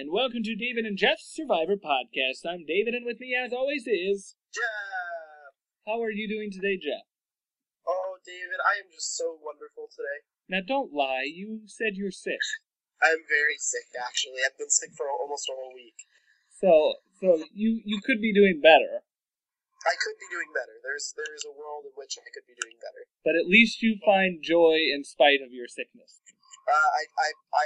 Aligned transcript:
And 0.00 0.16
welcome 0.16 0.40
to 0.48 0.56
David 0.56 0.88
and 0.88 0.96
Jeff's 0.96 1.28
Survivor 1.28 1.76
Podcast. 1.76 2.48
I'm 2.48 2.64
David, 2.64 2.96
and 2.96 3.04
with 3.04 3.20
me, 3.20 3.36
as 3.36 3.52
always, 3.52 3.84
is. 3.84 4.32
Jeff! 4.48 5.52
How 5.84 6.00
are 6.00 6.08
you 6.08 6.24
doing 6.24 6.48
today, 6.48 6.80
Jeff? 6.80 7.04
Oh, 7.84 8.16
David, 8.24 8.64
I 8.64 8.80
am 8.80 8.88
just 8.88 9.12
so 9.12 9.36
wonderful 9.44 9.92
today. 9.92 10.24
Now, 10.48 10.64
don't 10.64 10.96
lie. 10.96 11.28
You 11.28 11.68
said 11.68 12.00
you're 12.00 12.16
sick. 12.16 12.40
I'm 13.04 13.20
very 13.28 13.60
sick, 13.60 13.92
actually. 13.92 14.40
I've 14.40 14.56
been 14.56 14.72
sick 14.72 14.96
for 14.96 15.12
almost 15.12 15.52
a 15.52 15.54
whole 15.60 15.76
week. 15.76 16.08
So, 16.48 17.04
so 17.20 17.44
you 17.52 17.84
you 17.84 18.00
could 18.00 18.24
be 18.24 18.32
doing 18.32 18.56
better, 18.56 19.04
I 19.84 20.00
could 20.00 20.16
be 20.16 20.32
doing 20.32 20.48
better. 20.56 20.80
There's 20.80 21.12
there 21.12 21.28
is 21.36 21.44
a 21.44 21.52
world 21.52 21.84
in 21.84 21.92
which 22.00 22.16
I 22.16 22.24
could 22.32 22.48
be 22.48 22.56
doing 22.56 22.80
better. 22.80 23.04
but 23.20 23.36
at 23.36 23.52
least 23.52 23.84
you 23.84 24.00
find 24.00 24.40
joy 24.40 24.80
in 24.80 25.04
spite 25.04 25.44
of 25.44 25.52
your 25.52 25.68
sickness. 25.68 26.24
Uh, 26.64 26.88
I, 26.88 27.04
I 27.20 27.28
I 27.52 27.64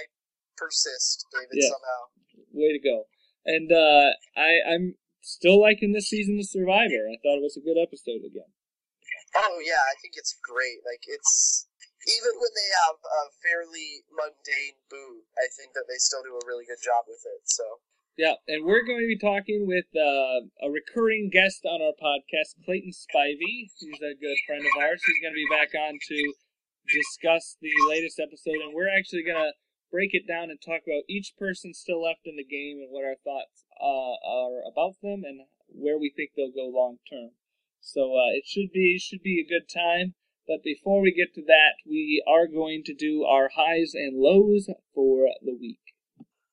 persist, 0.58 1.30
David. 1.30 1.62
Yeah. 1.62 1.70
Somehow. 1.70 2.10
Way 2.54 2.72
to 2.72 2.80
go! 2.80 3.04
And 3.44 3.70
uh, 3.70 4.14
I 4.38 4.62
I'm 4.64 4.94
still 5.20 5.60
liking 5.60 5.92
this 5.92 6.08
season 6.08 6.38
of 6.38 6.46
Survivor. 6.48 7.10
I 7.10 7.18
thought 7.20 7.40
it 7.40 7.44
was 7.44 7.58
a 7.58 7.64
good 7.66 7.80
episode 7.80 8.22
again. 8.24 8.48
Oh 9.34 9.58
yeah, 9.66 9.82
I 9.82 9.98
think 10.00 10.14
it's 10.16 10.38
great. 10.40 10.78
Like 10.86 11.02
it's 11.10 11.66
even 12.06 12.32
when 12.36 12.52
they 12.52 12.70
have 12.84 12.98
a 13.00 13.22
fairly 13.40 14.04
mundane 14.12 14.78
boot, 14.92 15.24
I 15.40 15.48
think 15.56 15.72
that 15.72 15.88
they 15.88 15.98
still 15.98 16.22
do 16.22 16.36
a 16.36 16.44
really 16.46 16.68
good 16.68 16.80
job 16.84 17.08
with 17.08 17.24
it. 17.24 17.42
So 17.48 17.64
Yeah, 18.16 18.38
and 18.46 18.62
we're 18.62 18.84
going 18.84 19.02
to 19.02 19.10
be 19.10 19.18
talking 19.18 19.66
with 19.66 19.88
uh, 19.96 20.46
a 20.62 20.68
recurring 20.70 21.32
guest 21.32 21.64
on 21.64 21.80
our 21.80 21.96
podcast, 21.96 22.60
Clayton 22.62 22.92
Spivey. 22.92 23.72
He's 23.80 24.00
a 24.04 24.14
good 24.14 24.38
friend 24.46 24.62
of 24.62 24.74
ours. 24.78 25.02
He's 25.02 25.18
going 25.24 25.34
to 25.34 25.42
be 25.42 25.50
back 25.50 25.72
on 25.74 25.96
to 25.96 26.18
discuss 26.92 27.56
the 27.64 27.72
latest 27.88 28.20
episode, 28.20 28.60
and 28.60 28.76
we're 28.76 28.92
actually 28.92 29.24
going 29.24 29.40
to 29.40 29.52
break 29.94 30.10
it 30.10 30.26
down 30.26 30.50
and 30.50 30.58
talk 30.58 30.82
about 30.82 31.06
each 31.06 31.38
person 31.38 31.70
still 31.70 32.02
left 32.02 32.26
in 32.26 32.34
the 32.34 32.42
game 32.42 32.82
and 32.82 32.90
what 32.90 33.06
our 33.06 33.14
thoughts 33.22 33.62
uh, 33.78 34.18
are 34.26 34.66
about 34.66 34.98
them 35.06 35.22
and 35.22 35.46
where 35.70 35.94
we 35.94 36.10
think 36.10 36.34
they'll 36.34 36.50
go 36.50 36.66
long 36.66 36.98
term. 37.06 37.30
So 37.78 38.18
uh, 38.18 38.34
it 38.34 38.42
should 38.42 38.74
be 38.74 38.98
should 38.98 39.22
be 39.22 39.38
a 39.38 39.46
good 39.46 39.70
time. 39.70 40.18
But 40.50 40.66
before 40.66 41.00
we 41.00 41.14
get 41.14 41.32
to 41.38 41.46
that, 41.46 41.80
we 41.86 42.20
are 42.26 42.50
going 42.50 42.82
to 42.90 42.92
do 42.92 43.22
our 43.24 43.48
highs 43.54 43.94
and 43.94 44.18
lows 44.20 44.68
for 44.92 45.30
the 45.40 45.56
week. 45.56 45.80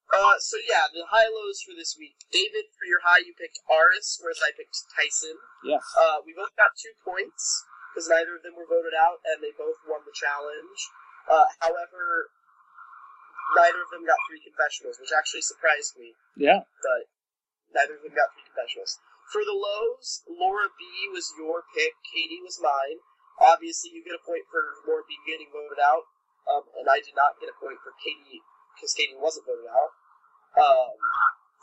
Uh, 0.08 0.38
so 0.40 0.56
yeah, 0.64 0.88
the 0.94 1.10
high 1.10 1.28
lows 1.28 1.60
for 1.66 1.74
this 1.76 1.98
week. 1.98 2.16
David, 2.32 2.72
for 2.78 2.86
your 2.88 3.04
high, 3.04 3.26
you 3.26 3.34
picked 3.36 3.60
Aras, 3.68 4.22
whereas 4.22 4.40
I 4.40 4.56
picked 4.56 4.80
Tyson. 4.96 5.36
Yes. 5.66 5.84
Uh, 5.98 6.24
we 6.24 6.32
both 6.32 6.56
got 6.56 6.78
two 6.78 6.94
points 7.04 7.44
because 7.92 8.08
neither 8.08 8.40
of 8.40 8.44
them 8.44 8.56
were 8.56 8.70
voted 8.70 8.96
out, 8.96 9.20
and 9.28 9.44
they 9.44 9.52
both 9.58 9.80
won 9.88 10.04
the 10.08 10.16
challenge. 10.16 10.80
Uh, 11.28 11.48
however, 11.60 12.32
neither 13.56 13.82
of 13.84 13.90
them 13.92 14.08
got 14.08 14.20
three 14.28 14.42
confessionals, 14.44 14.98
which 15.00 15.14
actually 15.14 15.44
surprised 15.44 15.98
me. 16.00 16.16
Yeah. 16.36 16.64
But 16.82 17.12
neither 17.72 18.00
of 18.00 18.04
them 18.04 18.16
got 18.16 18.32
three 18.36 18.48
confessionals. 18.48 19.00
For 19.32 19.48
the 19.48 19.56
lows, 19.56 20.28
Laura 20.28 20.68
B 20.76 20.84
was 21.12 21.32
your 21.40 21.64
pick. 21.72 21.96
Katie 22.12 22.44
was 22.44 22.60
mine. 22.60 23.00
Obviously, 23.40 23.96
you 23.96 24.04
get 24.04 24.20
a 24.20 24.24
point 24.28 24.44
for 24.52 24.62
Laura 24.84 25.08
B 25.08 25.16
getting 25.24 25.50
voted 25.50 25.80
out, 25.80 26.06
um, 26.52 26.68
and 26.76 26.86
I 26.92 27.00
did 27.00 27.16
not 27.16 27.40
get 27.40 27.48
a 27.48 27.58
point 27.58 27.80
for 27.80 27.96
Katie 28.04 28.44
because 28.76 28.92
Katie 28.94 29.18
wasn't 29.18 29.48
voted 29.48 29.72
out. 29.72 29.92
Um, 30.60 31.00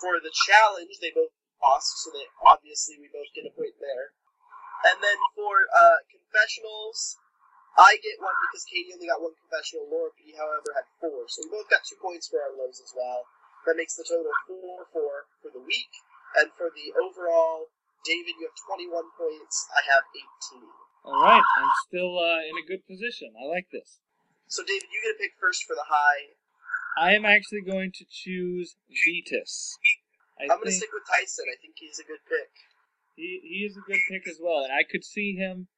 for 0.01 0.17
the 0.17 0.33
challenge, 0.33 0.97
they 0.99 1.13
both 1.13 1.35
lost, 1.61 2.03
so 2.03 2.09
they 2.11 2.25
obviously 2.41 2.97
we 2.97 3.13
both 3.13 3.29
get 3.37 3.45
a 3.45 3.53
point 3.53 3.77
there. 3.79 4.17
And 4.89 5.03
then 5.03 5.19
for 5.37 5.69
uh, 5.69 6.01
confessionals, 6.09 7.21
I 7.79 7.95
get 8.03 8.19
one 8.19 8.35
because 8.51 8.67
Katie 8.67 8.91
only 8.91 9.07
got 9.07 9.23
one 9.23 9.39
confessional. 9.39 9.87
Laura 9.87 10.11
B, 10.19 10.35
however, 10.35 10.75
had 10.75 10.91
four, 10.99 11.31
so 11.31 11.47
we 11.47 11.55
both 11.55 11.71
got 11.71 11.87
two 11.87 11.95
points 12.03 12.27
for 12.27 12.43
our 12.43 12.51
lows 12.59 12.83
as 12.83 12.91
well. 12.91 13.23
That 13.71 13.79
makes 13.79 13.95
the 13.95 14.03
total 14.03 14.35
four 14.51 14.83
four 14.91 15.31
for 15.39 15.55
the 15.55 15.63
week, 15.63 15.93
and 16.35 16.51
for 16.59 16.75
the 16.75 16.91
overall, 16.99 17.71
David, 18.03 18.35
you 18.35 18.51
have 18.51 18.59
twenty 18.67 18.91
one 18.91 19.07
points. 19.15 19.71
I 19.71 19.87
have 19.95 20.03
eighteen. 20.11 20.67
All 21.07 21.23
right, 21.23 21.39
I'm 21.39 21.73
still 21.87 22.19
uh, 22.19 22.43
in 22.43 22.59
a 22.59 22.67
good 22.67 22.83
position. 22.83 23.31
I 23.39 23.47
like 23.47 23.71
this. 23.71 24.03
So 24.51 24.67
David, 24.67 24.91
you 24.91 24.99
get 24.99 25.15
to 25.15 25.21
pick 25.23 25.39
first 25.39 25.63
for 25.63 25.79
the 25.79 25.87
high. 25.87 26.35
I 26.99 27.15
am 27.15 27.25
actually 27.25 27.63
going 27.63 27.93
to 27.95 28.05
choose 28.11 28.75
Vytas. 28.91 29.79
I 30.41 30.51
I'm 30.51 30.59
going 30.59 30.67
to 30.67 30.73
stick 30.73 30.91
with 30.91 31.07
Tyson. 31.07 31.47
I 31.47 31.55
think 31.63 31.79
he's 31.79 32.03
a 32.03 32.07
good 32.07 32.23
pick. 32.27 32.51
he, 33.15 33.39
he 33.43 33.59
is 33.63 33.77
a 33.77 33.85
good 33.87 34.03
pick 34.11 34.27
as 34.27 34.43
well, 34.43 34.65
and 34.65 34.73
I 34.73 34.83
could 34.83 35.05
see 35.05 35.37
him. 35.39 35.69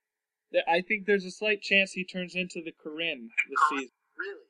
I 0.67 0.83
think 0.83 1.07
there's 1.07 1.25
a 1.25 1.31
slight 1.31 1.63
chance 1.63 1.93
he 1.93 2.05
turns 2.05 2.35
into 2.35 2.63
the 2.63 2.75
Corinne 2.75 3.31
this 3.49 3.63
season. 3.71 3.95
Really? 4.19 4.49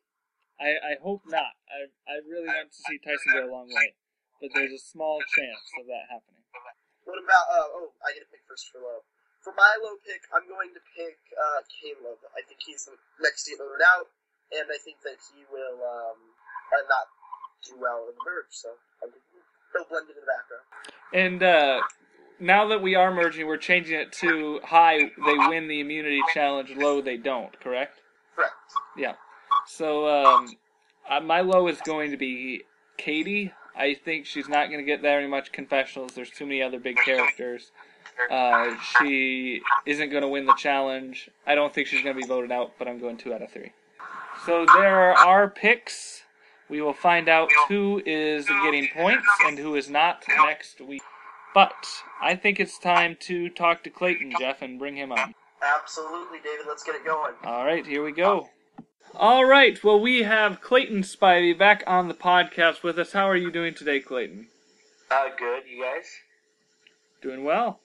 I, 0.60 0.70
I 0.76 0.92
hope 1.00 1.24
not. 1.28 1.56
I 1.68 1.88
I 2.08 2.20
really 2.24 2.48
want 2.48 2.72
to 2.72 2.80
see 2.88 3.00
Tyson 3.00 3.32
go 3.32 3.48
a 3.48 3.52
long 3.52 3.68
way, 3.68 3.96
but 4.40 4.52
there's 4.52 4.72
a 4.72 4.80
small 4.80 5.20
chance 5.36 5.64
of 5.80 5.88
that 5.88 6.08
happening. 6.08 6.44
What 7.04 7.16
about? 7.16 7.46
Uh, 7.48 7.68
oh, 7.80 7.92
I 8.04 8.12
get 8.12 8.24
to 8.24 8.30
pick 8.32 8.44
first 8.48 8.68
for 8.72 8.80
low. 8.80 9.04
For 9.40 9.56
my 9.56 9.72
low 9.80 9.96
pick, 10.04 10.20
I'm 10.36 10.44
going 10.44 10.76
to 10.76 10.82
pick 10.92 11.16
uh, 11.32 11.64
Caleb. 11.68 12.20
I 12.36 12.44
think 12.44 12.60
he's 12.60 12.84
the 12.84 12.96
next 13.24 13.48
voted 13.48 13.80
out, 13.80 14.12
and 14.52 14.68
I 14.68 14.76
think 14.84 15.00
that 15.00 15.16
he 15.32 15.48
will 15.48 15.80
um, 15.80 16.20
uh, 16.76 16.84
not 16.92 17.08
do 17.64 17.80
well 17.80 18.04
in 18.08 18.16
the 18.16 18.24
merge. 18.24 18.52
So 18.52 18.76
I'm, 19.00 19.16
he'll 19.72 19.88
blend 19.88 20.12
into 20.12 20.20
the 20.20 20.28
background. 20.28 20.66
And 21.16 21.40
uh, 21.40 21.80
now 22.40 22.66
that 22.68 22.82
we 22.82 22.94
are 22.94 23.12
merging, 23.12 23.46
we're 23.46 23.56
changing 23.56 23.98
it 23.98 24.12
to 24.12 24.60
high. 24.64 24.98
They 24.98 25.38
win 25.48 25.68
the 25.68 25.80
immunity 25.80 26.20
challenge. 26.32 26.74
Low, 26.76 27.00
they 27.00 27.16
don't. 27.16 27.58
Correct? 27.60 28.00
Correct. 28.34 28.52
Yeah. 28.96 29.14
So 29.66 30.08
um, 30.08 30.48
uh, 31.08 31.20
my 31.20 31.40
low 31.40 31.68
is 31.68 31.80
going 31.82 32.10
to 32.10 32.16
be 32.16 32.62
Katie. 32.96 33.52
I 33.76 33.94
think 33.94 34.26
she's 34.26 34.48
not 34.48 34.66
going 34.66 34.78
to 34.78 34.84
get 34.84 35.00
very 35.00 35.26
much 35.26 35.52
confessionals. 35.52 36.12
There's 36.14 36.30
too 36.30 36.46
many 36.46 36.62
other 36.62 36.78
big 36.78 36.96
characters. 36.96 37.70
Uh, 38.30 38.74
she 38.98 39.62
isn't 39.86 40.10
going 40.10 40.22
to 40.22 40.28
win 40.28 40.44
the 40.44 40.54
challenge. 40.54 41.30
I 41.46 41.54
don't 41.54 41.72
think 41.72 41.86
she's 41.86 42.02
going 42.02 42.16
to 42.16 42.20
be 42.20 42.26
voted 42.26 42.52
out, 42.52 42.72
but 42.78 42.88
I'm 42.88 42.98
going 42.98 43.16
two 43.16 43.32
out 43.32 43.42
of 43.42 43.50
three. 43.50 43.72
So 44.44 44.66
there 44.74 45.00
are 45.00 45.14
our 45.14 45.48
picks. 45.48 46.22
We 46.68 46.80
will 46.80 46.92
find 46.92 47.28
out 47.28 47.48
who 47.68 48.02
is 48.06 48.46
getting 48.46 48.88
points 48.94 49.26
and 49.44 49.58
who 49.58 49.74
is 49.74 49.90
not 49.90 50.24
next 50.28 50.80
week. 50.80 51.02
But 51.54 51.74
I 52.20 52.36
think 52.36 52.60
it's 52.60 52.78
time 52.78 53.16
to 53.20 53.48
talk 53.48 53.82
to 53.84 53.90
Clayton, 53.90 54.34
Jeff, 54.38 54.62
and 54.62 54.78
bring 54.78 54.96
him 54.96 55.12
on. 55.12 55.34
Absolutely, 55.62 56.38
David. 56.38 56.66
Let's 56.68 56.82
get 56.82 56.94
it 56.94 57.04
going. 57.04 57.34
All 57.44 57.64
right, 57.64 57.84
here 57.86 58.04
we 58.04 58.12
go. 58.12 58.48
All 59.14 59.44
right, 59.44 59.82
well, 59.82 60.00
we 60.00 60.22
have 60.22 60.60
Clayton 60.60 61.02
Spivey 61.02 61.58
back 61.58 61.82
on 61.86 62.06
the 62.08 62.14
podcast 62.14 62.82
with 62.84 62.98
us. 62.98 63.12
How 63.12 63.28
are 63.28 63.36
you 63.36 63.50
doing 63.50 63.74
today, 63.74 63.98
Clayton? 64.00 64.46
Uh, 65.10 65.24
good. 65.36 65.64
You 65.68 65.82
guys? 65.82 66.06
Doing 67.20 67.42
well. 67.42 67.80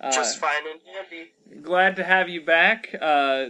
Uh, 0.00 0.12
Just 0.12 0.38
fine 0.38 0.62
and 0.70 0.80
handy. 0.94 1.62
glad 1.62 1.96
to 1.96 2.04
have 2.04 2.28
you 2.28 2.44
back. 2.44 2.94
Uh, 3.00 3.46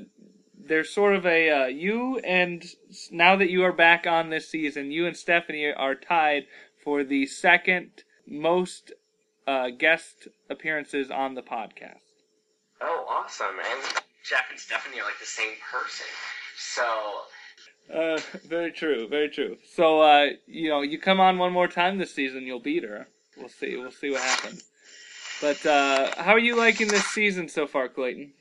there's 0.57 0.95
sort 0.95 1.15
of 1.17 1.27
a 1.27 1.51
uh, 1.51 1.67
you 1.67 2.19
and 2.21 2.65
now 3.11 3.37
that 3.37 3.51
you 3.51 3.65
are 3.65 3.73
back 3.73 4.07
on 4.07 4.31
this 4.31 4.49
season, 4.49 4.91
you 4.91 5.07
and 5.07 5.17
Stephanie 5.17 5.73
are 5.73 5.95
tied 5.95 6.45
for 6.83 7.03
the 7.05 7.27
second 7.27 8.05
most 8.27 8.93
uh, 9.51 9.71
guest 9.71 10.29
appearances 10.49 11.11
on 11.11 11.35
the 11.35 11.43
podcast. 11.43 12.07
Oh, 12.81 13.05
awesome. 13.09 13.57
And 13.59 13.83
Jeff 14.29 14.45
and 14.51 14.59
Stephanie 14.59 15.01
are 15.01 15.05
like 15.05 15.19
the 15.19 15.27
same 15.27 15.55
person. 15.73 16.07
So, 16.57 16.85
Uh, 17.93 18.21
very 18.47 18.71
true, 18.71 19.09
very 19.09 19.29
true. 19.29 19.57
So, 19.75 20.01
uh, 20.01 20.27
you 20.47 20.69
know, 20.69 20.83
you 20.83 20.99
come 20.99 21.19
on 21.21 21.39
one 21.39 21.53
more 21.53 21.67
time 21.69 21.99
this 21.99 22.15
season, 22.15 22.45
you'll 22.45 22.61
beat 22.61 22.85
her. 22.85 23.09
We'll 23.37 23.49
see. 23.49 23.77
We'll 23.77 23.91
see 23.91 24.11
what 24.11 24.23
happens. 24.23 24.65
But 25.41 25.65
uh, 25.67 26.15
how 26.23 26.33
are 26.33 26.39
you 26.39 26.55
liking 26.57 26.89
this 26.89 27.07
season 27.07 27.49
so 27.49 27.67
far, 27.67 27.89
Clayton? 27.89 28.33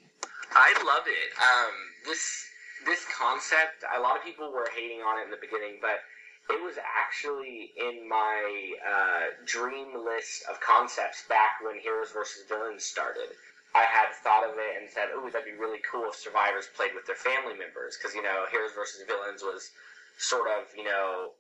I 0.54 0.74
love 0.86 1.06
it. 1.08 1.30
Um, 1.42 1.74
this 2.06 2.46
this 2.86 3.06
concept, 3.18 3.84
a 3.98 4.00
lot 4.00 4.18
of 4.18 4.24
people 4.24 4.52
were 4.52 4.70
hating 4.76 5.00
on 5.02 5.20
it 5.20 5.26
in 5.26 5.32
the 5.32 5.42
beginning, 5.42 5.80
but 5.82 6.00
it 6.50 6.62
was 6.64 6.76
actually 6.82 7.72
in 7.78 8.08
my 8.10 8.74
uh, 8.82 9.26
dream 9.46 9.94
list 10.06 10.44
of 10.50 10.60
concepts 10.60 11.24
back 11.30 11.62
when 11.62 11.80
Heroes 11.80 12.12
versus 12.12 12.44
Villains 12.50 12.84
started. 12.84 13.30
I 13.76 13.86
had 13.86 14.10
thought 14.24 14.44
of 14.44 14.58
it 14.58 14.82
and 14.82 14.90
said, 14.90 15.10
"Oh, 15.14 15.30
that'd 15.30 15.46
be 15.46 15.54
really 15.54 15.80
cool 15.86 16.10
if 16.10 16.16
survivors 16.16 16.66
played 16.76 16.96
with 16.96 17.06
their 17.06 17.16
family 17.16 17.54
members," 17.54 17.98
because 17.98 18.16
you 18.16 18.24
know, 18.24 18.46
Heroes 18.50 18.74
versus 18.74 19.06
Villains 19.06 19.44
was 19.44 19.70
sort 20.18 20.50
of 20.50 20.66
you 20.76 20.84
know 20.84 21.32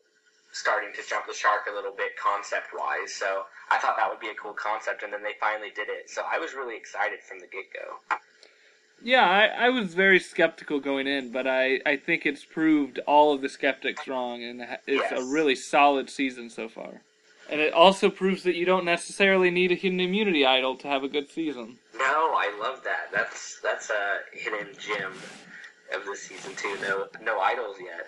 starting 0.51 0.89
to 0.93 1.01
jump 1.09 1.25
the 1.25 1.33
shark 1.33 1.65
a 1.69 1.73
little 1.73 1.93
bit 1.93 2.13
concept 2.17 2.69
wise. 2.73 3.13
So 3.13 3.45
I 3.71 3.77
thought 3.77 3.97
that 3.97 4.09
would 4.09 4.19
be 4.19 4.29
a 4.29 4.37
cool 4.37 4.53
concept, 4.53 5.01
and 5.01 5.11
then 5.11 5.23
they 5.23 5.33
finally 5.39 5.71
did 5.73 5.89
it. 5.89 6.09
So 6.09 6.21
I 6.21 6.37
was 6.37 6.53
really 6.53 6.77
excited 6.77 7.19
from 7.25 7.39
the 7.39 7.47
get 7.47 7.65
go. 7.73 8.17
Yeah, 9.01 9.23
I, 9.23 9.65
I 9.65 9.69
was 9.69 9.93
very 9.93 10.19
skeptical 10.19 10.79
going 10.79 11.07
in, 11.07 11.31
but 11.31 11.47
I, 11.47 11.79
I 11.85 11.95
think 11.95 12.25
it's 12.25 12.43
proved 12.43 12.99
all 13.07 13.33
of 13.33 13.41
the 13.41 13.49
skeptics 13.49 14.07
wrong, 14.07 14.43
and 14.43 14.65
it's 14.87 15.11
a 15.11 15.23
really 15.23 15.55
solid 15.55 16.09
season 16.09 16.49
so 16.49 16.67
far. 16.67 17.01
And 17.49 17.59
it 17.61 17.73
also 17.73 18.09
proves 18.09 18.43
that 18.43 18.55
you 18.55 18.65
don't 18.65 18.85
necessarily 18.85 19.49
need 19.49 19.71
a 19.71 19.75
hidden 19.75 19.99
immunity 19.99 20.45
idol 20.45 20.75
to 20.77 20.87
have 20.87 21.03
a 21.03 21.07
good 21.07 21.31
season. 21.31 21.77
No, 21.97 22.33
I 22.35 22.55
love 22.61 22.83
that. 22.83 23.09
That's 23.11 23.59
that's 23.61 23.89
a 23.89 24.19
hidden 24.31 24.67
gem 24.77 25.13
of 25.95 26.05
this 26.05 26.21
season 26.21 26.55
too. 26.55 26.77
No 26.81 27.07
no 27.23 27.39
idols 27.39 27.77
yet. 27.83 28.05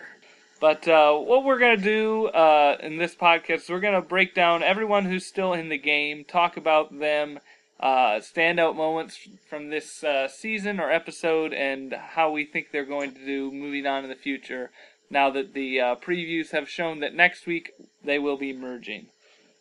But 0.59 0.88
uh, 0.88 1.17
what 1.17 1.43
we're 1.43 1.57
gonna 1.57 1.75
do 1.75 2.27
uh, 2.27 2.77
in 2.81 2.97
this 2.97 3.15
podcast, 3.15 3.67
we're 3.67 3.79
gonna 3.79 4.01
break 4.01 4.35
down 4.35 4.61
everyone 4.61 5.05
who's 5.05 5.25
still 5.25 5.53
in 5.53 5.69
the 5.69 5.77
game, 5.79 6.23
talk 6.23 6.55
about 6.55 6.99
them, 6.99 7.39
uh, 7.81 8.19
standout 8.19 8.75
moments 8.75 9.17
from 9.49 9.69
this 9.69 10.03
uh, 10.03 10.27
season 10.27 10.79
or 10.79 10.91
episode, 10.91 11.53
and 11.53 11.93
how 11.93 12.31
we 12.31 12.45
think 12.45 12.67
they're 12.71 12.85
going 12.85 13.13
to 13.13 13.25
do 13.25 13.51
moving 13.51 13.87
on 13.87 14.03
in 14.03 14.09
the 14.09 14.15
future. 14.15 14.71
Now 15.09 15.29
that 15.31 15.53
the 15.53 15.81
uh, 15.81 15.95
previews 15.95 16.51
have 16.51 16.69
shown 16.69 16.99
that 16.99 17.13
next 17.13 17.45
week 17.45 17.71
they 18.03 18.19
will 18.19 18.37
be 18.37 18.53
merging. 18.53 19.07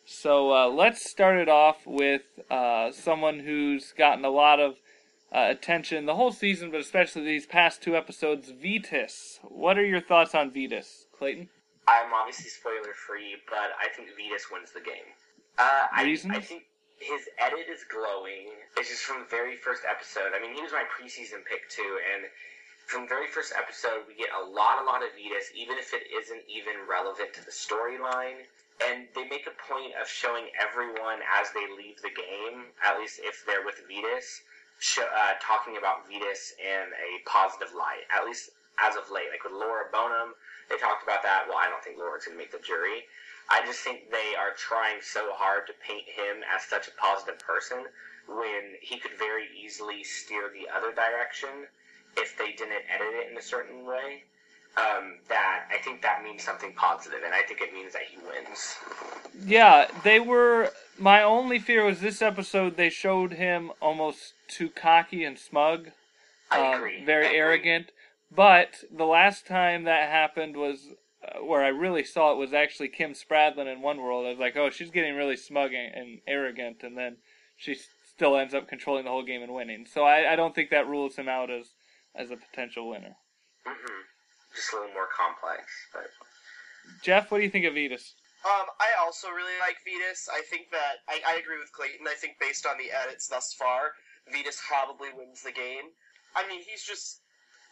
So 0.05 0.53
uh, 0.53 0.67
let's 0.67 1.09
start 1.09 1.37
it 1.37 1.49
off 1.49 1.85
with 1.85 2.23
uh, 2.49 2.91
someone 2.91 3.39
who's 3.39 3.91
gotten 3.91 4.25
a 4.25 4.29
lot 4.29 4.59
of 4.59 4.75
uh, 5.33 5.47
attention 5.49 6.05
the 6.05 6.15
whole 6.15 6.31
season, 6.31 6.71
but 6.71 6.81
especially 6.81 7.23
these 7.23 7.45
past 7.45 7.81
two 7.81 7.95
episodes. 7.95 8.51
Vytas. 8.51 9.39
What 9.43 9.77
are 9.77 9.85
your 9.85 10.01
thoughts 10.01 10.35
on 10.35 10.51
Vytas, 10.51 11.05
Clayton? 11.17 11.49
I'm 11.87 12.13
obviously 12.13 12.49
spoiler 12.49 12.93
free, 12.93 13.35
but 13.49 13.71
I 13.79 13.87
think 13.95 14.09
Vytas 14.09 14.51
wins 14.51 14.71
the 14.73 14.81
game. 14.81 15.07
Uh, 15.57 15.87
I? 15.91 16.17
I 16.29 16.39
think 16.39 16.63
his 17.01 17.25
edit 17.41 17.65
is 17.65 17.81
glowing. 17.89 18.53
It's 18.77 18.89
just 18.93 19.03
from 19.03 19.25
the 19.25 19.31
very 19.33 19.57
first 19.57 19.81
episode. 19.89 20.37
I 20.37 20.39
mean, 20.39 20.53
he 20.53 20.61
was 20.61 20.71
my 20.71 20.85
preseason 20.85 21.41
pick 21.43 21.65
too, 21.69 21.97
and 22.13 22.29
from 22.85 23.07
very 23.07 23.27
first 23.27 23.53
episode, 23.57 24.05
we 24.05 24.13
get 24.13 24.29
a 24.35 24.43
lot, 24.43 24.81
a 24.81 24.85
lot 24.85 25.01
of 25.01 25.09
Vytas, 25.17 25.49
even 25.55 25.79
if 25.79 25.93
it 25.93 26.05
isn't 26.11 26.43
even 26.45 26.85
relevant 26.85 27.33
to 27.33 27.41
the 27.43 27.51
storyline. 27.51 28.45
And 28.81 29.05
they 29.13 29.29
make 29.29 29.45
a 29.45 29.53
point 29.69 29.93
of 30.01 30.09
showing 30.09 30.49
everyone 30.57 31.21
as 31.29 31.53
they 31.53 31.69
leave 31.69 32.01
the 32.01 32.09
game, 32.09 32.73
at 32.81 32.97
least 32.97 33.21
if 33.21 33.45
they're 33.45 33.63
with 33.63 33.77
Vytas, 33.85 34.41
uh, 34.97 35.37
talking 35.37 35.77
about 35.77 36.09
Vytas 36.09 36.57
in 36.57 36.89
a 36.89 37.09
positive 37.29 37.69
light, 37.77 38.09
at 38.09 38.25
least 38.25 38.49
as 38.81 38.97
of 38.97 39.05
late. 39.13 39.29
Like 39.29 39.45
with 39.45 39.53
Laura 39.53 39.85
Boneham, 39.93 40.33
they 40.69 40.81
talked 40.81 41.05
about 41.05 41.21
that. 41.21 41.45
Well, 41.47 41.61
I 41.61 41.69
don't 41.69 41.83
think 41.85 42.01
Laura's 42.01 42.25
going 42.25 42.35
to 42.35 42.41
make 42.41 42.51
the 42.51 42.63
jury. 42.65 43.05
I 43.51 43.65
just 43.65 43.79
think 43.81 44.09
they 44.09 44.33
are 44.39 44.53
trying 44.55 45.01
so 45.01 45.33
hard 45.33 45.67
to 45.67 45.73
paint 45.85 46.07
him 46.07 46.41
as 46.55 46.63
such 46.63 46.87
a 46.87 46.91
positive 46.91 47.37
person 47.39 47.83
when 48.27 48.75
he 48.81 48.97
could 48.97 49.11
very 49.19 49.45
easily 49.61 50.03
steer 50.03 50.49
the 50.53 50.73
other 50.73 50.93
direction 50.93 51.67
if 52.15 52.37
they 52.37 52.53
didn't 52.53 52.83
edit 52.89 53.13
it 53.13 53.31
in 53.31 53.37
a 53.37 53.41
certain 53.41 53.85
way. 53.85 54.23
Um, 54.77 55.17
that 55.27 55.65
I 55.69 55.79
think 55.83 56.01
that 56.01 56.23
means 56.23 56.43
something 56.43 56.71
positive, 56.75 57.19
and 57.25 57.33
I 57.33 57.41
think 57.41 57.59
it 57.59 57.73
means 57.73 57.91
that 57.91 58.03
he 58.09 58.17
wins. 58.19 58.77
Yeah, 59.45 59.87
they 60.05 60.21
were. 60.21 60.71
My 60.97 61.21
only 61.23 61.59
fear 61.59 61.83
was 61.83 61.99
this 61.99 62.21
episode. 62.21 62.77
They 62.77 62.89
showed 62.89 63.33
him 63.33 63.71
almost 63.81 64.33
too 64.47 64.69
cocky 64.69 65.25
and 65.25 65.37
smug, 65.37 65.89
I 66.49 66.67
um, 66.71 66.77
agree. 66.77 67.03
very 67.03 67.25
I 67.25 67.29
agree. 67.29 67.39
arrogant. 67.39 67.91
But 68.33 68.85
the 68.89 69.03
last 69.03 69.45
time 69.45 69.83
that 69.83 70.09
happened 70.09 70.55
was 70.55 70.93
uh, 71.23 71.43
where 71.43 71.63
I 71.63 71.69
really 71.69 72.03
saw 72.03 72.31
it 72.31 72.37
was 72.37 72.53
actually 72.53 72.89
Kim 72.89 73.13
Spradlin 73.13 73.71
in 73.71 73.81
One 73.81 74.01
World. 74.01 74.25
I 74.25 74.29
was 74.29 74.39
like, 74.39 74.57
oh, 74.57 74.69
she's 74.69 74.91
getting 74.91 75.15
really 75.15 75.37
smug 75.37 75.73
and, 75.73 75.93
and 75.93 76.19
arrogant, 76.27 76.83
and 76.83 76.97
then 76.97 77.17
she 77.57 77.75
still 78.05 78.37
ends 78.37 78.53
up 78.53 78.67
controlling 78.67 79.05
the 79.05 79.11
whole 79.11 79.23
game 79.23 79.41
and 79.41 79.53
winning. 79.53 79.85
So 79.85 80.03
I, 80.03 80.33
I 80.33 80.35
don't 80.35 80.55
think 80.55 80.69
that 80.69 80.87
rules 80.87 81.15
him 81.15 81.29
out 81.29 81.49
as 81.49 81.69
as 82.15 82.31
a 82.31 82.35
potential 82.35 82.89
winner. 82.89 83.15
hmm 83.65 84.01
Just 84.55 84.73
a 84.73 84.77
little 84.77 84.93
more 84.93 85.07
complex, 85.15 85.63
but 85.93 86.09
Jeff, 87.03 87.31
what 87.31 87.37
do 87.37 87.43
you 87.43 87.49
think 87.49 87.65
of 87.65 87.73
Vytas? 87.73 88.13
Um, 88.41 88.65
I 88.81 88.97
also 88.99 89.29
really 89.29 89.53
like 89.61 89.77
Vytas. 89.85 90.25
I 90.27 90.41
think 90.49 90.71
that 90.71 91.05
I, 91.07 91.21
I 91.21 91.33
agree 91.37 91.61
with 91.61 91.71
Clayton. 91.71 92.09
I 92.09 92.17
think 92.17 92.41
based 92.41 92.65
on 92.65 92.77
the 92.81 92.89
edits 92.89 93.27
thus 93.27 93.53
far, 93.53 93.93
Vytas 94.33 94.57
probably 94.65 95.09
wins 95.13 95.43
the 95.45 95.53
game. 95.53 95.93
I 96.35 96.47
mean, 96.47 96.61
he's 96.65 96.83
just 96.83 97.21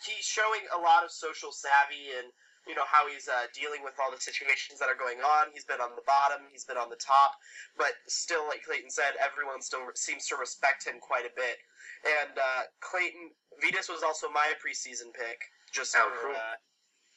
he's 0.06 0.26
showing 0.26 0.62
a 0.70 0.80
lot 0.80 1.04
of 1.04 1.12
social 1.12 1.52
savvy 1.52 2.14
and 2.18 2.30
you 2.70 2.78
know 2.78 2.86
how 2.86 3.10
he's 3.10 3.26
uh, 3.26 3.50
dealing 3.50 3.82
with 3.82 3.98
all 3.98 4.14
the 4.14 4.22
situations 4.22 4.78
that 4.78 4.86
are 4.86 4.96
going 4.96 5.26
on. 5.26 5.50
He's 5.50 5.66
been 5.66 5.82
on 5.82 5.98
the 5.98 6.06
bottom, 6.06 6.46
he's 6.54 6.64
been 6.70 6.78
on 6.78 6.94
the 6.94 7.02
top, 7.02 7.34
but 7.74 7.98
still, 8.06 8.46
like 8.46 8.62
Clayton 8.62 8.94
said, 8.94 9.18
everyone 9.18 9.66
still 9.66 9.82
seems 9.98 10.30
to 10.30 10.38
respect 10.38 10.86
him 10.86 11.02
quite 11.02 11.26
a 11.26 11.34
bit. 11.34 11.58
And 12.06 12.38
uh, 12.38 12.70
Clayton 12.80 13.34
Vytas 13.58 13.90
was 13.90 14.06
also 14.06 14.30
my 14.30 14.54
preseason 14.62 15.10
pick, 15.18 15.42
just 15.74 15.98
Oh, 15.98 16.14
for 16.22 16.30
cool. 16.30 16.38
uh, 16.38 16.56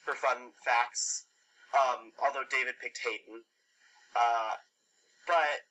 for 0.01 0.15
fun 0.17 0.57
facts. 0.65 1.29
Um, 1.77 2.17
although 2.25 2.49
David 2.49 2.81
picked 2.81 3.01
Hayden, 3.05 3.45
uh, 4.17 4.57
but 5.29 5.69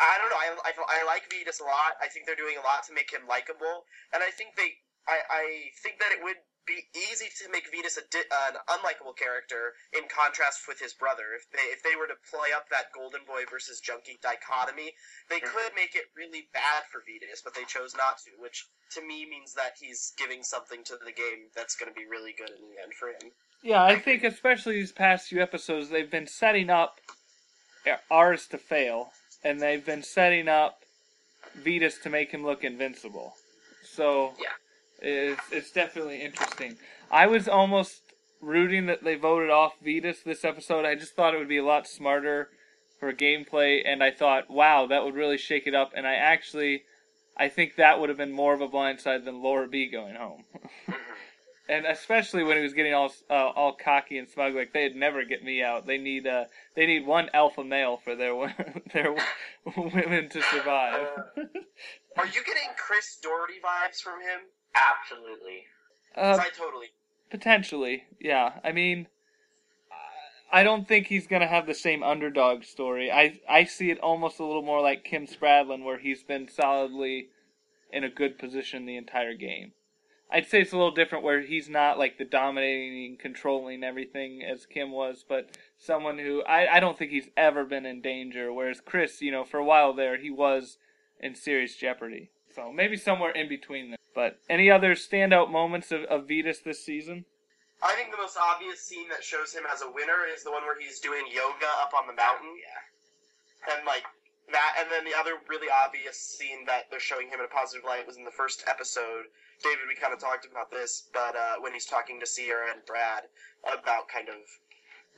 I 0.00 0.16
don't 0.20 0.28
know. 0.32 0.40
I, 0.40 0.48
I, 0.68 0.72
I 0.72 1.00
like 1.04 1.28
Vytas 1.28 1.60
a 1.60 1.64
lot. 1.64 1.96
I 2.00 2.08
think 2.08 2.24
they're 2.26 2.36
doing 2.36 2.56
a 2.56 2.64
lot 2.64 2.84
to 2.88 2.92
make 2.92 3.12
him 3.12 3.28
likable, 3.28 3.84
and 4.12 4.24
I 4.24 4.32
think 4.32 4.56
they. 4.56 4.80
I, 5.08 5.18
I 5.30 5.44
think 5.82 5.98
that 5.98 6.12
it 6.12 6.22
would 6.22 6.38
be 6.66 6.86
easy 6.94 7.26
to 7.42 7.50
make 7.50 7.66
Vytas 7.72 7.98
a 7.98 8.06
di- 8.10 8.30
an 8.48 8.54
unlikable 8.68 9.16
character 9.16 9.74
in 9.92 10.06
contrast 10.08 10.68
with 10.68 10.78
his 10.78 10.94
brother. 10.94 11.34
If 11.34 11.50
they 11.50 11.66
if 11.74 11.82
they 11.82 11.96
were 11.96 12.06
to 12.06 12.18
play 12.30 12.52
up 12.54 12.68
that 12.70 12.92
Golden 12.94 13.24
Boy 13.26 13.44
versus 13.50 13.80
Junkie 13.80 14.18
dichotomy, 14.22 14.94
they 15.28 15.40
Mhm. 15.40 15.52
could 15.52 15.74
make 15.74 15.94
it 15.94 16.10
really 16.14 16.42
bad 16.52 16.84
for 16.86 17.02
Vytas, 17.02 17.42
but 17.42 17.54
they 17.54 17.64
chose 17.64 17.94
not 17.94 18.18
to, 18.24 18.30
which 18.38 18.66
to 18.90 19.02
me 19.02 19.26
means 19.26 19.54
that 19.54 19.76
he's 19.78 20.12
giving 20.16 20.42
something 20.42 20.84
to 20.84 20.96
the 20.96 21.12
game 21.12 21.50
that's 21.54 21.74
going 21.74 21.92
to 21.92 21.98
be 21.98 22.06
really 22.06 22.32
good 22.32 22.50
in 22.50 22.68
the 22.70 22.78
end 22.82 22.94
for 22.94 23.08
him. 23.08 23.32
Yeah, 23.62 23.82
I 23.82 23.98
think 23.98 24.22
especially 24.24 24.74
these 24.74 24.92
past 24.92 25.28
few 25.28 25.40
episodes, 25.40 25.88
they've 25.88 26.10
been 26.10 26.26
setting 26.26 26.70
up 26.70 27.00
Aras 28.10 28.46
to 28.48 28.58
fail, 28.58 29.12
and 29.42 29.60
they've 29.60 29.84
been 29.84 30.02
setting 30.02 30.48
up 30.48 30.84
Vytas 31.58 32.00
to 32.02 32.10
make 32.10 32.30
him 32.30 32.44
look 32.44 32.62
invincible. 32.64 33.36
So 33.82 34.36
Yeah. 34.38 34.52
It's 35.02 35.42
it's 35.50 35.70
definitely 35.72 36.22
interesting. 36.22 36.76
I 37.10 37.26
was 37.26 37.48
almost 37.48 38.00
rooting 38.40 38.86
that 38.86 39.04
they 39.04 39.16
voted 39.16 39.50
off 39.50 39.74
Vytas 39.84 40.22
this 40.24 40.44
episode. 40.44 40.84
I 40.84 40.94
just 40.94 41.14
thought 41.14 41.34
it 41.34 41.38
would 41.38 41.48
be 41.48 41.58
a 41.58 41.64
lot 41.64 41.86
smarter 41.86 42.48
for 43.00 43.12
gameplay, 43.12 43.82
and 43.84 44.02
I 44.02 44.12
thought, 44.12 44.48
wow, 44.48 44.86
that 44.86 45.04
would 45.04 45.14
really 45.14 45.38
shake 45.38 45.66
it 45.66 45.74
up. 45.74 45.92
And 45.96 46.06
I 46.06 46.14
actually, 46.14 46.84
I 47.36 47.48
think 47.48 47.76
that 47.76 48.00
would 48.00 48.08
have 48.08 48.18
been 48.18 48.32
more 48.32 48.54
of 48.54 48.60
a 48.60 48.68
blindside 48.68 49.24
than 49.24 49.42
Laura 49.42 49.66
B 49.66 49.88
going 49.88 50.14
home. 50.14 50.44
And 51.68 51.86
especially 51.86 52.42
when 52.42 52.56
he 52.56 52.62
was 52.62 52.74
getting 52.74 52.92
all 52.92 53.12
uh, 53.30 53.50
all 53.54 53.72
cocky 53.72 54.18
and 54.18 54.28
smug, 54.28 54.54
like 54.54 54.72
they'd 54.72 54.96
never 54.96 55.24
get 55.24 55.44
me 55.44 55.62
out. 55.62 55.86
They 55.86 55.96
need 55.96 56.26
uh 56.26 56.44
they 56.74 56.86
need 56.86 57.06
one 57.06 57.30
alpha 57.32 57.62
male 57.62 57.98
for 58.02 58.16
their 58.16 58.34
their 58.92 59.14
women 59.76 60.28
to 60.30 60.42
survive. 60.42 61.06
Are 62.18 62.26
you 62.26 62.44
getting 62.44 62.68
Chris 62.76 63.16
Daugherty 63.22 63.60
vibes 63.64 64.02
from 64.02 64.20
him? 64.20 64.40
Absolutely. 64.74 65.64
uh, 66.16 66.38
I 66.40 66.48
totally. 66.56 66.88
potentially, 67.30 68.04
yeah. 68.20 68.60
I 68.64 68.72
mean, 68.72 69.08
I 70.52 70.62
don't 70.64 70.86
think 70.86 71.06
he's 71.06 71.26
gonna 71.26 71.46
have 71.46 71.66
the 71.66 71.74
same 71.74 72.02
underdog 72.02 72.64
story. 72.64 73.10
I 73.10 73.40
I 73.48 73.64
see 73.64 73.90
it 73.90 73.98
almost 74.00 74.38
a 74.38 74.44
little 74.44 74.62
more 74.62 74.82
like 74.82 75.04
Kim 75.04 75.26
Spradlin, 75.26 75.84
where 75.84 75.98
he's 75.98 76.22
been 76.22 76.48
solidly 76.48 77.28
in 77.90 78.04
a 78.04 78.10
good 78.10 78.38
position 78.38 78.86
the 78.86 78.96
entire 78.96 79.34
game. 79.34 79.72
I'd 80.30 80.46
say 80.46 80.62
it's 80.62 80.72
a 80.72 80.76
little 80.76 80.94
different 80.94 81.24
where 81.24 81.42
he's 81.42 81.68
not 81.68 81.98
like 81.98 82.16
the 82.16 82.24
dominating, 82.24 83.18
controlling 83.18 83.84
everything 83.84 84.42
as 84.42 84.64
Kim 84.64 84.90
was, 84.90 85.24
but 85.28 85.58
someone 85.78 86.18
who 86.18 86.42
I, 86.44 86.76
I 86.76 86.80
don't 86.80 86.98
think 86.98 87.10
he's 87.10 87.28
ever 87.36 87.64
been 87.64 87.84
in 87.84 88.00
danger. 88.00 88.50
Whereas 88.52 88.80
Chris, 88.80 89.20
you 89.20 89.30
know, 89.30 89.44
for 89.44 89.58
a 89.58 89.64
while 89.64 89.92
there, 89.92 90.16
he 90.16 90.30
was 90.30 90.78
in 91.20 91.34
serious 91.34 91.76
jeopardy. 91.76 92.30
So 92.54 92.72
maybe 92.72 92.96
somewhere 92.96 93.30
in 93.30 93.48
between 93.48 93.90
them. 93.90 93.98
But 94.14 94.38
any 94.48 94.70
other 94.70 94.94
standout 94.94 95.50
moments 95.50 95.90
of, 95.90 96.02
of 96.04 96.26
Vytas 96.28 96.62
this 96.62 96.84
season? 96.84 97.24
I 97.82 97.94
think 97.94 98.10
the 98.10 98.20
most 98.20 98.36
obvious 98.38 98.80
scene 98.80 99.08
that 99.08 99.24
shows 99.24 99.52
him 99.52 99.64
as 99.72 99.82
a 99.82 99.90
winner 99.90 100.22
is 100.32 100.44
the 100.44 100.52
one 100.52 100.62
where 100.62 100.78
he's 100.78 101.00
doing 101.00 101.24
yoga 101.26 101.66
up 101.80 101.90
on 101.98 102.06
the 102.06 102.14
mountain. 102.14 102.54
Yeah. 102.60 103.74
and 103.74 103.86
like 103.86 104.04
that 104.50 104.74
and 104.78 104.90
then 104.90 105.04
the 105.04 105.16
other 105.16 105.38
really 105.48 105.68
obvious 105.70 106.18
scene 106.18 106.64
that 106.66 106.90
they're 106.90 107.00
showing 107.00 107.28
him 107.28 107.38
in 107.38 107.46
a 107.46 107.48
positive 107.54 107.84
light 107.86 108.06
was 108.06 108.18
in 108.18 108.24
the 108.26 108.34
first 108.34 108.64
episode 108.66 109.30
david 109.62 109.86
we 109.88 109.94
kind 109.94 110.12
of 110.12 110.18
talked 110.18 110.44
about 110.44 110.68
this 110.70 111.08
but 111.14 111.34
uh, 111.38 111.54
when 111.62 111.72
he's 111.72 111.86
talking 111.86 112.18
to 112.18 112.26
Ciera 112.26 112.74
and 112.74 112.84
brad 112.84 113.30
about 113.64 114.10
kind 114.10 114.28
of 114.28 114.42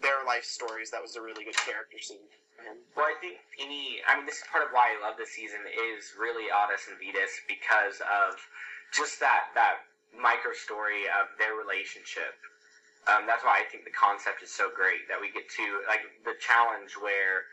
their 0.02 0.22
life 0.26 0.44
stories 0.44 0.90
that 0.92 1.00
was 1.02 1.16
a 1.16 1.22
really 1.22 1.44
good 1.44 1.56
character 1.56 1.98
scene 1.98 2.28
for 2.54 2.62
him. 2.62 2.78
Well, 2.96 3.06
I 3.06 3.16
think 3.20 3.38
any. 3.58 3.98
I 4.06 4.16
mean, 4.16 4.26
this 4.26 4.38
is 4.42 4.46
part 4.50 4.62
of 4.62 4.70
why 4.70 4.94
I 4.94 4.96
love 5.02 5.18
this 5.18 5.34
season 5.34 5.58
is 5.66 6.14
really 6.18 6.50
Otis 6.50 6.86
and 6.86 6.98
Vytas 6.98 7.34
because 7.50 7.98
of 8.02 8.38
just 8.92 9.20
that 9.20 9.54
that 9.54 9.86
micro 10.14 10.52
story 10.52 11.06
of 11.10 11.30
their 11.38 11.54
relationship. 11.54 12.34
Um, 13.04 13.28
that's 13.28 13.44
why 13.44 13.60
I 13.60 13.68
think 13.68 13.84
the 13.84 13.92
concept 13.92 14.40
is 14.40 14.48
so 14.48 14.72
great 14.72 15.04
that 15.12 15.20
we 15.20 15.28
get 15.28 15.44
to 15.60 15.64
like 15.88 16.04
the 16.24 16.36
challenge 16.40 16.96
where 16.96 17.44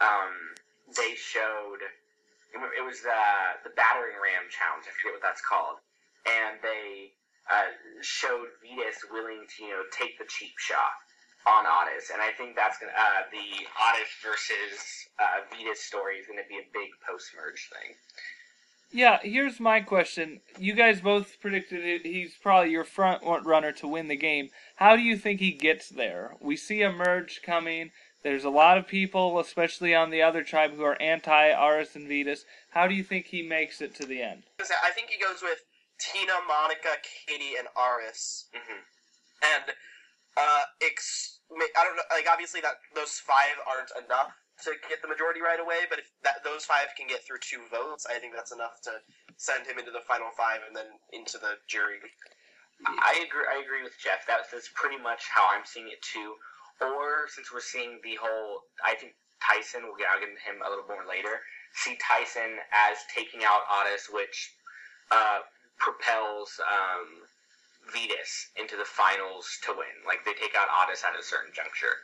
um, 0.00 0.32
they 0.96 1.14
showed. 1.16 1.80
It 2.54 2.84
was 2.86 3.02
the 3.02 3.22
the 3.66 3.74
battering 3.74 4.16
ram 4.16 4.46
challenge. 4.48 4.86
I 4.86 4.94
forget 4.94 5.18
what 5.18 5.24
that's 5.26 5.42
called, 5.42 5.82
and 6.24 6.56
they 6.62 7.12
uh, 7.50 7.74
showed 8.00 8.48
Vytas 8.62 9.04
willing 9.10 9.44
to 9.44 9.58
you 9.64 9.74
know 9.74 9.84
take 9.90 10.16
the 10.22 10.24
cheap 10.30 10.54
shot 10.56 10.94
on 11.44 11.66
Otis, 11.68 12.08
and 12.08 12.22
I 12.22 12.32
think 12.32 12.56
that's 12.56 12.78
gonna 12.78 12.94
uh, 12.96 13.28
the 13.28 13.68
Otis 13.68 14.12
versus 14.24 14.80
uh, 15.20 15.44
Vytas 15.52 15.84
story 15.84 16.16
is 16.16 16.26
gonna 16.30 16.46
be 16.48 16.56
a 16.56 16.66
big 16.72 16.88
post 17.04 17.34
merge 17.36 17.68
thing. 17.68 17.92
Yeah, 18.92 19.18
here's 19.22 19.58
my 19.58 19.80
question. 19.80 20.40
You 20.58 20.74
guys 20.74 21.00
both 21.00 21.40
predicted 21.40 21.84
it, 21.84 22.06
he's 22.06 22.34
probably 22.40 22.70
your 22.70 22.84
front 22.84 23.22
runner 23.24 23.72
to 23.72 23.88
win 23.88 24.08
the 24.08 24.16
game. 24.16 24.50
How 24.76 24.94
do 24.96 25.02
you 25.02 25.16
think 25.16 25.40
he 25.40 25.50
gets 25.52 25.88
there? 25.88 26.36
We 26.40 26.56
see 26.56 26.82
a 26.82 26.92
merge 26.92 27.40
coming. 27.42 27.90
There's 28.22 28.44
a 28.44 28.50
lot 28.50 28.78
of 28.78 28.86
people, 28.86 29.38
especially 29.38 29.94
on 29.94 30.10
the 30.10 30.22
other 30.22 30.42
tribe, 30.42 30.74
who 30.74 30.82
are 30.82 31.00
anti 31.00 31.50
Aras 31.50 31.94
and 31.94 32.08
Vytas. 32.08 32.40
How 32.70 32.86
do 32.86 32.94
you 32.94 33.04
think 33.04 33.26
he 33.26 33.42
makes 33.42 33.82
it 33.82 33.94
to 33.96 34.06
the 34.06 34.22
end? 34.22 34.44
I 34.60 34.90
think 34.92 35.10
he 35.10 35.22
goes 35.22 35.42
with 35.42 35.58
Tina, 36.00 36.32
Monica, 36.48 36.96
Katie, 37.02 37.56
and 37.58 37.68
Aras. 37.76 38.46
hmm 38.54 38.80
And 39.42 39.74
uh, 40.36 40.62
ex- 40.82 41.40
I 41.50 41.84
don't 41.84 41.96
know. 41.96 42.02
Like 42.10 42.26
obviously 42.30 42.60
that 42.62 42.76
those 42.94 43.18
five 43.18 43.56
aren't 43.68 43.90
enough 44.04 44.32
to 44.62 44.70
get 44.86 45.02
the 45.02 45.10
majority 45.10 45.42
right 45.42 45.58
away, 45.58 45.90
but 45.90 45.98
if 45.98 46.06
that 46.22 46.46
those 46.46 46.64
five 46.64 46.94
can 46.94 47.10
get 47.10 47.26
through 47.26 47.42
two 47.42 47.66
votes, 47.74 48.06
I 48.06 48.22
think 48.22 48.34
that's 48.34 48.54
enough 48.54 48.78
to 48.86 49.02
send 49.36 49.66
him 49.66 49.78
into 49.78 49.90
the 49.90 50.06
final 50.06 50.30
five 50.38 50.62
and 50.62 50.76
then 50.76 50.86
into 51.10 51.38
the 51.38 51.58
jury. 51.66 51.98
I 52.86 53.24
agree. 53.26 53.46
I 53.46 53.62
agree 53.62 53.82
with 53.82 53.98
Jeff. 53.98 54.26
That's 54.26 54.70
pretty 54.74 54.98
much 54.98 55.26
how 55.30 55.46
I'm 55.50 55.66
seeing 55.66 55.88
it 55.88 56.02
too. 56.02 56.34
Or 56.82 57.30
since 57.30 57.50
we're 57.54 57.64
seeing 57.64 58.02
the 58.02 58.18
whole, 58.18 58.66
I 58.82 58.94
think 58.94 59.14
Tyson. 59.42 59.86
We'll 59.86 59.98
get. 59.98 60.10
I'll 60.10 60.20
get 60.20 60.30
into 60.30 60.42
him 60.42 60.62
a 60.62 60.70
little 60.70 60.86
more 60.86 61.06
later. 61.06 61.42
See 61.74 61.98
Tyson 62.02 62.58
as 62.70 62.98
taking 63.10 63.42
out 63.42 63.66
Otis, 63.70 64.10
which 64.10 64.54
uh, 65.10 65.42
propels 65.78 66.58
um, 66.66 67.26
Vytas 67.94 68.54
into 68.58 68.76
the 68.76 68.86
finals 68.86 69.46
to 69.66 69.74
win. 69.74 69.94
Like 70.06 70.26
they 70.26 70.34
take 70.34 70.54
out 70.58 70.70
Otis 70.70 71.02
at 71.06 71.18
a 71.18 71.22
certain 71.22 71.54
juncture 71.54 72.02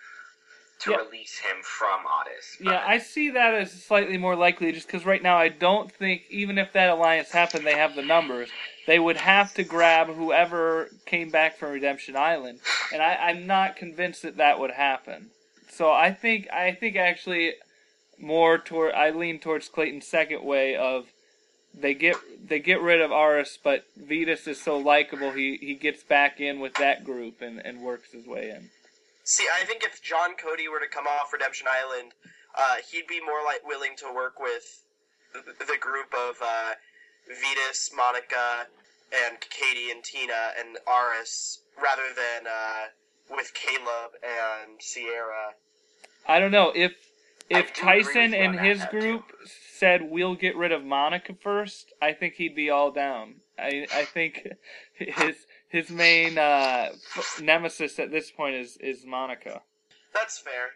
to 0.80 0.90
Yeah. 0.92 0.96
release 0.99 1.38
him 1.38 1.62
from 1.62 2.00
Otis. 2.06 2.56
Yeah, 2.60 2.82
I 2.87 2.99
see 2.99 3.30
that 3.30 3.54
as 3.54 3.70
slightly 3.84 4.16
more 4.16 4.34
likely 4.34 4.72
just 4.72 4.87
because 4.87 5.04
right 5.04 5.22
now 5.22 5.37
I 5.37 5.49
don't 5.49 5.92
think, 5.92 6.22
even 6.30 6.58
if 6.58 6.72
that 6.72 6.88
alliance 6.88 7.30
happened, 7.32 7.66
they 7.66 7.76
have 7.76 7.94
the 7.94 8.02
numbers. 8.02 8.50
They 8.87 8.99
would 8.99 9.18
have 9.18 9.52
to 9.54 9.62
grab 9.64 10.08
whoever 10.08 10.88
came 11.06 11.30
back 11.30 11.58
from 11.58 11.72
Redemption 11.72 12.16
Island, 12.16 12.60
and 12.92 13.02
I, 13.02 13.14
I'm 13.14 13.46
not 13.46 13.76
convinced 13.76 14.22
that 14.22 14.38
that 14.38 14.58
would 14.58 14.72
happen. 14.72 15.30
So 15.70 15.92
I 15.92 16.12
think 16.12 16.50
I 16.50 16.72
think 16.72 16.96
actually 16.96 17.54
more 18.18 18.58
toward 18.58 18.94
I 18.94 19.10
lean 19.10 19.38
towards 19.38 19.68
Clayton's 19.68 20.06
second 20.06 20.42
way 20.44 20.76
of 20.76 21.06
they 21.72 21.94
get 21.94 22.16
they 22.49 22.58
get 22.58 22.80
rid 22.80 23.00
of 23.00 23.12
Aras, 23.12 23.58
but 23.62 23.84
Vytas 23.99 24.49
is 24.49 24.60
so 24.60 24.76
likable 24.76 25.30
he, 25.30 25.56
he 25.60 25.75
gets 25.75 26.02
back 26.02 26.40
in 26.40 26.58
with 26.58 26.75
that 26.75 27.04
group 27.04 27.40
and, 27.40 27.64
and 27.64 27.80
works 27.82 28.12
his 28.12 28.26
way 28.26 28.50
in. 28.50 28.70
See, 29.24 29.46
I 29.52 29.64
think 29.64 29.84
if 29.84 30.02
John 30.02 30.34
Cody 30.36 30.68
were 30.68 30.80
to 30.80 30.88
come 30.88 31.06
off 31.06 31.32
Redemption 31.32 31.66
Island, 31.70 32.12
uh, 32.56 32.76
he'd 32.90 33.06
be 33.06 33.20
more 33.20 33.44
like 33.44 33.66
willing 33.66 33.96
to 33.98 34.12
work 34.12 34.40
with 34.40 34.82
the, 35.32 35.64
the 35.64 35.78
group 35.78 36.12
of 36.14 36.36
uh, 36.42 36.72
Vytas, 37.30 37.90
Monica, 37.94 38.66
and 39.26 39.38
Katie 39.40 39.90
and 39.90 40.02
Tina 40.02 40.52
and 40.58 40.78
Aras 40.86 41.62
rather 41.80 42.02
than 42.14 42.46
uh, 42.46 43.34
with 43.36 43.52
Caleb 43.54 44.12
and 44.22 44.78
Ciera. 44.80 45.54
I 46.26 46.38
don't 46.38 46.52
know 46.52 46.72
if 46.74 46.92
if 47.48 47.74
do 47.74 47.82
agree 47.82 47.98
with 47.98 48.06
Tyson 48.06 48.34
and 48.34 48.60
his 48.60 48.84
group 48.86 49.24
said 49.44 50.02
we'll 50.10 50.36
get 50.36 50.56
rid 50.56 50.72
of 50.72 50.84
Monica 50.84 51.34
first, 51.34 51.92
I 52.00 52.12
think 52.12 52.34
he'd 52.34 52.54
be 52.54 52.70
all 52.70 52.90
down. 52.90 53.36
I 53.58 53.86
I 53.92 54.04
think 54.04 54.46
his 54.94 55.36
his 55.70 55.88
main 55.90 56.36
uh, 56.36 56.90
f- 57.16 57.40
nemesis 57.42 57.98
at 57.98 58.10
this 58.10 58.30
point 58.30 58.54
is 58.56 58.76
is 58.78 59.06
Monica. 59.06 59.62
That's 60.12 60.38
fair. 60.38 60.70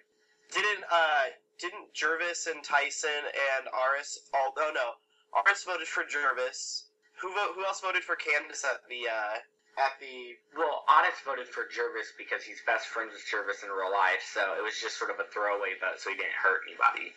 Didn't 0.52 0.84
uh 0.90 1.22
didn't 1.60 1.92
Gervase 1.94 2.46
and 2.50 2.62
Tyson 2.64 3.10
and 3.58 3.68
Aras 3.68 4.18
all 4.32 4.52
oh 4.56 4.70
no. 4.74 4.92
Aras 5.38 5.64
voted 5.64 5.86
for 5.88 6.04
Gervase. 6.04 6.84
Who 7.20 7.28
vote 7.34 7.52
who 7.54 7.64
else 7.64 7.80
voted 7.80 8.02
for 8.02 8.16
Candice 8.16 8.64
at 8.64 8.80
the 8.88 9.08
uh 9.10 9.38
at 9.76 9.98
the 10.00 10.36
Well, 10.56 10.84
Otis 10.88 11.18
voted 11.24 11.48
for 11.48 11.62
Gervase 11.64 12.14
because 12.16 12.42
he's 12.44 12.60
best 12.66 12.86
friends 12.86 13.10
with 13.12 13.22
Gervase 13.22 13.64
in 13.64 13.70
real 13.70 13.90
life, 13.90 14.22
so 14.32 14.54
it 14.56 14.62
was 14.62 14.80
just 14.80 14.96
sort 14.98 15.10
of 15.10 15.16
a 15.18 15.24
throwaway 15.32 15.70
vote, 15.80 15.98
so 15.98 16.10
he 16.10 16.16
didn't 16.16 16.38
hurt 16.40 16.60
anybody. 16.68 17.12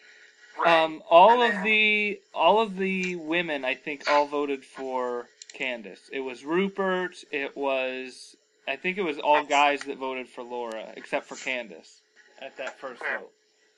Um, 0.66 1.04
all 1.08 1.42
And 1.44 1.44
of 1.44 1.52
then- 1.58 1.64
the 1.66 2.20
all 2.34 2.60
of 2.60 2.78
the 2.78 3.16
women 3.18 3.64
I 3.64 3.76
think 3.76 4.10
all 4.10 4.26
voted 4.26 4.66
for 4.66 5.28
Candice. 5.58 6.10
It 6.12 6.20
was 6.20 6.46
Rupert. 6.46 7.24
It 7.32 7.56
was 7.56 8.36
I 8.68 8.76
think 8.76 8.98
it 8.98 9.04
was 9.04 9.18
all 9.18 9.44
guys 9.44 9.82
that 9.82 9.98
voted 9.98 10.28
for 10.28 10.44
Laura 10.44 10.94
except 10.96 11.26
for 11.26 11.36
Candice 11.36 12.02
at 12.42 12.58
that 12.58 12.80
first 12.80 13.02
vote. 13.02 13.32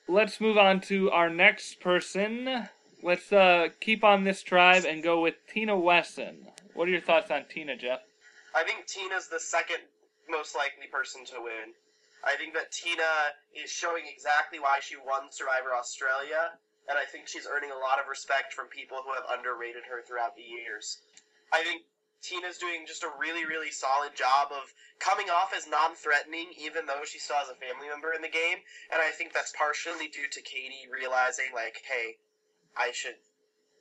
Let's 0.08 0.40
move 0.40 0.58
on 0.58 0.80
to 0.82 1.10
our 1.10 1.30
next 1.30 1.80
person. 1.80 2.68
Let's 3.02 3.32
uh, 3.32 3.68
keep 3.80 4.02
on 4.02 4.24
this 4.24 4.42
tribe 4.42 4.84
and 4.84 5.02
go 5.02 5.20
with 5.20 5.34
Tina 5.46 5.78
Wesson. 5.78 6.48
What 6.74 6.88
are 6.88 6.90
your 6.90 7.00
thoughts 7.00 7.30
on 7.30 7.44
Tina, 7.48 7.76
Jeff? 7.76 8.00
I 8.54 8.64
think 8.64 8.86
Tina's 8.86 9.28
the 9.28 9.38
second 9.38 9.78
most 10.28 10.56
likely 10.56 10.86
person 10.90 11.24
to 11.26 11.40
win. 11.40 11.72
I 12.24 12.36
think 12.36 12.52
that 12.54 12.72
Tina 12.72 13.32
is 13.54 13.70
showing 13.70 14.04
exactly 14.04 14.58
why 14.58 14.80
she 14.82 14.96
won 14.96 15.30
Survivor 15.30 15.72
Australia, 15.74 16.52
and 16.88 16.98
I 16.98 17.04
think 17.04 17.28
she's 17.28 17.46
earning 17.46 17.70
a 17.70 17.78
lot 17.78 17.98
of 17.98 18.08
respect 18.08 18.52
from 18.52 18.66
people 18.68 18.98
who 19.04 19.14
have 19.14 19.24
underrated 19.38 19.84
her 19.88 20.02
throughout 20.02 20.36
the 20.36 20.42
years. 20.42 20.98
I 21.52 21.62
think 21.64 21.82
Tina's 22.22 22.58
doing 22.58 22.84
just 22.86 23.02
a 23.02 23.10
really, 23.18 23.44
really 23.44 23.70
solid 23.70 24.14
job 24.14 24.52
of 24.52 24.72
coming 24.98 25.30
off 25.30 25.52
as 25.56 25.66
non-threatening, 25.66 26.52
even 26.58 26.86
though 26.86 27.02
she 27.04 27.18
still 27.18 27.36
has 27.36 27.48
a 27.48 27.56
family 27.56 27.88
member 27.88 28.12
in 28.12 28.20
the 28.20 28.28
game, 28.28 28.60
and 28.92 29.00
I 29.00 29.10
think 29.10 29.32
that's 29.32 29.52
partially 29.56 30.08
due 30.08 30.28
to 30.30 30.40
Katie 30.42 30.84
realizing, 30.92 31.46
like, 31.54 31.80
hey, 31.88 32.18
I 32.76 32.92
should 32.92 33.16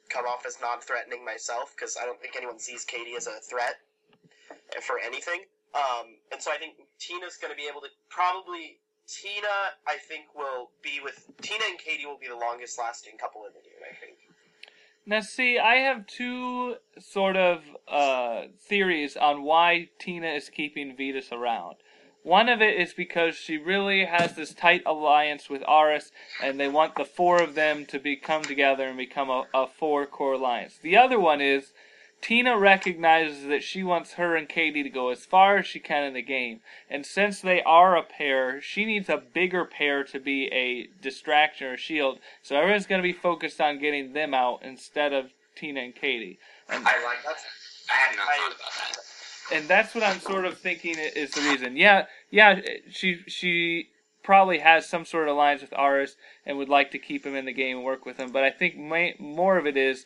come 0.09 0.25
off 0.25 0.45
as 0.47 0.57
non-threatening 0.61 1.23
myself, 1.25 1.75
because 1.75 1.97
I 1.99 2.05
don't 2.05 2.19
think 2.19 2.35
anyone 2.35 2.59
sees 2.59 2.85
Katie 2.85 3.15
as 3.15 3.27
a 3.27 3.39
threat 3.43 3.75
for 4.81 4.99
anything. 4.99 5.43
Um, 5.75 6.17
and 6.31 6.41
so 6.41 6.51
I 6.51 6.57
think 6.57 6.75
Tina's 6.97 7.37
going 7.37 7.53
to 7.53 7.57
be 7.57 7.67
able 7.69 7.81
to 7.81 7.91
probably 8.09 8.79
Tina. 9.05 9.77
I 9.85 9.97
think 9.97 10.33
will 10.33 10.71
be 10.81 10.99
with 11.03 11.29
Tina 11.41 11.65
and 11.69 11.77
Katie 11.77 12.05
will 12.05 12.17
be 12.17 12.27
the 12.27 12.37
longest 12.37 12.79
lasting 12.79 13.17
couple 13.17 13.45
in 13.45 13.53
the 13.53 13.61
game. 13.61 13.81
I 13.85 13.93
think. 14.01 14.17
Now, 15.05 15.21
see, 15.21 15.57
I 15.57 15.75
have 15.77 16.05
two 16.05 16.75
sort 16.99 17.35
of 17.35 17.61
uh, 17.87 18.43
theories 18.59 19.17
on 19.17 19.43
why 19.43 19.89
Tina 19.99 20.27
is 20.27 20.49
keeping 20.49 20.95
Vytas 20.95 21.31
around. 21.31 21.77
One 22.21 22.49
of 22.49 22.61
it 22.61 22.79
is 22.79 22.93
because 22.93 23.35
she 23.35 23.57
really 23.57 24.05
has 24.05 24.35
this 24.35 24.53
tight 24.53 24.83
alliance 24.85 25.49
with 25.49 25.63
Aras, 25.67 26.11
and 26.43 26.59
they 26.59 26.67
want 26.67 26.95
the 26.95 27.05
four 27.05 27.41
of 27.41 27.55
them 27.55 27.85
to 27.87 27.99
be 27.99 28.17
come 28.17 28.43
together 28.43 28.83
and 28.87 28.97
become 28.97 29.29
a, 29.29 29.45
a 29.53 29.67
four 29.67 30.05
core 30.05 30.33
alliance. 30.33 30.77
The 30.81 30.97
other 30.97 31.19
one 31.19 31.39
is 31.39 31.71
Tina 32.21 32.57
recognizes 32.57 33.47
that 33.47 33.63
she 33.63 33.83
wants 33.83 34.13
her 34.13 34.35
and 34.35 34.47
Katie 34.49 34.83
to 34.83 34.89
go 34.89 35.09
as 35.09 35.25
far 35.25 35.57
as 35.57 35.65
she 35.65 35.79
can 35.79 36.03
in 36.03 36.13
the 36.13 36.21
game, 36.21 36.59
and 36.89 37.05
since 37.05 37.39
they 37.41 37.61
are 37.63 37.95
a 37.95 38.03
pair, 38.03 38.61
she 38.61 38.85
needs 38.85 39.09
a 39.09 39.17
bigger 39.17 39.65
pair 39.65 40.03
to 40.05 40.19
be 40.19 40.47
a 40.47 40.87
distraction 41.01 41.67
or 41.67 41.77
shield. 41.77 42.19
So 42.43 42.55
everyone's 42.57 42.87
going 42.87 43.01
to 43.01 43.07
be 43.07 43.13
focused 43.13 43.61
on 43.61 43.79
getting 43.79 44.13
them 44.13 44.33
out 44.33 44.59
instead 44.63 45.13
of 45.13 45.31
Tina 45.55 45.81
and 45.81 45.95
Katie. 45.95 46.39
And 46.69 46.85
I 46.87 47.03
like 47.03 47.17
That's 47.25 47.43
I 47.89 47.93
had 47.93 48.15
not 48.17 48.27
thought 48.27 48.55
about 48.55 48.95
that. 48.95 49.55
and 49.57 49.67
that's 49.67 49.95
what 49.95 50.03
I'm 50.03 50.19
sort 50.19 50.45
of 50.45 50.57
thinking 50.57 50.95
is 50.97 51.31
the 51.31 51.41
reason. 51.41 51.75
Yeah, 51.77 52.05
yeah, 52.29 52.59
she 52.91 53.21
she 53.27 53.89
probably 54.23 54.59
has 54.59 54.87
some 54.87 55.05
sort 55.05 55.27
of 55.27 55.35
alliance 55.35 55.61
with 55.61 55.73
Aras 55.73 56.15
and 56.45 56.57
would 56.57 56.69
like 56.69 56.91
to 56.91 56.99
keep 56.99 57.25
him 57.25 57.35
in 57.35 57.45
the 57.45 57.53
game 57.53 57.77
and 57.77 57.85
work 57.85 58.05
with 58.05 58.17
him. 58.17 58.31
But 58.31 58.43
I 58.43 58.51
think 58.51 58.77
ma- 58.77 59.17
more 59.17 59.57
of 59.57 59.65
it 59.65 59.77
is 59.77 60.05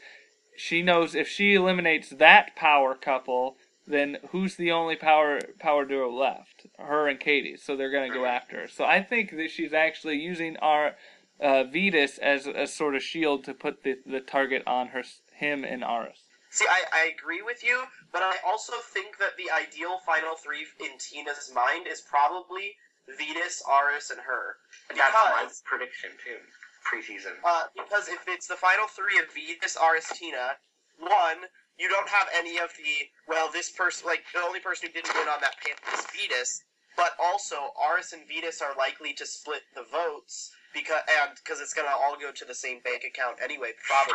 she 0.56 0.82
knows 0.82 1.16
if 1.16 1.28
she 1.28 1.54
eliminates 1.54 2.10
that 2.10 2.56
power 2.56 2.96
couple, 2.96 3.58
then 3.86 4.18
who's 4.30 4.56
the 4.56 4.72
only 4.72 4.96
power 4.96 5.40
power 5.60 5.86
duo 5.86 6.10
left? 6.10 6.68
Her 6.78 7.08
and 7.08 7.20
Katie. 7.20 7.58
So 7.58 7.76
they're 7.76 7.92
gonna 7.92 8.14
go 8.14 8.26
after 8.26 8.62
her. 8.62 8.68
So 8.68 8.86
I 8.86 9.02
think 9.02 9.32
that 9.32 9.52
she's 9.52 9.74
actually 9.74 10.20
using 10.20 10.58
our 10.58 10.96
uh, 11.42 11.66
Vytas 11.66 12.20
as 12.20 12.48
a 12.48 12.68
sort 12.68 12.96
of 12.96 13.04
shield 13.04 13.44
to 13.46 13.54
put 13.54 13.84
the 13.84 13.98
the 14.06 14.22
target 14.22 14.64
on 14.66 14.88
her 14.88 15.04
him 15.36 15.64
and 15.64 15.84
Aras. 15.84 16.20
See, 16.50 16.68
I, 16.70 16.84
I 16.94 17.14
agree 17.18 17.42
with 17.42 17.64
you, 17.64 17.84
but 18.12 18.22
I 18.22 18.38
also 18.46 18.74
think 18.94 19.18
that 19.18 19.36
the 19.38 19.50
ideal 19.50 19.98
final 20.06 20.36
three 20.36 20.68
in 20.80 20.98
Tina's 21.00 21.52
mind 21.54 21.88
is 21.88 22.02
probably 22.02 22.76
Vytas, 23.10 23.62
Aras, 23.68 24.12
and 24.12 24.22
her. 24.22 24.58
That's 24.96 25.14
my 25.14 25.48
prediction 25.66 26.12
too. 26.24 26.38
Preseason. 26.84 27.34
uh, 27.44 27.64
because 27.76 28.08
if 28.10 28.28
it's 28.28 28.48
the 28.48 28.56
final 28.56 28.88
three 28.88 29.18
of 29.20 29.26
Vytas, 29.32 29.80
Aras, 29.80 30.08
Tina, 30.16 30.56
one, 31.00 31.48
you 31.80 31.90
don't 31.90 32.08
have 32.10 32.28
any 32.36 32.60
of 32.60 32.70
the, 32.78 33.08
well, 33.28 33.50
this 33.52 33.72
person, 33.72 34.06
like, 34.06 34.24
the 34.34 34.42
only 34.42 34.60
person 34.60 34.88
who 34.88 34.94
didn't 34.94 35.16
win 35.16 35.28
on 35.28 35.42
that 35.42 35.56
panel 35.64 35.80
is 35.98 36.06
Vytas, 36.12 36.62
but 36.96 37.14
also 37.22 37.74
Aras 37.82 38.14
and 38.14 38.22
Vytas 38.30 38.62
are 38.62 38.76
likely 38.78 39.14
to 39.14 39.26
split 39.26 39.62
the 39.76 39.84
votes 39.92 40.52
because 40.74 41.02
and 41.22 41.32
because 41.38 41.62
it's 41.62 41.74
gonna 41.74 41.90
all 41.90 42.18
go 42.20 42.32
to 42.32 42.46
the 42.46 42.54
same 42.54 42.80
bank 42.84 43.04
account 43.06 43.38
anyway, 43.44 43.72
probably. 43.86 44.14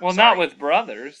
Well, 0.00 0.12
Sorry. 0.12 0.16
not 0.16 0.38
with 0.38 0.58
brothers. 0.58 1.20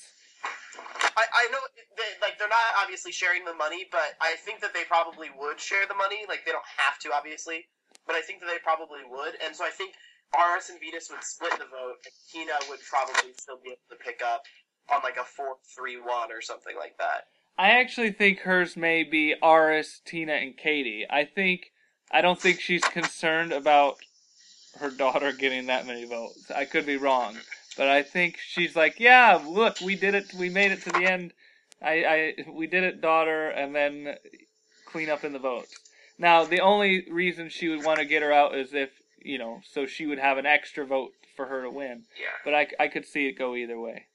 I, 1.16 1.24
I 1.28 1.48
know 1.52 1.58
they, 1.96 2.08
like 2.20 2.38
they're 2.38 2.48
not 2.48 2.72
obviously 2.82 3.12
sharing 3.12 3.44
the 3.44 3.54
money, 3.54 3.86
but 3.92 4.16
I 4.20 4.34
think 4.44 4.60
that 4.60 4.72
they 4.72 4.84
probably 4.84 5.28
would 5.38 5.60
share 5.60 5.86
the 5.86 5.94
money. 5.94 6.24
Like 6.28 6.44
they 6.44 6.52
don't 6.52 6.64
have 6.78 6.98
to, 7.00 7.12
obviously, 7.12 7.66
but 8.06 8.16
I 8.16 8.22
think 8.22 8.40
that 8.40 8.46
they 8.46 8.58
probably 8.62 9.00
would. 9.08 9.34
And 9.44 9.54
so 9.54 9.64
I 9.64 9.70
think 9.70 9.94
Aras 10.36 10.70
and 10.70 10.78
Vytas 10.78 11.10
would 11.10 11.22
split 11.22 11.52
the 11.52 11.66
vote, 11.66 11.96
and 12.04 12.14
Tina 12.30 12.52
would 12.68 12.80
probably 12.88 13.32
still 13.38 13.58
be 13.62 13.70
able 13.70 13.88
to 13.90 13.96
pick 13.96 14.22
up 14.24 14.42
on 14.90 15.00
like 15.02 15.16
a 15.16 15.24
4 15.24 15.56
3 15.76 16.00
1 16.00 16.32
or 16.32 16.40
something 16.40 16.76
like 16.76 16.96
that. 16.98 17.26
I 17.58 17.70
actually 17.70 18.12
think 18.12 18.40
hers 18.40 18.76
may 18.76 19.04
be 19.04 19.34
Aras, 19.42 20.00
Tina, 20.04 20.32
and 20.32 20.56
Katie. 20.56 21.06
I 21.08 21.24
think 21.24 21.72
I 22.10 22.20
don't 22.20 22.40
think 22.40 22.60
she's 22.60 22.82
concerned 22.82 23.52
about 23.52 23.96
her 24.80 24.90
daughter 24.90 25.32
getting 25.32 25.66
that 25.66 25.86
many 25.86 26.04
votes. 26.04 26.50
I 26.50 26.64
could 26.64 26.86
be 26.86 26.96
wrong, 26.96 27.36
but 27.76 27.88
I 27.88 28.02
think 28.02 28.38
she's 28.38 28.74
like, 28.74 28.98
yeah, 28.98 29.40
look, 29.46 29.80
we 29.80 29.96
did 29.96 30.14
it. 30.14 30.32
We 30.34 30.48
made 30.48 30.72
it 30.72 30.82
to 30.82 30.90
the 30.90 31.04
end. 31.04 31.32
I, 31.82 32.34
I 32.46 32.50
we 32.50 32.66
did 32.66 32.84
it, 32.84 33.00
daughter, 33.00 33.48
and 33.48 33.74
then 33.74 34.16
clean 34.86 35.10
up 35.10 35.24
in 35.24 35.32
the 35.32 35.38
votes. 35.38 35.78
Now, 36.18 36.44
the 36.44 36.60
only 36.60 37.06
reason 37.10 37.48
she 37.48 37.68
would 37.68 37.84
want 37.84 37.98
to 37.98 38.04
get 38.04 38.22
her 38.22 38.32
out 38.32 38.54
is 38.54 38.74
if 38.74 38.90
you 39.24 39.38
know, 39.38 39.60
so 39.64 39.86
she 39.86 40.06
would 40.06 40.18
have 40.18 40.38
an 40.38 40.46
extra 40.46 40.84
vote 40.84 41.12
for 41.36 41.46
her 41.46 41.62
to 41.62 41.70
win. 41.70 42.04
Yeah. 42.18 42.34
But 42.44 42.54
I, 42.54 42.66
I 42.78 42.88
could 42.88 43.06
see 43.06 43.26
it 43.26 43.38
go 43.38 43.54
either 43.54 43.78
way. 43.78 44.06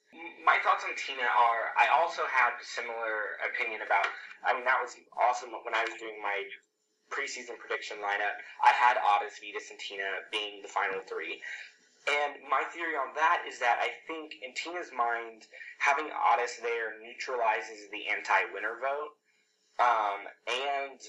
My 0.45 0.57
thoughts 0.63 0.83
on 0.87 0.95
Tina 0.95 1.27
are 1.27 1.75
I 1.75 1.91
also 1.91 2.23
had 2.31 2.55
a 2.55 2.63
similar 2.63 3.35
opinion 3.43 3.81
about. 3.83 4.07
I 4.45 4.53
mean, 4.53 4.63
that 4.63 4.79
was 4.79 4.95
awesome 5.17 5.51
when 5.51 5.75
I 5.75 5.83
was 5.83 5.99
doing 5.99 6.15
my 6.23 6.43
preseason 7.11 7.59
prediction 7.59 7.97
lineup. 7.99 8.35
I 8.63 8.71
had 8.71 8.95
Otis, 8.99 9.39
Vytas, 9.43 9.71
and 9.71 9.79
Tina 9.79 10.23
being 10.31 10.61
the 10.61 10.71
final 10.71 11.03
three. 11.03 11.43
And 12.07 12.39
my 12.47 12.63
theory 12.71 12.95
on 12.95 13.11
that 13.19 13.43
is 13.43 13.59
that 13.59 13.83
I 13.83 13.91
think 14.07 14.39
in 14.39 14.55
Tina's 14.55 14.95
mind, 14.95 15.43
having 15.79 16.07
Otis 16.07 16.63
there 16.63 16.95
neutralizes 17.03 17.91
the 17.91 18.07
anti-winner 18.07 18.79
vote, 18.79 19.11
um, 19.83 20.23
and 20.47 20.99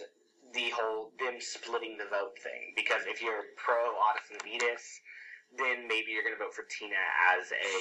the 0.55 0.71
whole 0.73 1.13
them 1.19 1.41
splitting 1.41 1.99
the 1.99 2.09
vote 2.09 2.37
thing. 2.43 2.73
Because 2.77 3.05
if 3.07 3.21
you're 3.21 3.53
pro 3.57 3.93
and 4.33 4.41
Vytas, 4.41 4.85
then 5.57 5.89
maybe 5.89 6.13
you're 6.13 6.25
going 6.25 6.37
to 6.37 6.43
vote 6.43 6.53
for 6.53 6.65
Tina 6.69 7.01
as 7.37 7.49
a 7.53 7.77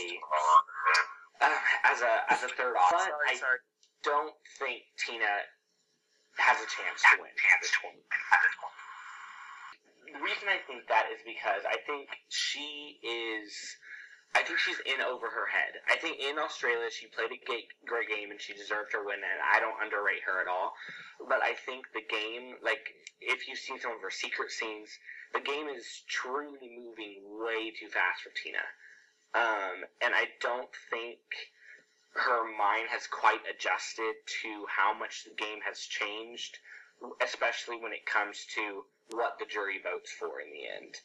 uh, 1.44 1.52
as 1.84 2.00
a 2.02 2.14
as 2.32 2.42
a 2.44 2.52
third 2.56 2.76
option. 2.76 3.12
sorry, 3.12 3.28
I 3.30 3.36
sorry. 3.36 3.60
don't 4.04 4.36
think 4.60 4.84
Tina 5.00 5.32
has 6.40 6.58
a 6.62 6.68
chance 6.70 7.02
to 7.12 7.22
win 7.22 7.34
at 7.34 7.60
this 7.62 7.74
point. 7.82 8.00
The 10.14 10.22
reason 10.24 10.48
I 10.48 10.64
think 10.66 10.88
that 10.88 11.12
is 11.12 11.20
because 11.28 11.68
I 11.68 11.78
think 11.86 12.08
she 12.30 13.00
is. 13.04 13.52
I 14.36 14.44
think 14.44 14.60
she's 14.60 14.80
in 14.86 15.02
over 15.02 15.28
her 15.30 15.48
head. 15.48 15.82
I 15.90 15.98
think 15.98 16.20
in 16.20 16.38
Australia 16.38 16.90
she 16.92 17.08
played 17.08 17.32
a 17.32 17.40
great, 17.46 18.10
game 18.10 18.32
and 18.32 18.40
she 18.40 18.54
deserved 18.54 18.94
her 18.94 19.04
win, 19.04 19.20
and 19.20 19.42
I 19.42 19.60
don't 19.60 19.82
underrate 19.82 20.24
her 20.26 20.42
at 20.42 20.48
all. 20.48 20.74
But 21.28 21.42
I 21.42 21.54
think 21.54 21.86
the 21.94 22.06
game, 22.08 22.56
like 22.64 22.94
if 23.20 23.48
you've 23.48 23.60
seen 23.60 23.80
some 23.80 23.92
of 23.92 24.02
her 24.02 24.12
secret 24.12 24.52
scenes, 24.52 24.90
the 25.34 25.40
game 25.40 25.68
is 25.68 26.04
truly 26.08 26.70
moving 26.70 27.24
way 27.40 27.72
too 27.72 27.88
fast 27.88 28.22
for 28.22 28.32
Tina. 28.32 28.64
Um, 29.34 29.86
and 30.02 30.16
I 30.16 30.30
don't 30.40 30.70
think 30.90 31.20
her 32.14 32.44
mind 32.58 32.88
has 32.90 33.08
quite 33.08 33.42
adjusted 33.50 34.16
to 34.44 34.66
how 34.70 34.94
much 34.94 35.24
the 35.24 35.36
game 35.36 35.60
has 35.66 35.80
changed, 35.80 36.58
especially 37.22 37.78
when 37.78 37.94
it 37.94 38.06
comes 38.06 38.46
to 38.56 38.86
what 39.12 39.38
the 39.40 39.46
jury 39.46 39.80
votes 39.84 40.12
for 40.12 40.40
in 40.42 40.52
the 40.52 40.68
end. 40.68 40.96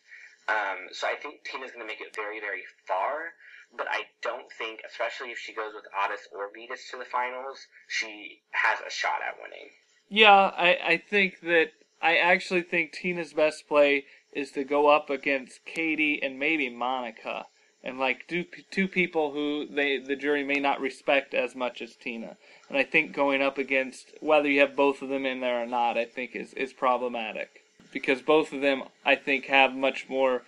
Um, 0.49 0.89
so 0.91 1.07
I 1.07 1.15
think 1.15 1.45
Tina's 1.45 1.71
going 1.71 1.87
to 1.87 1.87
make 1.87 2.01
it 2.01 2.15
very, 2.15 2.41
very 2.41 2.63
far, 2.87 3.35
but 3.77 3.87
I 3.90 4.03
don't 4.23 4.51
think, 4.59 4.81
especially 4.88 5.31
if 5.31 5.38
she 5.38 5.55
goes 5.55 5.73
with 5.75 5.85
Otis 5.95 6.29
or 6.33 6.51
Vytas 6.51 6.90
to 6.90 6.99
the 6.99 7.05
finals, 7.05 7.66
she 7.88 8.43
has 8.51 8.79
a 8.81 8.90
shot 8.90 9.21
at 9.27 9.37
winning. 9.40 9.71
Yeah, 10.09 10.53
I, 10.57 10.79
I 10.85 10.97
think 10.97 11.40
that 11.40 11.73
I 12.03 12.16
actually 12.16 12.62
think 12.62 12.93
Tina's 12.93 13.33
best 13.33 13.69
play 13.69 14.05
is 14.33 14.51
to 14.53 14.64
go 14.64 14.88
up 14.88 15.09
against 15.09 15.64
Katie 15.64 16.21
and 16.23 16.38
maybe 16.38 16.69
Monica, 16.69 17.47
and 17.85 17.99
like 17.99 18.27
do 18.27 18.45
two 18.71 18.88
people 18.88 19.33
who 19.33 19.66
they 19.66 19.99
the 19.99 20.16
jury 20.16 20.45
may 20.45 20.61
not 20.61 20.81
respect 20.81 21.35
as 21.35 21.55
much 21.55 21.81
as 21.81 21.97
Tina. 21.97 22.37
And 22.69 22.77
I 22.77 22.83
think 22.85 23.12
going 23.12 23.43
up 23.43 23.59
against 23.59 24.12
whether 24.21 24.51
you 24.51 24.61
have 24.61 24.77
both 24.77 25.03
of 25.03 25.09
them 25.09 25.25
in 25.25 25.40
there 25.40 25.62
or 25.62 25.66
not, 25.66 25.97
I 25.97 26.05
think 26.05 26.35
is 26.35 26.53
is 26.55 26.73
problematic 26.73 27.62
because 27.92 28.22
both 28.22 28.52
of 28.52 28.61
them 28.61 28.85
I 29.05 29.14
think 29.14 29.46
have 29.46 29.74
much 29.74 30.09
more 30.09 30.42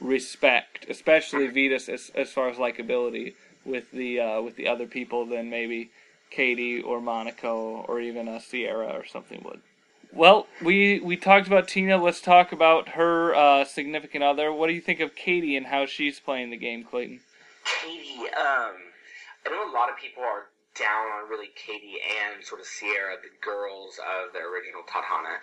respect, 0.00 0.86
especially 0.88 1.48
Vytas 1.48 1.88
as 1.88 2.10
as 2.14 2.30
far 2.30 2.48
as 2.48 2.56
likability 2.56 3.34
with 3.64 3.90
the 3.90 4.20
uh, 4.20 4.40
with 4.40 4.56
the 4.56 4.68
other 4.68 4.86
people 4.86 5.26
than 5.26 5.50
maybe 5.50 5.90
Katie 6.30 6.80
or 6.80 7.00
Monica 7.00 7.48
or 7.48 8.00
even 8.00 8.28
a 8.28 8.38
Ciera 8.38 8.94
or 8.94 9.06
something 9.06 9.42
would. 9.44 9.60
Well, 10.12 10.46
we 10.62 11.00
we 11.00 11.16
talked 11.16 11.46
about 11.46 11.68
Tina. 11.68 11.96
Let's 11.96 12.20
talk 12.20 12.52
about 12.52 12.90
her 12.90 13.34
uh, 13.34 13.64
significant 13.64 14.22
other. 14.22 14.52
What 14.52 14.66
do 14.66 14.74
you 14.74 14.80
think 14.80 15.00
of 15.00 15.14
Katie 15.14 15.56
and 15.56 15.66
how 15.66 15.86
she's 15.86 16.20
playing 16.20 16.50
the 16.50 16.56
game, 16.56 16.84
Clayton? 16.84 17.20
Katie, 17.82 18.18
um, 18.20 18.76
I 19.46 19.50
know 19.50 19.70
a 19.70 19.72
lot 19.72 19.88
of 19.88 19.96
people 19.96 20.22
are 20.22 20.51
down 20.78 21.06
on 21.12 21.28
really 21.28 21.50
Katie 21.54 22.00
and 22.00 22.44
sort 22.44 22.60
of 22.60 22.66
Ciera, 22.66 23.20
the 23.20 23.32
girls 23.40 23.98
of 23.98 24.32
the 24.32 24.40
original 24.40 24.82
Tadhana, 24.88 25.38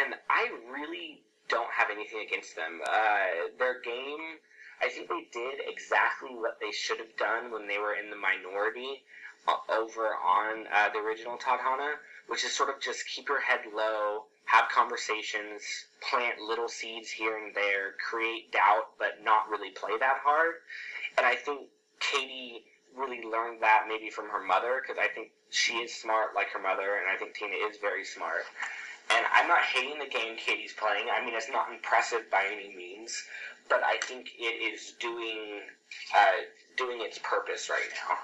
and 0.00 0.14
I 0.28 0.50
really 0.70 1.22
don't 1.48 1.70
have 1.70 1.90
anything 1.90 2.24
against 2.26 2.56
them. 2.56 2.80
Uh, 2.86 3.54
their 3.58 3.80
game, 3.80 4.40
I 4.82 4.88
think 4.88 5.08
they 5.08 5.28
did 5.32 5.60
exactly 5.66 6.30
what 6.30 6.58
they 6.60 6.72
should 6.72 6.98
have 6.98 7.16
done 7.16 7.50
when 7.52 7.68
they 7.68 7.78
were 7.78 7.94
in 7.94 8.10
the 8.10 8.16
minority 8.16 9.02
uh, 9.46 9.56
over 9.70 10.08
on 10.14 10.66
uh, 10.72 10.88
the 10.92 10.98
original 10.98 11.36
Tadhana, 11.36 11.94
which 12.28 12.44
is 12.44 12.52
sort 12.52 12.70
of 12.70 12.80
just 12.80 13.06
keep 13.06 13.28
your 13.28 13.40
head 13.40 13.60
low, 13.74 14.24
have 14.46 14.68
conversations, 14.68 15.62
plant 16.00 16.38
little 16.40 16.68
seeds 16.68 17.10
here 17.10 17.36
and 17.36 17.54
there, 17.54 17.92
create 18.10 18.52
doubt, 18.52 18.96
but 18.98 19.22
not 19.22 19.48
really 19.48 19.70
play 19.70 19.96
that 19.98 20.18
hard. 20.24 20.54
And 21.16 21.26
I 21.26 21.34
think 21.36 21.68
Katie 22.00 22.64
really 22.96 23.22
learned 23.22 23.62
that 23.62 23.86
maybe 23.88 24.10
from 24.10 24.28
her 24.28 24.42
mother 24.42 24.82
because 24.82 24.98
I 25.02 25.08
think 25.14 25.30
she 25.50 25.74
is 25.74 25.94
smart 25.94 26.34
like 26.34 26.48
her 26.50 26.60
mother, 26.60 26.96
and 26.96 27.08
I 27.08 27.16
think 27.18 27.34
Tina 27.34 27.54
is 27.68 27.78
very 27.80 28.04
smart. 28.04 28.44
And 29.10 29.26
I'm 29.32 29.48
not 29.48 29.62
hating 29.62 29.98
the 29.98 30.06
game 30.06 30.36
Katie's 30.36 30.72
playing. 30.72 31.06
I 31.12 31.24
mean, 31.24 31.34
it's 31.34 31.50
not 31.50 31.70
impressive 31.70 32.30
by 32.30 32.44
any 32.50 32.74
means, 32.74 33.22
but 33.68 33.82
I 33.84 33.98
think 33.98 34.30
it 34.38 34.72
is 34.74 34.94
doing 34.98 35.60
uh, 36.16 36.30
doing 36.76 37.00
its 37.00 37.18
purpose 37.22 37.68
right 37.68 37.90
now. 38.08 38.16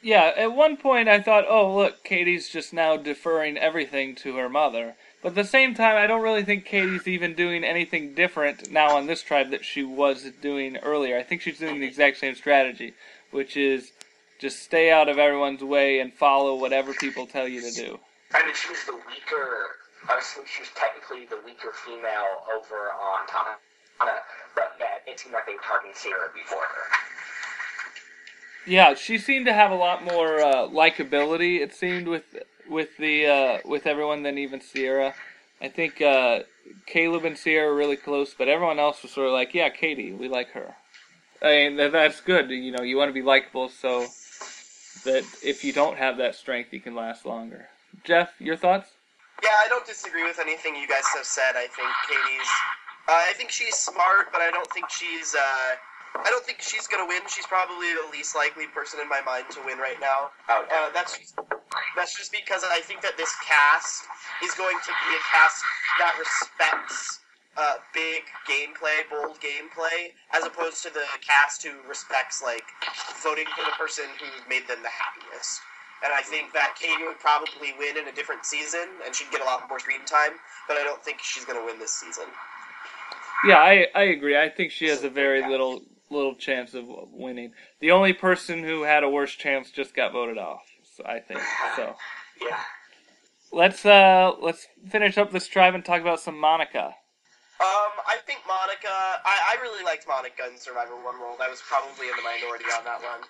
Yeah, 0.00 0.32
at 0.36 0.52
one 0.52 0.76
point 0.76 1.08
I 1.08 1.20
thought, 1.20 1.46
oh 1.48 1.74
look, 1.74 2.04
Katie's 2.04 2.48
just 2.48 2.72
now 2.72 2.96
deferring 2.96 3.56
everything 3.56 4.14
to 4.16 4.36
her 4.36 4.48
mother. 4.48 4.94
But 5.22 5.30
at 5.30 5.34
the 5.34 5.44
same 5.44 5.74
time, 5.74 5.96
I 5.96 6.06
don't 6.06 6.22
really 6.22 6.44
think 6.44 6.64
Katie's 6.64 7.08
even 7.08 7.34
doing 7.34 7.64
anything 7.64 8.14
different 8.14 8.70
now 8.70 8.96
on 8.96 9.06
this 9.06 9.22
tribe 9.22 9.50
that 9.50 9.64
she 9.64 9.82
was 9.82 10.30
doing 10.40 10.76
earlier. 10.76 11.18
I 11.18 11.24
think 11.24 11.40
she's 11.40 11.58
doing 11.58 11.80
the 11.80 11.86
exact 11.86 12.18
same 12.18 12.36
strategy, 12.36 12.94
which 13.30 13.56
is 13.56 13.92
just 14.38 14.62
stay 14.62 14.90
out 14.90 15.08
of 15.08 15.18
everyone's 15.18 15.62
way 15.62 16.00
and 16.00 16.12
follow 16.12 16.54
whatever 16.54 16.92
people 16.94 17.26
tell 17.26 17.48
you 17.48 17.60
to 17.60 17.72
do. 17.72 17.98
I 18.32 18.44
mean, 18.44 18.54
she 18.54 18.70
was 18.70 18.84
the 18.86 18.94
weaker. 18.94 19.76
I 20.08 20.16
was 20.16 20.38
she 20.46 20.62
was 20.62 20.70
technically 20.74 21.26
the 21.26 21.40
weaker 21.44 21.72
female 21.84 22.44
over 22.54 22.92
on 22.92 23.26
Tana, 23.26 23.56
but 24.54 24.76
yeah, 24.78 24.86
it 25.06 25.18
seemed 25.18 25.34
like 25.34 25.46
they 25.46 25.54
were 25.54 25.58
targeting 25.66 25.94
Sarah 25.94 26.30
before 26.34 26.62
her. 26.62 26.98
Yeah, 28.66 28.94
she 28.94 29.18
seemed 29.18 29.46
to 29.46 29.52
have 29.52 29.70
a 29.70 29.74
lot 29.74 30.04
more 30.04 30.40
uh, 30.40 30.68
likability. 30.68 31.60
It 31.60 31.74
seemed 31.74 32.06
with 32.06 32.24
with 32.68 32.96
the 32.98 33.26
uh, 33.26 33.58
with 33.64 33.86
everyone 33.86 34.22
than 34.22 34.38
even 34.38 34.60
Ciera. 34.60 35.14
I 35.60 35.68
think 35.68 36.00
uh, 36.00 36.40
Caleb 36.86 37.24
and 37.24 37.36
Ciera 37.36 37.66
were 37.66 37.74
really 37.74 37.96
close, 37.96 38.34
but 38.36 38.48
everyone 38.48 38.78
else 38.78 39.02
was 39.02 39.10
sort 39.10 39.26
of 39.26 39.32
like, 39.32 39.54
yeah, 39.54 39.70
Katie, 39.70 40.12
we 40.12 40.28
like 40.28 40.50
her. 40.50 40.76
I 41.42 41.68
mean, 41.68 41.76
that's 41.76 42.20
good. 42.20 42.50
You 42.50 42.72
know, 42.72 42.82
you 42.82 42.96
want 42.96 43.08
to 43.08 43.12
be 43.12 43.22
likable 43.22 43.68
so 43.68 44.06
that 45.04 45.24
if 45.42 45.64
you 45.64 45.72
don't 45.72 45.96
have 45.96 46.16
that 46.18 46.34
strength, 46.34 46.72
you 46.72 46.80
can 46.80 46.94
last 46.94 47.24
longer. 47.24 47.68
Jeff, 48.04 48.32
your 48.40 48.56
thoughts? 48.56 48.90
Yeah, 49.42 49.50
I 49.64 49.68
don't 49.68 49.86
disagree 49.86 50.24
with 50.24 50.38
anything 50.40 50.74
you 50.74 50.88
guys 50.88 51.06
have 51.14 51.24
said. 51.24 51.54
I 51.54 51.68
think 51.70 51.88
Katie's. 52.08 52.50
Uh, 53.08 53.24
I 53.30 53.32
think 53.34 53.50
she's 53.50 53.76
smart, 53.76 54.32
but 54.32 54.40
I 54.42 54.50
don't 54.50 54.68
think 54.72 54.90
she's. 54.90 55.34
Uh, 55.34 55.78
I 56.18 56.30
don't 56.30 56.44
think 56.44 56.60
she's 56.60 56.86
gonna 56.88 57.06
win. 57.06 57.22
She's 57.28 57.46
probably 57.46 57.94
the 57.94 58.08
least 58.10 58.34
likely 58.34 58.66
person 58.66 58.98
in 59.00 59.08
my 59.08 59.20
mind 59.22 59.46
to 59.52 59.60
win 59.64 59.78
right 59.78 60.00
now. 60.00 60.30
Oh, 60.48 60.66
Uh, 60.66 60.90
that's 60.92 61.34
that's 61.94 62.16
just 62.18 62.32
because 62.32 62.64
I 62.66 62.80
think 62.80 63.00
that 63.02 63.16
this 63.16 63.32
cast 63.46 64.04
is 64.42 64.52
going 64.54 64.76
to 64.76 64.90
be 64.90 65.14
a 65.14 65.22
cast 65.30 65.62
that 66.00 66.18
respects 66.18 67.20
uh, 67.58 67.74
big 67.92 68.22
gameplay, 68.48 69.02
bold 69.10 69.38
gameplay, 69.40 70.14
as 70.32 70.44
opposed 70.44 70.82
to 70.84 70.90
the 70.94 71.04
cast 71.20 71.64
who 71.64 71.72
respects 71.88 72.42
like 72.42 72.62
voting 73.22 73.46
for 73.56 73.64
the 73.64 73.74
person 73.76 74.04
who 74.20 74.26
made 74.48 74.66
them 74.68 74.78
the 74.82 74.88
happiest. 74.88 75.60
And 76.04 76.12
I 76.12 76.22
think 76.22 76.52
that 76.52 76.76
Katie 76.80 77.02
would 77.04 77.18
probably 77.18 77.74
win 77.76 77.98
in 77.98 78.06
a 78.06 78.12
different 78.12 78.46
season, 78.46 78.86
and 79.04 79.12
she'd 79.12 79.30
get 79.32 79.40
a 79.40 79.44
lot 79.44 79.68
more 79.68 79.80
screen 79.80 80.04
time. 80.06 80.38
But 80.68 80.76
I 80.76 80.84
don't 80.84 81.02
think 81.02 81.18
she's 81.20 81.44
going 81.44 81.58
to 81.58 81.66
win 81.66 81.80
this 81.80 81.92
season. 81.92 82.26
Yeah, 83.44 83.58
I, 83.58 83.86
I 83.94 84.02
agree. 84.04 84.38
I 84.38 84.48
think 84.48 84.70
she 84.70 84.86
has 84.86 85.02
a 85.02 85.10
very 85.10 85.46
little 85.48 85.82
little 86.10 86.34
chance 86.34 86.74
of 86.74 86.86
winning. 87.12 87.52
The 87.80 87.90
only 87.90 88.12
person 88.12 88.62
who 88.62 88.82
had 88.82 89.02
a 89.02 89.10
worse 89.10 89.32
chance 89.32 89.70
just 89.70 89.94
got 89.94 90.12
voted 90.12 90.38
off. 90.38 90.62
So 90.96 91.04
I 91.04 91.18
think 91.20 91.40
so. 91.76 91.96
yeah. 92.48 92.58
Let's 93.52 93.84
uh 93.84 94.32
let's 94.40 94.66
finish 94.88 95.18
up 95.18 95.32
this 95.32 95.48
tribe 95.48 95.74
and 95.74 95.84
talk 95.84 96.00
about 96.00 96.20
some 96.20 96.38
Monica. 96.38 96.94
Um, 97.58 97.92
I 98.06 98.22
think 98.22 98.46
Monica. 98.46 99.18
I, 99.26 99.58
I 99.58 99.62
really 99.62 99.82
liked 99.82 100.06
Monica 100.06 100.46
in 100.46 100.54
Survivor 100.54 100.94
One 100.94 101.18
World. 101.18 101.42
I 101.42 101.50
was 101.50 101.58
probably 101.58 102.06
in 102.06 102.14
the 102.14 102.22
minority 102.22 102.70
on 102.70 102.86
that 102.86 103.02
one. 103.02 103.26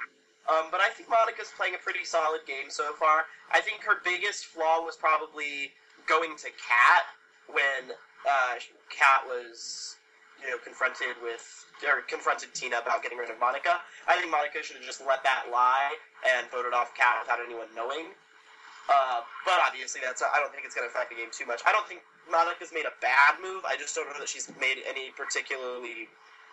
Um, 0.48 0.68
but 0.72 0.80
I 0.80 0.88
think 0.92 1.08
Monica's 1.08 1.52
playing 1.56 1.76
a 1.76 1.80
pretty 1.80 2.04
solid 2.04 2.44
game 2.44 2.68
so 2.68 2.92
far. 2.92 3.24
I 3.52 3.60
think 3.60 3.84
her 3.84 4.00
biggest 4.04 4.48
flaw 4.52 4.84
was 4.84 4.96
probably 4.96 5.72
going 6.08 6.36
to 6.44 6.48
Kat 6.56 7.04
when 7.48 7.96
uh, 8.24 8.56
Kat 8.92 9.24
was, 9.28 9.96
you 10.40 10.48
know, 10.48 10.56
confronted 10.60 11.16
with 11.24 11.44
or 11.84 12.00
confronted 12.04 12.52
Tina 12.52 12.80
about 12.84 13.04
getting 13.04 13.16
rid 13.16 13.30
of 13.30 13.40
Monica. 13.40 13.80
I 14.08 14.20
think 14.20 14.32
Monica 14.32 14.60
should 14.64 14.76
have 14.76 14.84
just 14.84 15.04
let 15.04 15.24
that 15.24 15.48
lie 15.52 15.96
and 16.24 16.48
voted 16.52 16.72
off 16.72 16.92
Kat 16.96 17.20
without 17.24 17.40
anyone 17.44 17.68
knowing. 17.76 18.12
Uh, 18.88 19.20
but 19.44 19.60
obviously, 19.60 20.00
that's 20.04 20.20
I 20.24 20.40
don't 20.40 20.52
think 20.52 20.64
it's 20.64 20.74
going 20.74 20.88
to 20.88 20.92
affect 20.92 21.12
the 21.12 21.16
game 21.16 21.28
too 21.28 21.44
much. 21.44 21.60
I 21.68 21.72
don't 21.72 21.84
think 21.88 22.00
Monica's 22.30 22.70
made 22.72 22.86
a 22.86 22.94
bad 23.00 23.40
move. 23.42 23.64
I 23.64 23.76
just 23.76 23.94
don't 23.94 24.06
know 24.08 24.18
that 24.18 24.28
she's 24.28 24.50
made 24.60 24.78
any 24.88 25.10
particularly 25.16 26.08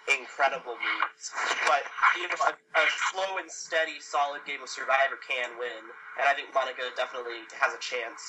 incredible 0.08 0.78
moves. 0.78 1.32
But 1.68 1.84
you 2.18 2.28
know, 2.28 2.40
a, 2.48 2.54
a 2.54 2.86
slow 3.12 3.38
and 3.38 3.50
steady, 3.50 4.00
solid 4.00 4.42
game 4.46 4.62
of 4.62 4.70
Survivor 4.70 5.18
can 5.22 5.58
win, 5.60 5.84
and 6.20 6.26
I 6.28 6.34
think 6.34 6.54
Monica 6.54 6.84
definitely 6.96 7.46
has 7.60 7.74
a 7.74 7.80
chance. 7.80 8.22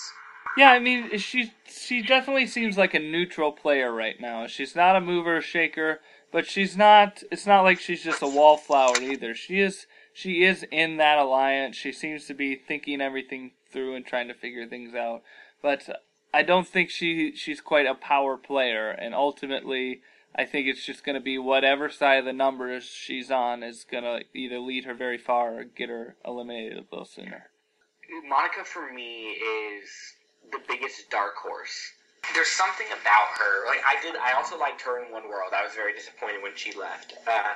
Yeah, 0.56 0.70
I 0.70 0.78
mean, 0.78 1.18
she 1.18 1.52
she 1.68 2.02
definitely 2.02 2.46
seems 2.46 2.78
like 2.78 2.94
a 2.94 2.98
neutral 2.98 3.52
player 3.52 3.92
right 3.92 4.20
now. 4.20 4.46
She's 4.46 4.74
not 4.74 4.96
a 4.96 5.00
mover, 5.00 5.40
shaker, 5.40 6.00
but 6.32 6.46
she's 6.46 6.76
not. 6.76 7.22
It's 7.30 7.46
not 7.46 7.62
like 7.62 7.78
she's 7.78 8.02
just 8.02 8.22
a 8.22 8.28
wallflower 8.28 9.00
either. 9.00 9.34
She 9.34 9.60
is 9.60 9.86
she 10.12 10.44
is 10.44 10.64
in 10.70 10.96
that 10.96 11.18
alliance. 11.18 11.76
She 11.76 11.92
seems 11.92 12.26
to 12.26 12.34
be 12.34 12.54
thinking 12.54 13.02
everything 13.02 13.52
through 13.70 13.96
and 13.96 14.06
trying 14.06 14.28
to 14.28 14.34
figure 14.34 14.66
things 14.66 14.94
out. 14.94 15.22
But 15.60 16.05
I 16.36 16.42
don't 16.42 16.68
think 16.68 16.90
she 16.90 17.34
she's 17.34 17.62
quite 17.62 17.86
a 17.86 17.94
power 17.94 18.36
player, 18.36 18.90
and 18.90 19.14
ultimately, 19.14 20.02
I 20.34 20.44
think 20.44 20.66
it's 20.66 20.84
just 20.84 21.02
going 21.02 21.14
to 21.14 21.20
be 21.22 21.38
whatever 21.38 21.88
side 21.88 22.18
of 22.18 22.26
the 22.26 22.34
numbers 22.34 22.84
she's 22.84 23.30
on 23.30 23.62
is 23.62 23.86
going 23.90 24.04
to 24.04 24.20
either 24.34 24.58
lead 24.58 24.84
her 24.84 24.92
very 24.92 25.16
far 25.16 25.60
or 25.60 25.64
get 25.64 25.88
her 25.88 26.16
eliminated 26.26 26.76
a 26.76 26.84
little 26.92 27.06
sooner. 27.06 27.48
Monica 28.28 28.64
for 28.64 28.92
me 28.92 29.30
is 29.30 29.88
the 30.52 30.58
biggest 30.68 31.08
dark 31.08 31.36
horse. 31.36 31.92
There's 32.34 32.48
something 32.48 32.88
about 32.88 33.28
her. 33.38 33.66
Like 33.66 33.80
I 33.86 33.96
did, 34.02 34.14
I 34.16 34.34
also 34.34 34.58
liked 34.58 34.82
her 34.82 35.02
in 35.02 35.10
One 35.10 35.30
World. 35.30 35.52
I 35.56 35.64
was 35.64 35.72
very 35.72 35.94
disappointed 35.94 36.42
when 36.42 36.52
she 36.54 36.78
left. 36.78 37.14
Uh, 37.26 37.54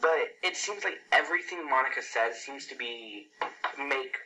but 0.00 0.32
it 0.42 0.56
seems 0.56 0.82
like 0.82 0.96
everything 1.12 1.68
Monica 1.68 2.00
says 2.00 2.38
seems 2.38 2.64
to 2.68 2.74
be 2.74 3.26
make 3.76 4.16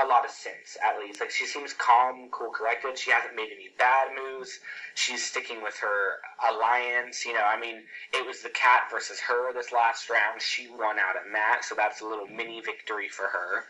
a 0.00 0.06
lot 0.06 0.24
of 0.24 0.30
sense, 0.30 0.76
at 0.84 0.98
least. 0.98 1.20
Like, 1.20 1.30
she 1.30 1.46
seems 1.46 1.72
calm, 1.72 2.28
cool, 2.30 2.50
collected. 2.50 2.98
She 2.98 3.10
hasn't 3.10 3.34
made 3.34 3.50
any 3.52 3.70
bad 3.78 4.08
moves. 4.14 4.60
She's 4.94 5.24
sticking 5.24 5.62
with 5.62 5.76
her 5.78 6.18
alliance. 6.50 7.24
You 7.24 7.34
know, 7.34 7.44
I 7.44 7.58
mean, 7.58 7.82
it 8.12 8.26
was 8.26 8.42
the 8.42 8.50
Kat 8.50 8.82
versus 8.90 9.18
her 9.20 9.52
this 9.52 9.72
last 9.72 10.08
round. 10.08 10.40
She 10.40 10.68
won 10.68 10.98
out 10.98 11.16
in 11.24 11.32
that, 11.32 11.64
so 11.64 11.74
that's 11.74 12.00
a 12.00 12.06
little 12.06 12.26
mini 12.26 12.60
victory 12.60 13.08
for 13.08 13.26
her. 13.26 13.64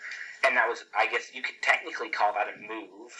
And 0.46 0.56
that 0.56 0.68
was, 0.68 0.84
I 0.96 1.06
guess, 1.06 1.34
you 1.34 1.42
could 1.42 1.60
technically 1.62 2.10
call 2.10 2.32
that 2.34 2.48
a 2.48 2.58
move. 2.60 3.12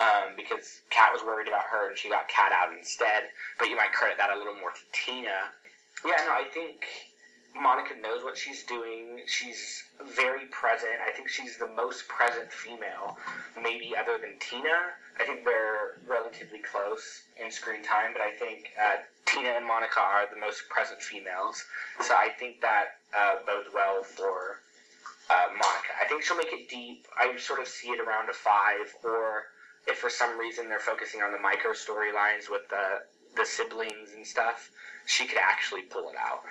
Um, 0.00 0.32
because 0.34 0.80
Kat 0.88 1.12
was 1.12 1.22
worried 1.22 1.46
about 1.46 1.64
her 1.70 1.90
and 1.90 1.98
she 1.98 2.08
got 2.08 2.26
Kat 2.28 2.52
out 2.52 2.72
instead. 2.72 3.24
But 3.58 3.68
you 3.68 3.76
might 3.76 3.92
credit 3.92 4.16
that 4.16 4.30
a 4.30 4.38
little 4.38 4.54
more 4.54 4.70
to 4.70 4.80
Tina. 4.92 5.52
Yeah, 6.06 6.24
no, 6.24 6.32
I 6.32 6.48
think 6.54 6.86
Monica 7.54 7.94
knows 8.00 8.22
what 8.24 8.36
she's 8.36 8.62
doing. 8.64 9.20
She's 9.26 9.84
very 10.14 10.46
present. 10.46 11.00
I 11.06 11.10
think 11.10 11.28
she's 11.28 11.58
the 11.58 11.68
most 11.68 12.08
present 12.08 12.52
female, 12.52 13.18
maybe 13.60 13.94
other 13.96 14.18
than 14.18 14.38
Tina. 14.38 14.94
I 15.18 15.24
think 15.24 15.44
they're 15.44 15.98
relatively 16.06 16.60
close 16.60 17.22
in 17.42 17.50
screen 17.50 17.82
time, 17.82 18.12
but 18.12 18.22
I 18.22 18.32
think 18.32 18.70
uh, 18.80 18.96
Tina 19.26 19.50
and 19.50 19.66
Monica 19.66 20.00
are 20.00 20.26
the 20.32 20.40
most 20.40 20.68
present 20.68 21.02
females. 21.02 21.64
So 22.00 22.14
I 22.14 22.30
think 22.38 22.60
that 22.60 22.98
uh, 23.16 23.36
bodes 23.46 23.68
well 23.74 24.02
for 24.02 24.60
uh, 25.28 25.48
Monica. 25.50 25.92
I 26.00 26.08
think 26.08 26.22
she'll 26.22 26.36
make 26.36 26.52
it 26.52 26.68
deep. 26.68 27.06
I 27.18 27.36
sort 27.38 27.60
of 27.60 27.68
see 27.68 27.88
it 27.88 28.00
around 28.00 28.30
a 28.30 28.32
five, 28.32 28.94
or 29.04 29.44
if 29.86 29.98
for 29.98 30.10
some 30.10 30.38
reason 30.38 30.68
they're 30.68 30.78
focusing 30.78 31.22
on 31.22 31.32
the 31.32 31.38
micro 31.38 31.72
storylines 31.72 32.50
with 32.50 32.68
the 32.70 33.02
the 33.36 33.46
siblings 33.46 34.10
and 34.16 34.26
stuff, 34.26 34.70
she 35.06 35.26
could 35.26 35.38
actually 35.38 35.82
pull 35.82 36.08
it 36.08 36.16
out. 36.18 36.42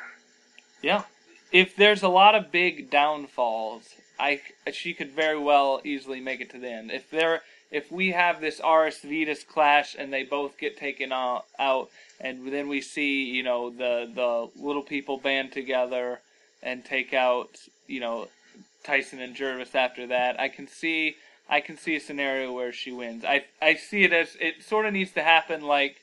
Yeah. 0.81 1.03
If 1.51 1.75
there's 1.75 2.03
a 2.03 2.09
lot 2.09 2.35
of 2.35 2.51
big 2.51 2.89
downfalls, 2.89 3.95
I 4.19 4.41
she 4.71 4.93
could 4.93 5.11
very 5.11 5.39
well 5.39 5.81
easily 5.83 6.19
make 6.19 6.41
it 6.41 6.49
to 6.51 6.59
the 6.59 6.69
end. 6.69 6.91
If 6.91 7.09
there 7.09 7.41
if 7.71 7.91
we 7.91 8.11
have 8.11 8.41
this 8.41 8.59
Aras 8.59 8.99
Vytas 9.03 9.45
clash 9.45 9.95
and 9.97 10.11
they 10.11 10.23
both 10.23 10.57
get 10.57 10.77
taken 10.77 11.11
out, 11.11 11.45
out 11.57 11.89
and 12.19 12.51
then 12.51 12.67
we 12.67 12.81
see, 12.81 13.23
you 13.23 13.43
know, 13.43 13.69
the 13.69 14.09
the 14.13 14.49
little 14.61 14.83
people 14.83 15.17
band 15.17 15.51
together 15.51 16.19
and 16.61 16.83
take 16.83 17.13
out, 17.13 17.49
you 17.87 17.99
know, 17.99 18.27
Tyson 18.83 19.21
and 19.21 19.35
Gervase 19.35 19.75
after 19.75 20.07
that, 20.07 20.39
I 20.39 20.49
can 20.49 20.67
see 20.67 21.15
I 21.49 21.61
can 21.61 21.77
see 21.77 21.95
a 21.95 21.99
scenario 21.99 22.53
where 22.53 22.73
she 22.73 22.91
wins. 22.91 23.23
I 23.25 23.45
I 23.61 23.75
see 23.75 24.03
it 24.03 24.13
as 24.13 24.35
it 24.39 24.63
sort 24.63 24.85
of 24.85 24.93
needs 24.93 25.11
to 25.13 25.23
happen 25.23 25.61
like 25.61 25.97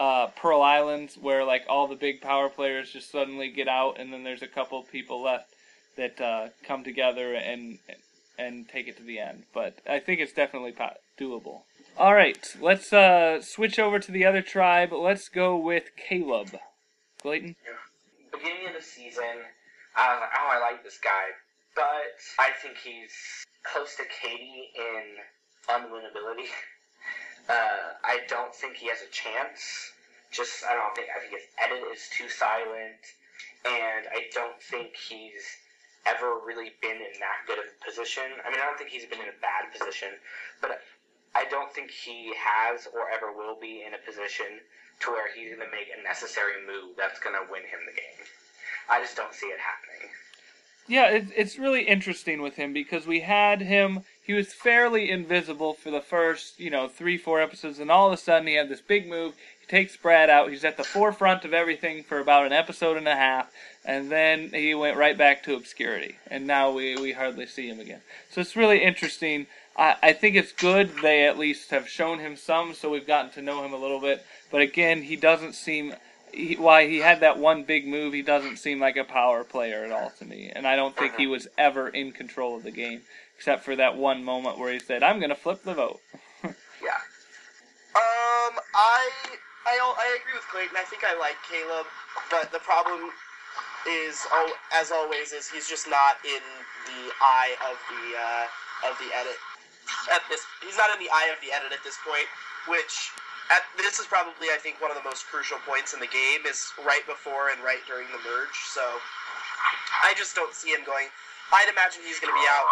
uh, 0.00 0.28
Pearl 0.28 0.62
Islands, 0.62 1.16
where 1.16 1.44
like 1.44 1.64
all 1.68 1.88
the 1.88 1.96
big 1.96 2.20
power 2.20 2.48
players 2.48 2.90
just 2.90 3.10
suddenly 3.10 3.50
get 3.50 3.68
out, 3.68 3.98
and 3.98 4.12
then 4.12 4.24
there's 4.24 4.42
a 4.42 4.48
couple 4.48 4.82
people 4.82 5.22
left 5.22 5.54
that 5.96 6.20
uh, 6.20 6.48
come 6.62 6.84
together 6.84 7.34
and 7.34 7.78
and 8.38 8.68
take 8.68 8.86
it 8.88 8.96
to 8.96 9.02
the 9.02 9.18
end. 9.18 9.44
But 9.52 9.78
I 9.88 9.98
think 9.98 10.20
it's 10.20 10.32
definitely 10.32 10.74
doable. 11.18 11.62
All 11.96 12.14
right, 12.14 12.38
let's 12.60 12.92
uh, 12.92 13.42
switch 13.42 13.78
over 13.78 13.98
to 13.98 14.12
the 14.12 14.24
other 14.24 14.42
tribe. 14.42 14.92
Let's 14.92 15.28
go 15.28 15.56
with 15.56 15.90
Caleb. 15.96 16.56
Clayton. 17.20 17.56
Beginning 18.32 18.68
of 18.68 18.74
the 18.74 18.82
season, 18.82 19.24
I 19.96 20.14
was 20.14 20.20
like, 20.20 20.30
oh, 20.38 20.48
I 20.52 20.60
like 20.60 20.84
this 20.84 20.98
guy, 21.02 21.34
but 21.74 21.82
I 22.38 22.50
think 22.62 22.76
he's 22.78 23.10
close 23.64 23.96
to 23.96 24.04
Katie 24.22 24.70
in 24.76 25.16
unwinnability. 25.68 26.46
Uh, 27.48 27.96
I 28.04 28.20
don't 28.28 28.54
think 28.54 28.76
he 28.76 28.88
has 28.88 29.00
a 29.00 29.10
chance. 29.10 29.92
Just 30.30 30.64
I 30.68 30.74
don't 30.74 30.94
think 30.94 31.08
I 31.08 31.20
think 31.20 31.32
his 31.32 31.48
edit 31.56 31.80
is 31.92 32.08
too 32.12 32.28
silent, 32.28 33.00
and 33.64 34.04
I 34.12 34.28
don't 34.34 34.60
think 34.60 34.92
he's 34.94 35.40
ever 36.06 36.40
really 36.44 36.72
been 36.80 36.96
in 37.00 37.16
that 37.20 37.44
good 37.46 37.58
of 37.58 37.64
a 37.64 37.84
position. 37.84 38.28
I 38.44 38.50
mean, 38.50 38.60
I 38.60 38.66
don't 38.68 38.76
think 38.76 38.90
he's 38.90 39.06
been 39.06 39.20
in 39.20 39.32
a 39.32 39.40
bad 39.40 39.72
position, 39.72 40.08
but 40.60 40.80
I 41.34 41.44
don't 41.48 41.72
think 41.72 41.90
he 41.90 42.32
has 42.36 42.88
or 42.92 43.08
ever 43.10 43.32
will 43.32 43.56
be 43.60 43.84
in 43.86 43.94
a 43.94 44.00
position 44.04 44.60
to 45.00 45.10
where 45.10 45.32
he's 45.32 45.54
going 45.54 45.64
to 45.64 45.70
make 45.70 45.88
a 45.96 46.02
necessary 46.02 46.60
move 46.66 46.96
that's 46.96 47.20
going 47.20 47.36
to 47.36 47.50
win 47.50 47.62
him 47.62 47.80
the 47.86 47.96
game. 47.96 48.26
I 48.90 49.00
just 49.00 49.16
don't 49.16 49.34
see 49.34 49.46
it 49.46 49.60
happening. 49.60 50.10
Yeah, 50.88 51.10
it, 51.10 51.26
it's 51.36 51.58
really 51.58 51.82
interesting 51.82 52.40
with 52.40 52.56
him 52.56 52.72
because 52.72 53.06
we 53.06 53.20
had 53.20 53.60
him 53.60 54.00
he 54.28 54.34
was 54.34 54.52
fairly 54.52 55.10
invisible 55.10 55.72
for 55.72 55.90
the 55.90 56.02
first, 56.02 56.60
you 56.60 56.68
know, 56.68 56.86
three, 56.86 57.16
four 57.16 57.40
episodes, 57.40 57.78
and 57.78 57.90
all 57.90 58.08
of 58.08 58.12
a 58.12 58.18
sudden 58.18 58.46
he 58.46 58.56
had 58.56 58.68
this 58.68 58.82
big 58.82 59.08
move. 59.08 59.32
He 59.58 59.66
takes 59.66 59.96
Brad 59.96 60.28
out. 60.28 60.50
He's 60.50 60.66
at 60.66 60.76
the 60.76 60.84
forefront 60.84 61.46
of 61.46 61.54
everything 61.54 62.02
for 62.02 62.18
about 62.18 62.44
an 62.44 62.52
episode 62.52 62.98
and 62.98 63.08
a 63.08 63.16
half, 63.16 63.50
and 63.86 64.12
then 64.12 64.50
he 64.50 64.74
went 64.74 64.98
right 64.98 65.16
back 65.16 65.42
to 65.44 65.54
obscurity. 65.54 66.16
And 66.26 66.46
now 66.46 66.70
we, 66.70 66.94
we 66.96 67.12
hardly 67.12 67.46
see 67.46 67.68
him 67.68 67.80
again. 67.80 68.02
So 68.30 68.42
it's 68.42 68.54
really 68.54 68.84
interesting. 68.84 69.46
I, 69.78 69.96
I 70.02 70.12
think 70.12 70.36
it's 70.36 70.52
good 70.52 70.90
they 71.00 71.26
at 71.26 71.38
least 71.38 71.70
have 71.70 71.88
shown 71.88 72.18
him 72.18 72.36
some, 72.36 72.74
so 72.74 72.90
we've 72.90 73.06
gotten 73.06 73.30
to 73.30 73.40
know 73.40 73.64
him 73.64 73.72
a 73.72 73.78
little 73.78 74.00
bit. 74.00 74.26
But 74.50 74.60
again, 74.60 75.04
he 75.04 75.16
doesn't 75.16 75.54
seem 75.54 75.94
he, 76.34 76.56
why 76.56 76.86
he 76.86 76.98
had 76.98 77.20
that 77.20 77.38
one 77.38 77.64
big 77.64 77.86
move, 77.86 78.12
he 78.12 78.20
doesn't 78.20 78.58
seem 78.58 78.78
like 78.78 78.98
a 78.98 79.04
power 79.04 79.42
player 79.42 79.86
at 79.86 79.90
all 79.90 80.12
to 80.18 80.26
me, 80.26 80.52
and 80.54 80.66
I 80.66 80.76
don't 80.76 80.94
think 80.94 81.16
he 81.16 81.26
was 81.26 81.48
ever 81.56 81.88
in 81.88 82.12
control 82.12 82.56
of 82.56 82.62
the 82.62 82.70
game 82.70 83.00
except 83.38 83.62
for 83.62 83.78
that 83.78 83.94
one 83.94 84.26
moment 84.26 84.58
where 84.58 84.72
he 84.74 84.82
said, 84.82 85.06
"I'm 85.06 85.22
going 85.22 85.30
to 85.30 85.38
flip 85.38 85.62
the 85.62 85.74
vote." 85.74 86.02
yeah. 86.42 86.98
Um, 87.94 88.58
I, 88.74 89.06
I 89.62 89.78
I 89.78 90.18
agree 90.18 90.34
with 90.34 90.42
Clayton. 90.50 90.74
I 90.74 90.82
think 90.82 91.06
I 91.06 91.14
like 91.14 91.38
Caleb, 91.46 91.86
but 92.34 92.50
the 92.50 92.58
problem 92.58 93.14
is, 93.86 94.26
as 94.74 94.90
always, 94.90 95.30
is 95.30 95.46
he's 95.46 95.70
just 95.70 95.86
not 95.86 96.18
in 96.26 96.42
the 96.90 97.14
eye 97.22 97.54
of 97.70 97.78
the 97.86 98.04
uh, 98.18 98.90
of 98.90 98.98
the 98.98 99.06
edit. 99.14 99.38
At 100.10 100.26
this, 100.28 100.42
he's 100.66 100.76
not 100.76 100.90
in 100.90 100.98
the 100.98 101.08
eye 101.14 101.30
of 101.30 101.38
the 101.38 101.54
edit 101.54 101.70
at 101.70 101.86
this 101.86 101.96
point, 102.02 102.26
which 102.66 103.14
at, 103.54 103.62
this 103.78 104.02
is 104.02 104.06
probably 104.10 104.50
I 104.50 104.58
think 104.58 104.82
one 104.82 104.90
of 104.90 104.98
the 104.98 105.06
most 105.06 105.30
crucial 105.30 105.62
points 105.62 105.94
in 105.94 106.02
the 106.02 106.10
game 106.10 106.42
is 106.42 106.74
right 106.82 107.06
before 107.06 107.54
and 107.54 107.62
right 107.62 107.80
during 107.86 108.10
the 108.10 108.18
merge. 108.26 108.58
So 108.74 108.82
I 110.02 110.10
just 110.18 110.34
don't 110.34 110.52
see 110.52 110.74
him 110.74 110.82
going. 110.82 111.06
I'd 111.52 111.68
imagine 111.72 112.02
he's 112.04 112.20
going 112.20 112.32
to 112.32 112.40
be 112.40 112.46
out 112.48 112.66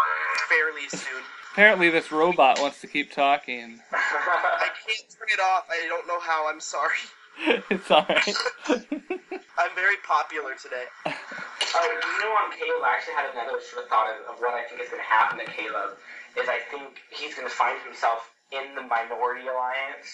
fairly 0.49 0.89
soon. 0.89 1.23
Apparently, 1.53 1.89
this 1.89 2.13
robot 2.13 2.61
wants 2.61 2.81
to 2.83 2.87
keep 2.87 3.13
talking. 3.13 3.81
I 3.93 4.69
can't 4.85 5.09
turn 5.09 5.29
it 5.33 5.41
off. 5.41 5.65
I 5.71 5.89
don't 5.89 6.07
know 6.07 6.21
how. 6.21 6.49
I'm 6.49 6.61
sorry. 6.61 7.01
it's 7.71 7.91
alright. 7.91 8.37
I'm 8.69 9.73
very 9.75 9.97
popular 10.07 10.53
today. 10.61 10.85
Oh, 11.07 11.85
you 11.85 12.25
know, 12.25 12.33
on 12.37 12.53
Caleb, 12.53 12.85
I 12.85 12.97
actually 12.97 13.15
had 13.15 13.33
another 13.33 13.61
sort 13.61 13.85
of 13.85 13.89
thought 13.89 14.09
of, 14.13 14.37
of 14.37 14.41
what 14.41 14.53
I 14.53 14.69
think 14.69 14.81
is 14.81 14.89
going 14.89 15.01
to 15.01 15.09
happen 15.09 15.39
to 15.41 15.49
Caleb. 15.49 15.97
Is 16.37 16.49
I 16.49 16.61
think 16.71 17.01
he's 17.09 17.35
going 17.35 17.49
to 17.49 17.53
find 17.53 17.81
himself 17.85 18.29
in 18.53 18.77
the 18.77 18.83
minority 18.83 19.49
alliance, 19.49 20.09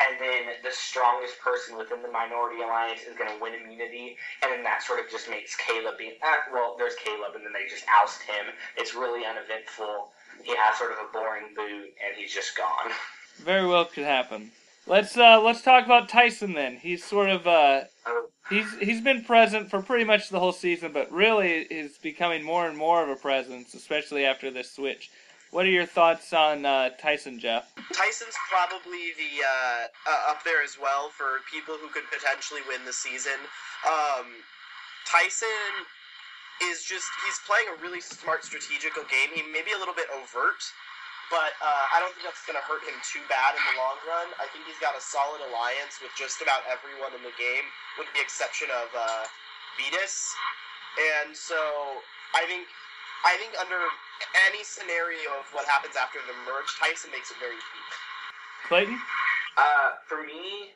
and 0.00 0.16
then 0.18 0.42
the 0.64 0.72
strongest 0.72 1.38
person 1.40 1.76
within 1.76 2.02
the 2.02 2.10
minority 2.10 2.62
alliance 2.62 3.02
is 3.02 3.16
going 3.16 3.30
to 3.30 3.40
win 3.42 3.54
immunity, 3.54 4.16
and 4.42 4.50
then 4.52 4.62
that 4.64 4.82
sort 4.82 5.00
of 5.00 5.10
just 5.10 5.28
makes 5.28 5.56
Caleb 5.56 5.98
be 5.98 6.12
ah, 6.22 6.48
well, 6.52 6.74
there's 6.78 6.94
Caleb, 6.96 7.36
and 7.36 7.44
then 7.44 7.52
they 7.52 7.68
just 7.68 7.84
oust 8.00 8.22
him. 8.22 8.52
It's 8.76 8.94
really 8.94 9.26
uneventful. 9.26 10.08
He 10.42 10.56
has 10.56 10.78
sort 10.78 10.92
of 10.92 10.98
a 10.98 11.12
boring 11.12 11.52
boot, 11.54 11.92
and 12.00 12.16
he's 12.16 12.32
just 12.32 12.56
gone. 12.56 12.92
Very 13.38 13.66
well 13.66 13.84
could 13.84 14.04
happen. 14.04 14.50
Let's 14.86 15.16
uh, 15.16 15.40
let's 15.40 15.62
talk 15.62 15.84
about 15.84 16.08
Tyson 16.08 16.54
then. 16.54 16.76
He's 16.76 17.04
sort 17.04 17.30
of 17.30 17.46
uh, 17.46 17.82
he's 18.48 18.66
he's 18.78 19.00
been 19.00 19.22
present 19.24 19.70
for 19.70 19.82
pretty 19.82 20.04
much 20.04 20.30
the 20.30 20.40
whole 20.40 20.52
season, 20.52 20.92
but 20.92 21.12
really 21.12 21.62
is 21.62 21.98
becoming 21.98 22.42
more 22.42 22.66
and 22.66 22.76
more 22.76 23.02
of 23.02 23.08
a 23.08 23.16
presence, 23.16 23.74
especially 23.74 24.24
after 24.24 24.50
this 24.50 24.72
switch. 24.72 25.10
What 25.50 25.66
are 25.66 25.74
your 25.74 25.86
thoughts 25.86 26.30
on 26.30 26.62
uh, 26.62 26.94
Tyson, 26.94 27.42
Jeff? 27.42 27.74
Tyson's 27.90 28.38
probably 28.46 29.10
the 29.18 29.42
uh, 29.42 29.82
uh, 30.06 30.30
up 30.30 30.46
there 30.46 30.62
as 30.62 30.78
well 30.78 31.10
for 31.10 31.42
people 31.50 31.74
who 31.74 31.90
could 31.90 32.06
potentially 32.06 32.62
win 32.70 32.86
the 32.86 32.94
season. 32.94 33.34
Um, 33.82 34.30
Tyson 35.10 35.74
is 36.70 36.86
just 36.86 37.10
he's 37.26 37.42
playing 37.50 37.66
a 37.66 37.76
really 37.82 37.98
smart 37.98 38.46
strategical 38.46 39.02
game. 39.10 39.34
He 39.34 39.42
may 39.42 39.66
be 39.66 39.74
a 39.74 39.80
little 39.82 39.96
bit 39.96 40.06
overt, 40.14 40.62
but 41.34 41.58
uh, 41.58 41.84
I 41.90 41.98
don't 41.98 42.14
think 42.14 42.30
that's 42.30 42.46
going 42.46 42.54
to 42.54 42.62
hurt 42.62 42.86
him 42.86 42.94
too 43.02 43.26
bad 43.26 43.58
in 43.58 43.62
the 43.74 43.76
long 43.82 43.98
run. 44.06 44.30
I 44.38 44.46
think 44.54 44.70
he's 44.70 44.78
got 44.78 44.94
a 44.94 45.02
solid 45.02 45.42
alliance 45.50 45.98
with 45.98 46.14
just 46.14 46.46
about 46.46 46.62
everyone 46.70 47.10
in 47.10 47.26
the 47.26 47.34
game, 47.34 47.66
with 47.98 48.06
the 48.14 48.22
exception 48.22 48.70
of 48.70 48.86
uh, 48.94 49.26
Vytas. 49.74 50.14
And 51.18 51.34
so 51.34 51.58
I 52.38 52.46
think 52.46 52.70
I 53.24 53.36
think 53.36 53.52
under 53.60 53.80
any 54.48 54.64
scenario 54.64 55.28
of 55.38 55.46
what 55.52 55.66
happens 55.66 55.94
after 55.96 56.18
the 56.24 56.34
merge, 56.48 56.72
Tyson 56.80 57.10
makes 57.12 57.30
it 57.30 57.36
very 57.38 57.56
easy. 57.56 57.84
Clayton? 58.66 58.98
Uh, 59.56 59.90
for 60.08 60.22
me, 60.22 60.72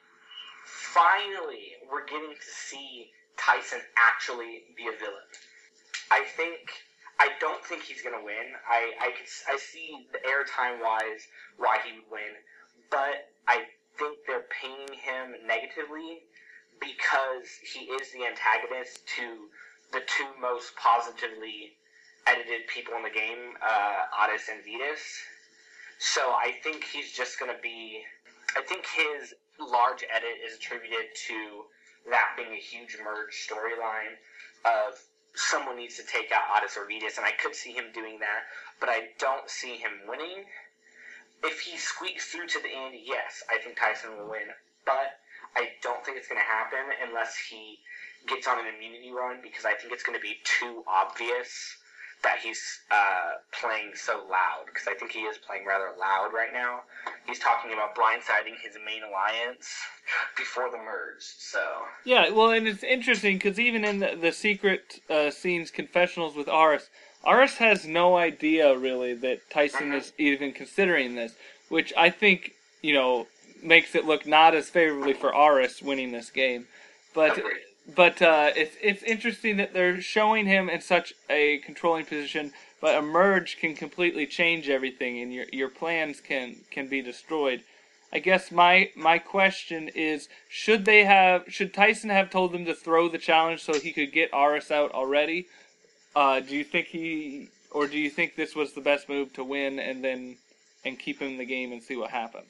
finally, 0.64 1.80
we're 1.90 2.04
getting 2.04 2.34
to 2.34 2.50
see 2.52 3.10
Tyson 3.36 3.80
actually 3.96 4.64
be 4.76 4.88
a 4.88 4.96
villain. 4.98 5.28
I 6.10 6.24
think. 6.36 6.70
I 7.20 7.30
don't 7.38 7.62
think 7.64 7.84
he's 7.84 8.02
going 8.02 8.18
to 8.18 8.24
win. 8.24 8.58
I, 8.68 8.90
I, 9.00 9.14
can, 9.14 9.26
I 9.46 9.56
see 9.56 10.04
the 10.10 10.18
airtime 10.26 10.82
wise 10.82 11.22
why 11.56 11.78
he 11.86 11.94
would 11.94 12.10
win, 12.10 12.34
but 12.90 13.30
I 13.46 13.70
think 13.98 14.18
they're 14.26 14.50
painting 14.50 14.98
him 14.98 15.38
negatively 15.46 16.26
because 16.80 17.46
he 17.62 17.86
is 17.86 18.10
the 18.10 18.26
antagonist 18.26 19.06
to 19.14 19.46
the 19.92 20.02
two 20.10 20.26
most 20.42 20.74
positively 20.74 21.78
edited 22.26 22.66
people 22.68 22.94
in 22.96 23.02
the 23.02 23.10
game, 23.12 23.56
uh, 23.60 24.24
Otis 24.24 24.48
and 24.48 24.60
Vytas. 24.64 25.02
So 25.98 26.20
I 26.20 26.52
think 26.62 26.84
he's 26.84 27.12
just 27.12 27.38
going 27.38 27.54
to 27.54 27.60
be. 27.62 28.02
I 28.56 28.62
think 28.62 28.86
his 28.86 29.34
large 29.58 30.04
edit 30.10 30.38
is 30.46 30.56
attributed 30.56 31.10
to 31.28 31.64
that 32.10 32.36
being 32.36 32.52
a 32.52 32.60
huge 32.60 32.96
merge 33.02 33.34
storyline 33.34 34.18
of 34.64 34.98
someone 35.34 35.76
needs 35.76 35.96
to 35.96 36.04
take 36.06 36.30
out 36.30 36.42
Otis 36.56 36.76
or 36.76 36.86
Vytas, 36.86 37.18
and 37.18 37.26
I 37.26 37.32
could 37.32 37.54
see 37.54 37.72
him 37.72 37.86
doing 37.92 38.20
that, 38.20 38.46
but 38.80 38.88
I 38.88 39.10
don't 39.18 39.48
see 39.50 39.76
him 39.76 40.06
winning. 40.06 40.44
If 41.42 41.60
he 41.60 41.76
squeaks 41.76 42.30
through 42.30 42.46
to 42.48 42.60
the 42.62 42.70
end, 42.70 42.94
yes, 43.02 43.42
I 43.50 43.58
think 43.58 43.76
Tyson 43.76 44.16
will 44.16 44.30
win, 44.30 44.48
but 44.86 45.18
I 45.56 45.74
don't 45.82 46.04
think 46.04 46.16
it's 46.16 46.28
going 46.28 46.40
to 46.40 46.46
happen 46.46 46.84
unless 47.08 47.36
he 47.36 47.78
gets 48.26 48.46
on 48.46 48.58
an 48.58 48.66
immunity 48.74 49.10
run 49.12 49.40
because 49.42 49.64
I 49.64 49.74
think 49.74 49.92
it's 49.92 50.02
going 50.02 50.18
to 50.18 50.22
be 50.22 50.36
too 50.44 50.82
obvious 50.88 51.76
that 52.24 52.38
he's 52.42 52.80
uh, 52.90 53.32
playing 53.52 53.92
so 53.94 54.24
loud 54.30 54.64
because 54.66 54.88
I 54.88 54.94
think 54.94 55.12
he 55.12 55.20
is 55.20 55.38
playing 55.38 55.66
rather 55.66 55.90
loud 55.98 56.32
right 56.34 56.52
now. 56.52 56.80
He's 57.26 57.38
talking 57.38 57.72
about 57.72 57.94
blindsiding 57.94 58.58
his 58.60 58.76
main 58.84 59.02
alliance 59.04 59.68
before 60.36 60.70
the 60.70 60.78
merge. 60.78 61.20
So 61.20 61.60
yeah, 62.04 62.30
well, 62.30 62.50
and 62.50 62.66
it's 62.66 62.82
interesting 62.82 63.36
because 63.36 63.60
even 63.60 63.84
in 63.84 64.00
the, 64.00 64.18
the 64.20 64.32
secret 64.32 65.00
uh, 65.08 65.30
scenes 65.30 65.70
confessionals 65.70 66.34
with 66.34 66.48
Aras, 66.48 66.88
Aras 67.24 67.56
has 67.58 67.86
no 67.86 68.16
idea 68.16 68.76
really 68.76 69.14
that 69.14 69.48
Tyson 69.50 69.88
mm-hmm. 69.88 69.96
is 69.98 70.12
even 70.18 70.52
considering 70.52 71.14
this, 71.14 71.34
which 71.68 71.92
I 71.96 72.10
think 72.10 72.52
you 72.82 72.94
know 72.94 73.26
makes 73.62 73.94
it 73.94 74.04
look 74.06 74.26
not 74.26 74.54
as 74.54 74.68
favorably 74.70 75.12
for 75.12 75.34
Aras 75.34 75.80
winning 75.80 76.10
this 76.10 76.30
game, 76.30 76.66
but. 77.14 77.38
Agreed 77.38 77.60
but 77.94 78.22
uh, 78.22 78.50
it's 78.56 78.76
it's 78.80 79.02
interesting 79.02 79.56
that 79.58 79.74
they're 79.74 80.00
showing 80.00 80.46
him 80.46 80.68
in 80.68 80.80
such 80.80 81.12
a 81.28 81.58
controlling 81.58 82.06
position. 82.06 82.52
But 82.80 82.98
a 82.98 83.02
merge 83.02 83.58
can 83.58 83.74
completely 83.74 84.26
change 84.26 84.68
everything, 84.68 85.20
and 85.20 85.32
your 85.32 85.46
your 85.52 85.68
plans 85.68 86.20
can 86.20 86.56
can 86.70 86.88
be 86.88 87.02
destroyed. 87.02 87.62
I 88.12 88.18
guess 88.18 88.50
my 88.50 88.90
my 88.94 89.18
question 89.18 89.88
is: 89.94 90.28
Should 90.48 90.84
they 90.84 91.04
have? 91.04 91.44
Should 91.48 91.74
Tyson 91.74 92.10
have 92.10 92.30
told 92.30 92.52
them 92.52 92.64
to 92.64 92.74
throw 92.74 93.08
the 93.08 93.18
challenge 93.18 93.62
so 93.62 93.78
he 93.78 93.92
could 93.92 94.12
get 94.12 94.32
Aras 94.32 94.70
out 94.70 94.92
already? 94.92 95.46
Uh, 96.14 96.40
do 96.40 96.54
you 96.54 96.62
think 96.62 96.86
he, 96.86 97.48
or 97.72 97.88
do 97.88 97.98
you 97.98 98.08
think 98.08 98.36
this 98.36 98.54
was 98.54 98.72
the 98.72 98.80
best 98.80 99.08
move 99.08 99.32
to 99.32 99.42
win 99.42 99.80
and 99.80 100.04
then 100.04 100.36
and 100.84 100.98
keep 100.98 101.20
him 101.20 101.32
in 101.32 101.38
the 101.38 101.44
game 101.44 101.72
and 101.72 101.82
see 101.82 101.96
what 101.96 102.10
happens? 102.10 102.46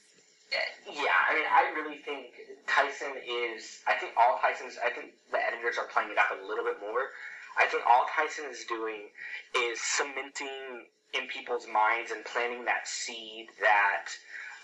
Yeah, 0.87 1.01
I 1.31 1.35
mean, 1.35 1.45
I 1.51 1.73
really 1.81 1.99
think 1.99 2.27
Tyson 2.67 3.15
is. 3.23 3.81
I 3.87 3.95
think 3.95 4.13
all 4.17 4.41
Tyson's. 4.41 4.79
I 4.85 4.91
think 4.91 5.15
the 5.31 5.39
editors 5.39 5.79
are 5.79 5.87
playing 5.89 6.11
it 6.11 6.19
up 6.19 6.33
a 6.33 6.41
little 6.47 6.65
bit 6.65 6.81
more. 6.81 7.13
I 7.57 7.67
think 7.67 7.85
all 7.87 8.07
Tyson 8.11 8.47
is 8.51 8.65
doing 8.65 9.11
is 9.55 9.81
cementing 9.81 10.91
in 11.15 11.27
people's 11.29 11.67
minds 11.71 12.11
and 12.11 12.25
planting 12.25 12.65
that 12.65 12.89
seed 12.89 13.47
that 13.61 14.11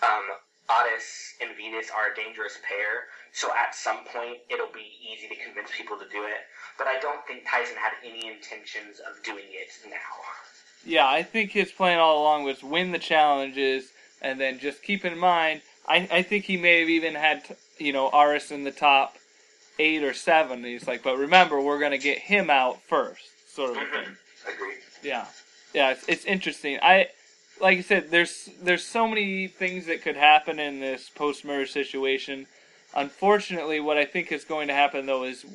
um, 0.03 0.27
Otis 0.69 1.35
and 1.41 1.55
Venus 1.55 1.87
are 1.89 2.11
a 2.11 2.15
dangerous 2.15 2.57
pair. 2.67 3.07
So 3.33 3.49
at 3.55 3.73
some 3.73 4.03
point, 4.11 4.39
it'll 4.49 4.73
be 4.73 4.91
easy 4.99 5.27
to 5.29 5.35
convince 5.35 5.71
people 5.75 5.97
to 5.97 6.07
do 6.11 6.23
it. 6.23 6.43
But 6.77 6.87
I 6.87 6.99
don't 6.99 7.25
think 7.25 7.47
Tyson 7.49 7.77
had 7.77 7.93
any 8.03 8.27
intentions 8.27 8.99
of 8.99 9.23
doing 9.23 9.47
it 9.49 9.71
now. 9.89 10.11
Yeah, 10.85 11.07
I 11.07 11.23
think 11.23 11.51
his 11.51 11.71
plan 11.71 11.99
all 11.99 12.21
along 12.21 12.43
was 12.43 12.63
win 12.63 12.91
the 12.91 12.99
challenges 12.99 13.91
and 14.21 14.39
then 14.39 14.59
just 14.59 14.83
keep 14.83 15.05
in 15.05 15.17
mind. 15.17 15.61
I, 15.87 16.07
I 16.11 16.21
think 16.23 16.45
he 16.45 16.57
may 16.57 16.79
have 16.79 16.89
even 16.89 17.15
had 17.15 17.43
you 17.81 17.93
know, 17.93 18.09
Aras 18.09 18.51
in 18.51 18.63
the 18.63 18.71
top 18.71 19.17
eight 19.79 20.03
or 20.03 20.13
seven. 20.13 20.63
he's 20.63 20.87
like, 20.87 21.03
but 21.03 21.17
remember, 21.17 21.59
we're 21.59 21.79
going 21.79 21.91
to 21.91 21.97
get 21.97 22.19
him 22.19 22.49
out 22.49 22.81
first, 22.83 23.53
sort 23.53 23.71
of 23.71 23.77
a 23.77 23.79
mm-hmm. 23.79 23.95
thing. 23.95 24.17
Agreed. 24.53 24.77
Yeah, 25.03 25.25
yeah, 25.73 25.91
it's, 25.91 26.07
it's 26.07 26.25
interesting. 26.25 26.79
I, 26.81 27.07
like 27.59 27.77
I 27.77 27.81
said, 27.81 28.11
there's 28.11 28.49
there's 28.61 28.83
so 28.83 29.07
many 29.07 29.47
things 29.47 29.85
that 29.85 30.01
could 30.01 30.15
happen 30.15 30.59
in 30.59 30.79
this 30.79 31.09
post 31.09 31.45
merge 31.45 31.71
situation. 31.71 32.47
Unfortunately, 32.95 33.79
what 33.79 33.97
I 33.97 34.05
think 34.05 34.31
is 34.31 34.43
going 34.43 34.67
to 34.67 34.73
happen 34.73 35.05
though 35.05 35.23
is, 35.23 35.45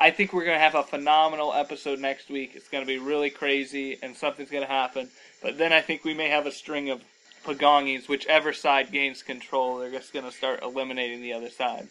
I 0.00 0.10
think 0.10 0.32
we're 0.32 0.44
going 0.44 0.56
to 0.56 0.62
have 0.62 0.74
a 0.74 0.82
phenomenal 0.82 1.52
episode 1.52 1.98
next 1.98 2.30
week. 2.30 2.52
It's 2.54 2.68
going 2.68 2.82
to 2.82 2.86
be 2.86 2.98
really 2.98 3.30
crazy, 3.30 3.98
and 4.02 4.16
something's 4.16 4.50
going 4.50 4.66
to 4.66 4.72
happen. 4.72 5.08
But 5.42 5.58
then 5.58 5.72
I 5.72 5.80
think 5.80 6.04
we 6.04 6.14
may 6.14 6.28
have 6.28 6.46
a 6.46 6.52
string 6.52 6.90
of 6.90 7.02
Pagongis, 7.44 8.08
whichever 8.08 8.52
side 8.52 8.92
gains 8.92 9.22
control, 9.22 9.78
they're 9.78 9.90
just 9.90 10.12
going 10.12 10.24
to 10.24 10.32
start 10.32 10.62
eliminating 10.62 11.22
the 11.22 11.32
other 11.32 11.50
side. 11.50 11.88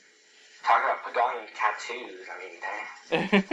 Talking 0.64 0.90
about 0.90 1.04
Pagongi 1.04 1.48
tattoos, 1.56 2.28
I 2.30 3.30
mean, 3.30 3.44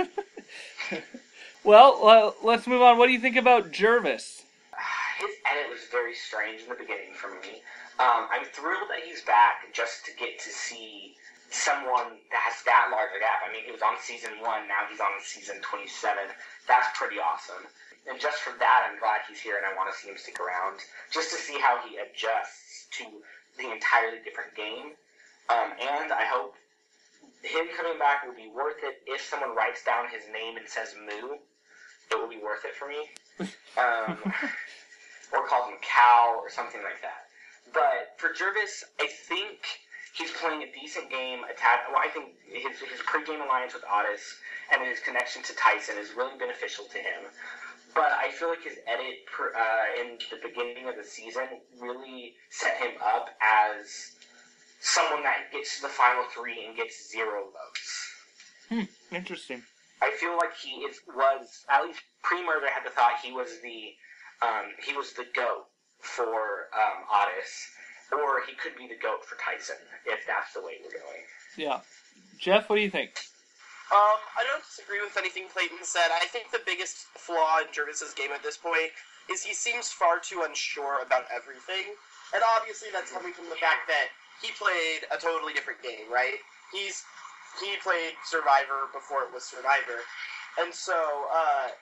dang. 0.91 1.03
well, 1.65 2.35
let's 2.43 2.67
move 2.67 2.83
on. 2.83 2.99
What 2.99 3.07
do 3.07 3.13
you 3.13 3.21
think 3.21 3.37
about 3.37 3.73
Gervase? 3.73 4.43
His 5.19 5.35
edit 5.51 5.71
was 5.71 5.81
very 5.91 6.15
strange 6.15 6.63
in 6.63 6.69
the 6.69 6.75
beginning 6.75 7.15
for 7.15 7.31
me. 7.31 7.63
Um, 7.99 8.29
I'm 8.31 8.45
thrilled 8.53 8.89
that 8.91 9.03
he's 9.05 9.23
back 9.23 9.73
just 9.73 10.07
to 10.07 10.13
get 10.15 10.39
to 10.39 10.51
see 10.51 11.17
someone 11.51 12.21
that 12.31 12.43
has 12.45 12.63
that 12.63 12.93
large 12.93 13.11
a 13.17 13.19
gap. 13.19 13.43
I 13.43 13.51
mean, 13.51 13.65
he 13.65 13.73
was 13.73 13.83
on 13.83 13.97
season 13.99 14.39
one, 14.39 14.69
now 14.69 14.87
he's 14.89 15.01
on 15.01 15.11
season 15.25 15.57
27. 15.63 16.31
That's 16.69 16.87
pretty 16.95 17.17
awesome 17.17 17.67
and 18.09 18.19
just 18.19 18.41
for 18.41 18.57
that, 18.59 18.89
I'm 18.89 18.99
glad 18.99 19.21
he's 19.29 19.41
here, 19.41 19.57
and 19.61 19.67
I 19.69 19.77
want 19.77 19.93
to 19.93 19.97
see 19.97 20.09
him 20.09 20.17
stick 20.17 20.41
around, 20.41 20.81
just 21.13 21.31
to 21.31 21.37
see 21.37 21.61
how 21.61 21.79
he 21.85 22.01
adjusts 22.01 22.89
to 22.97 23.05
the 23.61 23.71
entirely 23.71 24.19
different 24.25 24.57
game. 24.57 24.97
Um, 25.53 25.77
and 25.77 26.13
I 26.13 26.25
hope 26.25 26.57
him 27.45 27.69
coming 27.77 27.99
back 27.99 28.25
will 28.25 28.37
be 28.37 28.49
worth 28.49 28.81
it. 28.83 29.05
If 29.07 29.21
someone 29.21 29.55
writes 29.55 29.85
down 29.85 30.09
his 30.09 30.25
name 30.33 30.57
and 30.57 30.67
says 30.69 30.95
Moo, 30.97 31.37
it 32.11 32.17
will 32.17 32.29
be 32.29 32.41
worth 32.41 32.65
it 32.65 32.75
for 32.75 32.89
me. 32.89 33.09
Um, 33.79 34.19
or 35.31 35.47
calls 35.47 35.71
him 35.71 35.79
Cow 35.87 36.35
or 36.43 36.51
something 36.51 36.83
like 36.83 36.99
that. 37.01 37.31
But 37.73 38.19
for 38.19 38.35
Gervase, 38.35 38.83
I 38.99 39.07
think 39.07 39.63
he's 40.19 40.33
playing 40.33 40.65
a 40.65 40.73
decent 40.75 41.11
game. 41.11 41.45
Attack. 41.45 41.87
Well, 41.87 42.03
I 42.03 42.09
think 42.09 42.35
his 42.51 42.81
his 42.81 42.99
pre-game 43.07 43.41
alliance 43.41 43.75
with 43.75 43.85
Otis 43.87 44.35
and 44.75 44.83
his 44.83 44.99
connection 44.99 45.45
to 45.45 45.55
Tyson 45.55 45.95
is 45.97 46.11
really 46.17 46.37
beneficial 46.41 46.87
to 46.87 46.99
him 46.99 47.31
but 47.95 48.11
I 48.13 48.31
feel 48.31 48.51
like 48.51 48.63
his 48.63 48.79
edit 48.87 49.27
per, 49.27 49.53
uh, 49.55 50.01
in 50.01 50.19
the 50.31 50.37
beginning 50.43 50.89
of 50.89 50.97
the 50.97 51.05
season 51.05 51.49
really 51.81 52.35
set 52.51 52.77
him 52.77 52.93
up 53.05 53.29
as 53.43 54.13
someone 54.81 55.23
that 55.23 55.53
gets 55.53 55.77
to 55.77 55.83
the 55.83 55.89
final 55.89 56.25
three 56.35 56.65
and 56.67 56.77
gets 56.77 57.11
zero 57.11 57.45
votes. 57.45 58.15
Hmm, 58.69 59.15
interesting. 59.15 59.63
I 60.01 60.13
feel 60.21 60.37
like 60.37 60.57
he 60.57 60.83
is, 60.83 61.01
was 61.09 61.65
at 61.69 61.85
least 61.85 62.01
pre-murder 62.23 62.69
had 62.71 62.85
the 62.85 62.91
thought 62.91 63.19
he 63.23 63.33
was 63.33 63.49
the 63.63 63.95
um, 64.41 64.67
he 64.87 64.97
was 64.97 65.13
the 65.15 65.27
goat 65.35 65.67
for 66.01 66.69
um, 66.73 67.03
Otis, 67.11 67.71
or 68.13 68.43
he 68.47 68.55
could 68.55 68.77
be 68.77 68.87
the 68.87 69.01
goat 69.03 69.25
for 69.25 69.37
Tyson 69.43 69.77
if 70.07 70.25
that's 70.27 70.53
the 70.55 70.61
way 70.61 70.75
we're 70.85 70.93
going. 70.93 71.25
Yeah, 71.57 71.81
Jeff, 72.39 72.71
what 72.71 72.77
do 72.77 72.83
you 72.83 72.91
think? 72.91 73.19
Um, 73.89 74.21
I 74.37 74.45
don't 74.45 74.61
disagree 74.61 75.01
with 75.01 75.17
anything 75.17 75.49
Clayton 75.49 75.81
said. 75.81 76.13
I 76.13 76.29
think 76.29 76.53
the 76.53 76.61
biggest 76.69 77.09
flaw 77.17 77.65
in 77.65 77.73
Gervase's 77.73 78.13
game 78.13 78.37
at 78.37 78.45
this 78.45 78.61
point 78.61 78.93
is 79.33 79.41
he 79.41 79.57
seems 79.57 79.89
far 79.89 80.21
too 80.21 80.45
unsure 80.45 81.01
about 81.01 81.25
everything. 81.33 81.97
And 82.37 82.45
obviously 82.57 82.93
that's 82.93 83.09
coming 83.09 83.33
from 83.33 83.49
the 83.49 83.57
fact 83.57 83.89
that 83.89 84.13
he 84.45 84.53
played 84.61 85.09
a 85.09 85.17
totally 85.17 85.57
different 85.57 85.81
game, 85.81 86.05
right? 86.13 86.37
He's 86.73 87.01
he 87.65 87.81
played 87.81 88.13
Survivor 88.29 88.93
before 88.93 89.25
it 89.25 89.33
was 89.33 89.43
Survivor. 89.43 90.05
And 90.61 90.69
so, 90.75 90.95
uh, 91.33 91.73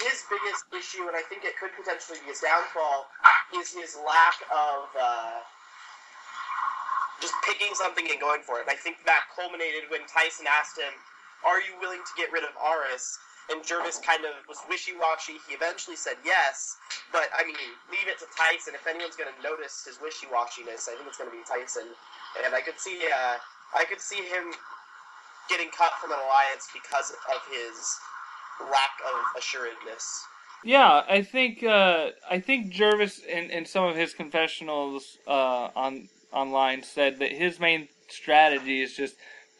his 0.00 0.24
biggest 0.32 0.64
issue, 0.72 1.04
and 1.04 1.12
I 1.12 1.20
think 1.28 1.44
it 1.44 1.52
could 1.60 1.68
potentially 1.76 2.16
be 2.24 2.32
his 2.32 2.40
downfall, 2.40 3.12
is 3.52 3.76
his 3.76 3.92
lack 4.00 4.40
of 4.48 4.88
uh, 4.96 5.44
just 7.20 7.36
picking 7.44 7.76
something 7.76 8.08
and 8.08 8.16
going 8.16 8.40
for 8.40 8.56
it. 8.56 8.64
And 8.64 8.72
I 8.72 8.78
think 8.80 9.04
that 9.04 9.28
culminated 9.36 9.92
when 9.92 10.08
Tyson 10.08 10.48
asked 10.48 10.80
him, 10.80 10.96
"Are 11.46 11.60
you 11.62 11.78
willing 11.80 12.02
to 12.02 12.14
get 12.16 12.32
rid 12.32 12.44
of 12.44 12.50
Aras?" 12.58 13.18
And 13.48 13.62
Gervase 13.62 14.02
kind 14.02 14.24
of 14.26 14.34
was 14.48 14.58
wishy-washy. 14.68 15.38
He 15.46 15.54
eventually 15.54 15.94
said 15.94 16.18
yes, 16.24 16.76
but 17.12 17.30
I 17.32 17.44
mean, 17.46 17.54
leave 17.90 18.08
it 18.10 18.18
to 18.18 18.26
Tyson. 18.36 18.74
If 18.74 18.86
anyone's 18.88 19.14
going 19.14 19.30
to 19.30 19.42
notice 19.42 19.86
his 19.86 20.00
wishy-washiness, 20.02 20.90
I 20.90 20.98
think 20.98 21.06
it's 21.06 21.16
going 21.16 21.30
to 21.30 21.36
be 21.36 21.46
Tyson. 21.46 21.86
And 22.44 22.54
I 22.54 22.60
could 22.60 22.80
see, 22.80 22.98
uh, 23.06 23.38
I 23.72 23.84
could 23.84 24.00
see 24.00 24.16
him 24.16 24.50
getting 25.48 25.70
cut 25.70 25.92
from 26.00 26.10
an 26.10 26.18
alliance 26.26 26.66
because 26.74 27.10
of 27.10 27.40
his 27.46 27.78
lack 28.66 28.98
of 29.06 29.38
assuredness. 29.38 30.26
Yeah, 30.64 31.02
I 31.08 31.22
think 31.22 31.62
uh, 31.62 32.10
I 32.28 32.40
think 32.40 32.74
Gervase 32.74 33.24
in, 33.24 33.50
in 33.50 33.64
some 33.66 33.84
of 33.84 33.94
his 33.94 34.14
confessionals 34.14 35.18
uh, 35.28 35.68
on 35.76 36.08
online 36.32 36.82
said 36.82 37.20
that 37.20 37.30
his 37.30 37.60
main 37.60 37.88
strategy 38.08 38.82
is 38.82 38.96
just 38.96 39.14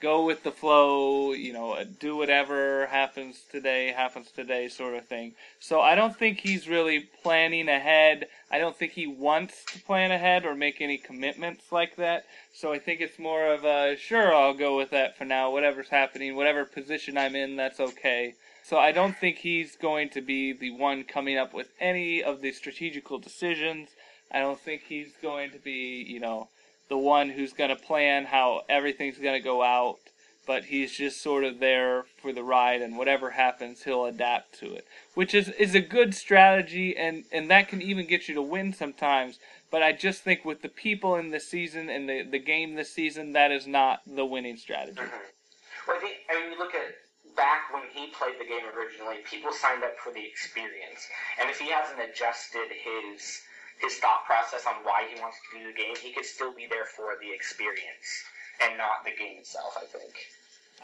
go 0.06 0.24
with 0.24 0.44
the 0.44 0.52
flow, 0.52 1.32
you 1.32 1.52
know, 1.52 1.72
uh, 1.72 1.84
do 1.98 2.14
whatever 2.16 2.86
happens 2.86 3.42
today, 3.50 3.90
happens 3.90 4.30
today 4.30 4.68
sort 4.68 4.94
of 4.94 5.04
thing. 5.04 5.34
So 5.58 5.80
I 5.80 5.96
don't 5.96 6.16
think 6.16 6.38
he's 6.38 6.68
really 6.68 7.00
planning 7.24 7.68
ahead. 7.68 8.28
I 8.48 8.58
don't 8.60 8.76
think 8.76 8.92
he 8.92 9.08
wants 9.08 9.64
to 9.72 9.80
plan 9.80 10.12
ahead 10.12 10.46
or 10.46 10.54
make 10.54 10.80
any 10.80 10.96
commitments 10.96 11.72
like 11.72 11.96
that. 11.96 12.24
So 12.54 12.72
I 12.72 12.78
think 12.78 13.00
it's 13.00 13.18
more 13.18 13.52
of 13.52 13.64
a 13.64 13.96
sure, 13.96 14.32
I'll 14.32 14.54
go 14.54 14.76
with 14.76 14.90
that 14.90 15.18
for 15.18 15.24
now. 15.24 15.50
Whatever's 15.50 15.88
happening, 15.88 16.36
whatever 16.36 16.64
position 16.64 17.18
I'm 17.18 17.34
in, 17.34 17.56
that's 17.56 17.80
okay. 17.80 18.34
So 18.62 18.78
I 18.78 18.92
don't 18.92 19.16
think 19.16 19.38
he's 19.38 19.74
going 19.74 20.10
to 20.10 20.20
be 20.20 20.52
the 20.52 20.70
one 20.70 21.02
coming 21.02 21.36
up 21.36 21.52
with 21.52 21.70
any 21.80 22.22
of 22.22 22.42
the 22.42 22.52
strategical 22.52 23.18
decisions. 23.18 23.88
I 24.30 24.38
don't 24.38 24.60
think 24.60 24.82
he's 24.82 25.14
going 25.20 25.50
to 25.50 25.58
be, 25.58 26.06
you 26.08 26.20
know, 26.20 26.48
the 26.88 26.98
one 26.98 27.30
who's 27.30 27.52
going 27.52 27.70
to 27.70 27.76
plan 27.76 28.26
how 28.26 28.62
everything's 28.68 29.18
going 29.18 29.34
to 29.34 29.44
go 29.44 29.62
out, 29.62 29.98
but 30.46 30.66
he's 30.66 30.92
just 30.92 31.20
sort 31.20 31.44
of 31.44 31.58
there 31.58 32.04
for 32.22 32.32
the 32.32 32.42
ride, 32.42 32.80
and 32.80 32.96
whatever 32.96 33.30
happens, 33.30 33.82
he'll 33.82 34.06
adapt 34.06 34.58
to 34.60 34.72
it, 34.72 34.86
which 35.14 35.34
is 35.34 35.48
is 35.50 35.74
a 35.74 35.80
good 35.80 36.14
strategy, 36.14 36.96
and 36.96 37.24
and 37.32 37.50
that 37.50 37.68
can 37.68 37.82
even 37.82 38.06
get 38.06 38.28
you 38.28 38.34
to 38.34 38.42
win 38.42 38.72
sometimes. 38.72 39.38
But 39.70 39.82
I 39.82 39.92
just 39.92 40.22
think 40.22 40.44
with 40.44 40.62
the 40.62 40.68
people 40.68 41.16
in 41.16 41.30
this 41.30 41.48
season 41.48 41.88
and 41.90 42.08
the 42.08 42.22
the 42.22 42.38
game 42.38 42.74
this 42.74 42.92
season, 42.92 43.32
that 43.32 43.50
is 43.50 43.66
not 43.66 44.00
the 44.06 44.24
winning 44.24 44.56
strategy. 44.56 45.00
Mm-hmm. 45.00 45.88
Well, 45.88 45.96
I 45.96 46.00
think 46.00 46.14
I 46.30 46.40
mean, 46.40 46.52
you 46.52 46.58
look 46.58 46.74
at 46.74 46.94
back 47.36 47.72
when 47.72 47.82
he 47.92 48.08
played 48.12 48.38
the 48.40 48.46
game 48.46 48.64
originally, 48.76 49.16
people 49.28 49.52
signed 49.52 49.84
up 49.84 49.98
for 49.98 50.12
the 50.12 50.24
experience, 50.24 51.08
and 51.40 51.50
if 51.50 51.58
he 51.58 51.70
hasn't 51.70 51.98
adjusted 52.00 52.70
his 52.70 53.42
his 53.80 53.96
thought 53.98 54.24
process 54.26 54.66
on 54.66 54.74
why 54.84 55.06
he 55.12 55.20
wants 55.20 55.36
to 55.50 55.58
do 55.58 55.66
the 55.66 55.76
game, 55.76 55.94
he 56.00 56.12
could 56.12 56.24
still 56.24 56.52
be 56.52 56.66
there 56.66 56.84
for 56.84 57.16
the 57.20 57.32
experience 57.32 58.24
and 58.62 58.76
not 58.78 59.04
the 59.04 59.10
game 59.10 59.38
itself. 59.38 59.76
I 59.76 59.84
think. 59.84 60.12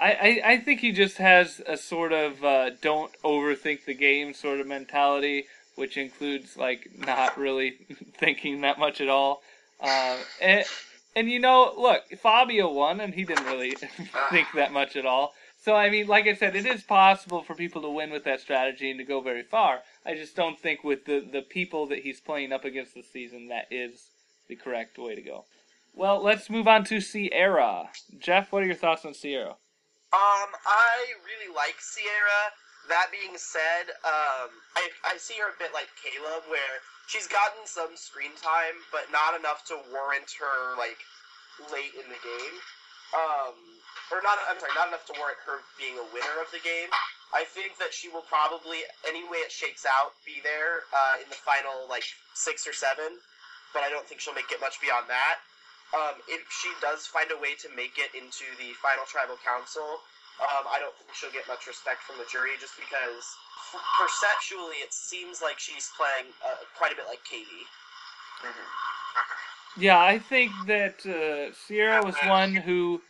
I, 0.01 0.13
I, 0.13 0.53
I 0.53 0.57
think 0.59 0.81
he 0.81 0.93
just 0.93 1.19
has 1.19 1.61
a 1.67 1.77
sort 1.77 2.13
of 2.13 2.45
uh, 2.45 2.71
don't 2.81 3.13
overthink 3.23 3.85
the 3.85 3.95
game 3.95 4.35
sort 4.35 4.61
of 4.61 4.67
mentality, 4.67 5.47
which 5.75 5.97
includes 5.97 6.57
like 6.57 6.89
not 6.99 7.39
really 7.39 7.71
thinking 8.19 8.63
that 8.63 8.79
much 8.79 9.01
at 9.01 9.09
all. 9.09 9.43
Uh, 9.81 10.19
and 10.41 10.65
and 11.15 11.31
you 11.31 11.39
know, 11.39 11.75
look, 11.77 12.03
Fabio 12.21 12.73
won, 12.73 13.01
and 13.01 13.15
he 13.15 13.25
didn't 13.25 13.47
really 13.47 13.73
think 14.31 14.49
that 14.55 14.73
much 14.73 14.97
at 14.97 15.07
all. 15.07 15.35
So 15.63 15.75
I 15.75 15.91
mean, 15.91 16.07
like 16.07 16.27
I 16.27 16.35
said, 16.35 16.57
it 16.57 16.67
is 16.67 16.83
possible 16.83 17.43
for 17.43 17.55
people 17.55 17.83
to 17.83 17.89
win 17.89 18.11
with 18.11 18.25
that 18.25 18.41
strategy 18.41 18.91
and 18.91 18.99
to 18.99 19.05
go 19.05 19.21
very 19.21 19.43
far. 19.43 19.83
I 20.05 20.15
just 20.15 20.35
don't 20.35 20.59
think 20.59 20.83
with 20.83 21.05
the 21.05 21.21
the 21.21 21.43
people 21.43 21.87
that 21.87 22.01
he's 22.01 22.21
playing 22.21 22.53
up 22.53 22.65
against 22.65 22.95
this 22.95 23.11
season 23.11 23.49
that 23.49 23.67
is 23.71 24.11
the 24.49 24.57
correct 24.57 24.99
way 24.99 25.15
to 25.15 25.23
go. 25.23 25.45
Well, 25.95 26.23
let's 26.23 26.49
move 26.49 26.67
on 26.67 26.85
to 26.85 26.97
Ciera. 26.97 27.89
Jeff, 28.19 28.51
what 28.51 28.63
are 28.63 28.67
your 28.67 28.75
thoughts 28.75 29.05
on 29.05 29.13
Ciera? 29.13 29.61
Um, 30.13 30.51
I 30.67 31.09
really 31.25 31.55
like 31.55 31.77
Ciera. 31.81 32.53
That 32.89 33.09
being 33.13 33.37
said, 33.39 33.95
um, 34.03 34.51
I, 34.75 35.15
I 35.15 35.17
see 35.17 35.39
her 35.39 35.55
a 35.55 35.59
bit 35.61 35.71
like 35.73 35.87
Caleb, 36.03 36.43
where 36.51 36.83
she's 37.07 37.29
gotten 37.29 37.63
some 37.65 37.95
screen 37.95 38.35
time, 38.43 38.75
but 38.91 39.07
not 39.13 39.39
enough 39.39 39.65
to 39.71 39.79
warrant 39.93 40.33
her 40.41 40.75
like 40.77 40.99
late 41.71 41.95
in 41.95 42.09
the 42.11 42.19
game. 42.19 42.57
Um, 43.15 43.55
or 44.11 44.25
not. 44.25 44.41
I'm 44.49 44.59
sorry, 44.59 44.73
not 44.75 44.89
enough 44.89 45.05
to 45.13 45.15
warrant 45.21 45.39
her 45.47 45.61
being 45.77 45.95
a 46.01 46.07
winner 46.11 46.37
of 46.41 46.49
the 46.51 46.61
game. 46.65 46.89
I 47.33 47.45
think 47.49 47.81
that 47.81 47.97
she 47.97 48.13
will 48.13 48.25
probably, 48.29 48.85
any 49.09 49.25
way 49.25 49.41
it 49.41 49.51
shakes 49.51 49.89
out, 49.89 50.13
be 50.25 50.45
there 50.45 50.85
uh, 50.93 51.17
in 51.25 51.29
the 51.33 51.41
final 51.41 51.89
like 51.89 52.05
six 52.37 52.69
or 52.69 52.77
seven. 52.77 53.17
But 53.73 53.83
I 53.83 53.89
don't 53.89 54.05
think 54.05 54.21
she'll 54.21 54.37
make 54.37 54.53
it 54.53 54.61
much 54.61 54.81
beyond 54.85 55.09
that. 55.09 55.41
Um, 55.97 56.21
if 56.29 56.45
she 56.53 56.69
does 56.81 57.09
find 57.09 57.29
a 57.33 57.41
way 57.41 57.57
to 57.65 57.69
make 57.73 57.97
it 57.97 58.13
into 58.13 58.45
the 58.61 58.77
final 58.81 59.05
tribal 59.09 59.41
council, 59.41 60.01
um, 60.41 60.65
I 60.69 60.81
don't 60.81 60.93
think 60.97 61.13
she'll 61.17 61.33
get 61.33 61.49
much 61.49 61.67
respect 61.67 62.05
from 62.05 62.17
the 62.17 62.29
jury 62.29 62.57
just 62.61 62.77
because 62.77 63.25
perceptually 63.97 64.81
it 64.85 64.93
seems 64.93 65.41
like 65.41 65.59
she's 65.59 65.89
playing 65.97 66.33
uh, 66.45 66.65
quite 66.77 66.93
a 66.93 66.97
bit 66.97 67.09
like 67.09 67.25
Katie. 67.25 67.65
Mm-hmm. 68.45 69.81
Yeah, 69.81 70.01
I 70.01 70.19
think 70.19 70.53
that 70.67 71.01
uh, 71.07 71.53
Ciera 71.57 72.05
was 72.05 72.17
one 72.27 72.55
who 72.55 73.01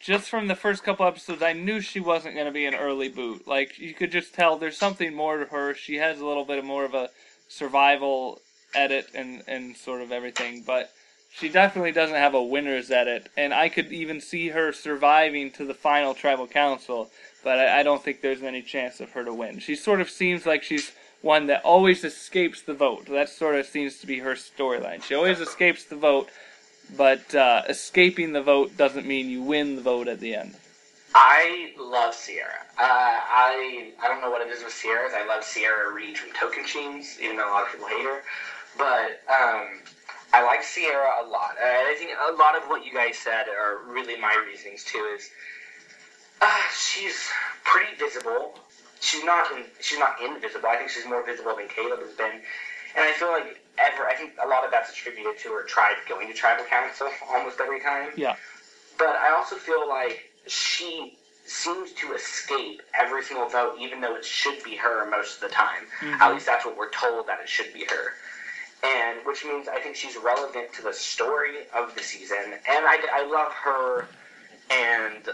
just 0.00 0.28
from 0.28 0.46
the 0.46 0.54
first 0.54 0.84
couple 0.84 1.06
episodes, 1.06 1.42
I 1.42 1.52
knew 1.52 1.80
she 1.80 2.00
wasn't 2.00 2.34
going 2.34 2.46
to 2.46 2.52
be 2.52 2.66
an 2.66 2.74
early 2.74 3.08
boot. 3.08 3.46
Like 3.46 3.78
you 3.78 3.94
could 3.94 4.12
just 4.12 4.34
tell, 4.34 4.56
there's 4.56 4.76
something 4.76 5.14
more 5.14 5.38
to 5.38 5.44
her. 5.46 5.74
She 5.74 5.96
has 5.96 6.20
a 6.20 6.26
little 6.26 6.44
bit 6.44 6.64
more 6.64 6.84
of 6.84 6.94
a 6.94 7.10
survival 7.48 8.40
edit 8.74 9.06
and 9.14 9.42
and 9.48 9.76
sort 9.76 10.02
of 10.02 10.12
everything, 10.12 10.62
but 10.66 10.92
she 11.30 11.48
definitely 11.48 11.92
doesn't 11.92 12.16
have 12.16 12.34
a 12.34 12.42
winner's 12.42 12.90
edit. 12.90 13.28
And 13.36 13.52
I 13.52 13.68
could 13.68 13.92
even 13.92 14.20
see 14.20 14.48
her 14.48 14.72
surviving 14.72 15.50
to 15.52 15.64
the 15.64 15.74
final 15.74 16.14
tribal 16.14 16.46
council, 16.46 17.10
but 17.44 17.58
I, 17.58 17.80
I 17.80 17.82
don't 17.82 18.02
think 18.02 18.20
there's 18.20 18.42
any 18.42 18.62
chance 18.62 19.00
of 19.00 19.10
her 19.12 19.24
to 19.24 19.34
win. 19.34 19.58
She 19.58 19.74
sort 19.74 20.00
of 20.00 20.10
seems 20.10 20.46
like 20.46 20.62
she's 20.62 20.92
one 21.20 21.46
that 21.46 21.64
always 21.64 22.04
escapes 22.04 22.62
the 22.62 22.74
vote. 22.74 23.06
That 23.06 23.28
sort 23.28 23.56
of 23.56 23.66
seems 23.66 23.98
to 23.98 24.06
be 24.06 24.20
her 24.20 24.34
storyline. 24.34 25.02
She 25.02 25.14
always 25.14 25.40
escapes 25.40 25.84
the 25.84 25.96
vote 25.96 26.28
but 26.96 27.34
uh, 27.34 27.62
escaping 27.68 28.32
the 28.32 28.42
vote 28.42 28.76
doesn't 28.76 29.06
mean 29.06 29.28
you 29.28 29.42
win 29.42 29.76
the 29.76 29.82
vote 29.82 30.08
at 30.08 30.20
the 30.20 30.34
end. 30.34 30.54
I 31.14 31.72
love 31.78 32.14
Ciera. 32.14 32.62
Uh, 32.78 32.80
I 32.80 33.92
I 34.02 34.08
don't 34.08 34.20
know 34.20 34.30
what 34.30 34.46
it 34.46 34.52
is 34.52 34.62
with 34.62 34.72
Sierra. 34.72 35.08
I 35.14 35.26
love 35.26 35.42
Sierra 35.42 35.92
Reed 35.92 36.18
from 36.18 36.30
Token 36.32 36.64
Tocantins, 36.64 37.18
even 37.20 37.36
though 37.36 37.48
a 37.48 37.52
lot 37.52 37.64
of 37.64 37.72
people 37.72 37.88
hate 37.88 38.04
her. 38.04 38.22
But 38.76 39.22
um, 39.28 39.80
I 40.32 40.44
like 40.44 40.60
Ciera 40.60 41.24
a 41.24 41.28
lot. 41.28 41.56
Uh, 41.60 41.64
I 41.64 41.96
think 41.98 42.10
a 42.12 42.32
lot 42.32 42.56
of 42.56 42.68
what 42.68 42.84
you 42.84 42.92
guys 42.92 43.16
said 43.16 43.46
are 43.48 43.80
really 43.86 44.20
my 44.20 44.34
reasonings 44.46 44.84
too. 44.84 45.04
Is 45.16 45.30
uh, 46.40 46.62
she's 46.76 47.28
pretty 47.64 47.96
visible. 47.96 48.58
She's 49.00 49.24
not 49.24 49.50
in, 49.52 49.64
she's 49.80 49.98
not 49.98 50.20
invisible. 50.22 50.68
I 50.68 50.76
think 50.76 50.90
she's 50.90 51.06
more 51.06 51.24
visible 51.24 51.56
than 51.56 51.68
Caleb 51.68 52.00
has 52.00 52.14
been. 52.16 52.42
And 52.96 53.04
I 53.04 53.12
feel 53.12 53.28
like 53.28 53.60
ever. 53.80 54.06
I 54.06 54.14
think 54.14 54.32
a 54.42 54.46
lot 54.48 54.64
of 54.64 54.70
that's 54.70 54.90
attributed 54.90 55.38
to 55.40 55.48
her 55.50 55.64
tribe 55.64 55.96
going 56.08 56.26
to 56.28 56.34
tribal 56.34 56.64
council 56.64 57.08
almost 57.30 57.60
every 57.60 57.80
time. 57.80 58.10
Yeah. 58.16 58.36
But 58.98 59.16
I 59.16 59.30
also 59.34 59.56
feel 59.56 59.88
like 59.88 60.30
she 60.46 61.16
seems 61.46 61.92
to 61.92 62.12
escape 62.12 62.82
every 62.94 63.22
single 63.24 63.48
vote, 63.48 63.76
even 63.80 64.00
though 64.00 64.16
it 64.16 64.24
should 64.24 64.62
be 64.62 64.76
her 64.76 65.08
most 65.08 65.36
of 65.36 65.48
the 65.48 65.54
time. 65.54 65.86
Mhm. 66.00 66.20
At 66.20 66.32
least 66.32 66.46
that's 66.46 66.64
what 66.66 66.76
we're 66.76 66.90
told 66.90 67.26
that 67.26 67.40
it 67.40 67.48
should 67.48 67.72
be 67.72 67.84
her. 67.84 68.14
And 68.84 69.24
which 69.24 69.44
means 69.44 69.66
I 69.66 69.80
think 69.80 69.96
she's 69.96 70.16
relevant 70.16 70.72
to 70.74 70.82
the 70.82 70.92
story 70.92 71.66
of 71.74 71.94
the 71.94 72.02
season. 72.02 72.52
And 72.68 72.84
I, 72.86 72.98
I 73.12 73.22
love 73.24 73.52
her 73.52 74.06
and 74.70 75.28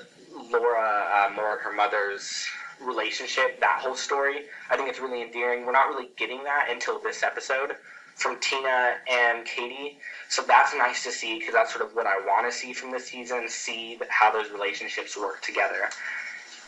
Laura 0.50 1.28
uh, 1.30 1.32
Moore, 1.34 1.58
her 1.58 1.72
mother's 1.72 2.46
relationship, 2.80 3.60
that 3.60 3.80
whole 3.80 3.96
story. 3.96 4.46
I 4.70 4.76
think 4.76 4.88
it's 4.88 5.00
really 5.00 5.22
endearing. 5.22 5.66
We're 5.66 5.72
not 5.72 5.88
really 5.88 6.10
getting 6.16 6.44
that 6.44 6.68
until 6.70 7.00
this 7.00 7.22
episode 7.22 7.76
from 8.14 8.38
Tina 8.40 8.94
and 9.10 9.44
Katie. 9.44 9.98
So 10.28 10.42
that's 10.42 10.74
nice 10.74 11.04
to 11.04 11.10
see 11.10 11.38
because 11.38 11.54
that's 11.54 11.72
sort 11.72 11.84
of 11.84 11.94
what 11.94 12.06
I 12.06 12.18
want 12.26 12.50
to 12.50 12.56
see 12.56 12.72
from 12.72 12.90
this 12.90 13.06
season, 13.06 13.48
see 13.48 13.98
how 14.08 14.30
those 14.32 14.50
relationships 14.50 15.16
work 15.16 15.42
together. 15.42 15.88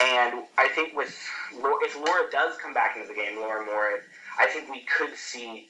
And 0.01 0.45
I 0.59 0.69
think 0.69 0.95
with 0.97 1.17
if 1.55 1.97
Laura 1.97 2.31
does 2.31 2.57
come 2.59 2.75
back 2.75 2.97
into 2.97 3.09
the 3.09 3.15
game, 3.15 3.37
Laura 3.37 3.65
Moore, 3.65 4.01
I 4.39 4.47
think 4.47 4.71
we 4.71 4.85
could 4.99 5.17
see 5.17 5.69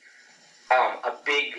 um, 0.73 0.97
a 1.05 1.15
big 1.25 1.55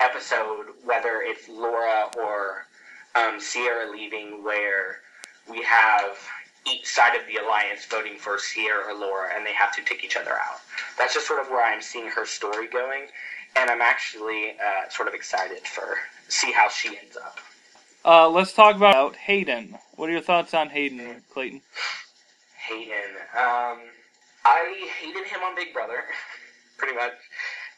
episode, 0.00 0.66
whether 0.84 1.22
it's 1.22 1.48
Laura 1.48 2.10
or 2.18 2.66
um, 3.14 3.38
Ciera 3.38 3.90
leaving, 3.92 4.42
where 4.42 4.98
we 5.48 5.62
have 5.62 6.18
each 6.66 6.86
side 6.86 7.14
of 7.14 7.26
the 7.26 7.36
alliance 7.36 7.84
voting 7.86 8.18
for 8.18 8.36
Ciera 8.36 8.88
or 8.88 8.94
Laura, 8.98 9.30
and 9.34 9.46
they 9.46 9.52
have 9.52 9.74
to 9.76 9.82
take 9.84 10.04
each 10.04 10.16
other 10.16 10.32
out. 10.32 10.60
That's 10.98 11.14
just 11.14 11.26
sort 11.26 11.40
of 11.40 11.48
where 11.48 11.64
I'm 11.64 11.80
seeing 11.80 12.08
her 12.08 12.26
story 12.26 12.66
going, 12.68 13.06
and 13.56 13.70
I'm 13.70 13.80
actually 13.80 14.50
uh, 14.52 14.88
sort 14.88 15.08
of 15.08 15.14
excited 15.14 15.66
for 15.66 15.96
see 16.28 16.52
how 16.52 16.68
she 16.68 16.88
ends 16.88 17.16
up. 17.16 17.38
Uh, 18.04 18.28
let's 18.28 18.52
talk 18.52 18.76
about 18.76 19.16
Hayden. 19.16 19.76
What 19.96 20.08
are 20.08 20.12
your 20.12 20.20
thoughts 20.20 20.54
on 20.54 20.70
Hayden, 20.70 21.22
Clayton? 21.32 21.60
Hayden. 22.68 23.16
Um, 23.36 23.78
I 24.44 24.88
hated 25.00 25.26
him 25.26 25.40
on 25.42 25.54
Big 25.56 25.72
Brother, 25.72 26.04
pretty 26.78 26.94
much. 26.94 27.12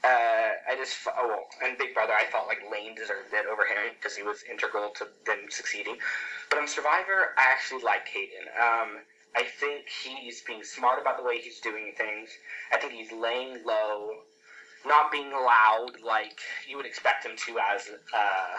Uh, 0.03 0.57
I 0.68 0.77
just, 0.77 0.97
oh, 1.07 1.29
well, 1.29 1.47
and 1.62 1.77
Big 1.77 1.95
Brother, 1.95 2.12
I 2.12 2.25
felt 2.31 2.49
like 2.49 2.61
Lane 2.73 2.95
deserved 2.95 3.33
it 3.33 3.47
over 3.51 3.62
him 3.62 3.95
because 3.99 4.16
he 4.16 4.23
was 4.23 4.43
integral 4.51 4.91
to 4.97 5.07
them 5.27 5.51
succeeding. 5.51 5.97
But 6.49 6.59
on 6.59 6.68
Survivor, 6.68 7.35
I 7.37 7.53
actually 7.53 7.83
like 7.83 8.09
Hayden. 8.09 8.49
Um, 8.57 9.05
I 9.37 9.45
think 9.45 9.87
he's 9.89 10.43
being 10.43 10.64
smart 10.64 11.01
about 11.01 11.18
the 11.18 11.23
way 11.23 11.39
he's 11.39 11.61
doing 11.61 11.93
things. 11.97 12.31
I 12.73 12.79
think 12.79 12.93
he's 12.93 13.12
laying 13.12 13.64
low, 13.64 14.23
not 14.87 15.12
being 15.12 15.31
loud 15.31 15.93
like 16.05 16.39
you 16.68 16.76
would 16.76 16.87
expect 16.87 17.24
him 17.24 17.33
to 17.47 17.59
as, 17.59 17.89
uh, 18.14 18.57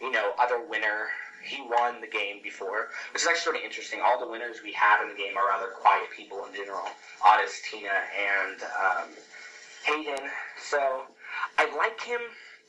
you 0.00 0.10
know, 0.10 0.32
other 0.38 0.60
winner. 0.68 1.08
He 1.44 1.60
won 1.60 2.00
the 2.00 2.06
game 2.06 2.38
before, 2.40 2.88
which 3.12 3.22
is 3.22 3.26
actually 3.26 3.40
sort 3.42 3.56
of 3.56 3.62
interesting. 3.62 3.98
All 4.00 4.18
the 4.18 4.30
winners 4.30 4.58
we 4.62 4.72
have 4.74 5.02
in 5.02 5.08
the 5.08 5.16
game 5.16 5.36
are 5.36 5.48
rather 5.48 5.72
quiet 5.72 6.06
people 6.16 6.44
in 6.46 6.54
general. 6.54 6.86
Aras, 7.26 7.60
Tina, 7.68 7.90
and 7.90 8.62
um, 8.62 9.08
Hayden. 9.84 10.30
So 10.56 11.02
I 11.58 11.66
like 11.76 12.00
him. 12.00 12.20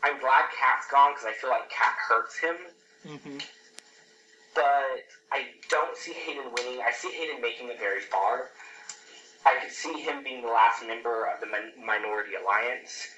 I'm 0.01 0.19
glad 0.19 0.45
Kat's 0.57 0.87
gone 0.89 1.13
because 1.13 1.25
I 1.25 1.33
feel 1.33 1.51
like 1.51 1.69
Kat 1.69 1.95
hurts 2.09 2.37
him. 2.37 2.55
Mm-hmm. 3.07 3.37
But 4.55 5.05
I 5.31 5.45
don't 5.69 5.95
see 5.95 6.13
Hayden 6.13 6.51
winning. 6.57 6.81
I 6.81 6.91
see 6.91 7.11
Hayden 7.11 7.41
making 7.41 7.69
it 7.69 7.79
very 7.79 8.01
far. 8.01 8.49
I 9.45 9.59
could 9.61 9.71
see 9.71 10.01
him 10.01 10.23
being 10.23 10.41
the 10.41 10.47
last 10.47 10.85
member 10.85 11.25
of 11.25 11.39
the 11.39 11.47
min- 11.47 11.85
Minority 11.85 12.31
Alliance. 12.41 13.09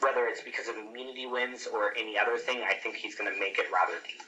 Whether 0.00 0.26
it's 0.26 0.42
because 0.42 0.68
of 0.68 0.76
immunity 0.76 1.26
wins 1.26 1.66
or 1.66 1.92
any 1.96 2.16
other 2.18 2.36
thing, 2.36 2.62
I 2.68 2.74
think 2.74 2.94
he's 2.96 3.16
going 3.16 3.32
to 3.32 3.38
make 3.38 3.58
it 3.58 3.66
rather 3.72 3.98
deep. 4.06 4.22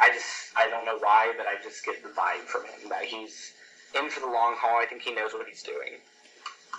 I 0.00 0.10
just, 0.10 0.52
I 0.56 0.68
don't 0.68 0.84
know 0.84 0.98
why, 0.98 1.32
but 1.36 1.46
I 1.46 1.62
just 1.62 1.84
get 1.84 2.02
the 2.02 2.10
vibe 2.10 2.44
from 2.44 2.64
him 2.64 2.90
that 2.90 3.04
he's 3.04 3.52
in 3.98 4.10
for 4.10 4.20
the 4.20 4.26
long 4.26 4.54
haul. 4.58 4.78
I 4.80 4.86
think 4.86 5.02
he 5.02 5.14
knows 5.14 5.32
what 5.32 5.48
he's 5.48 5.62
doing. 5.62 6.00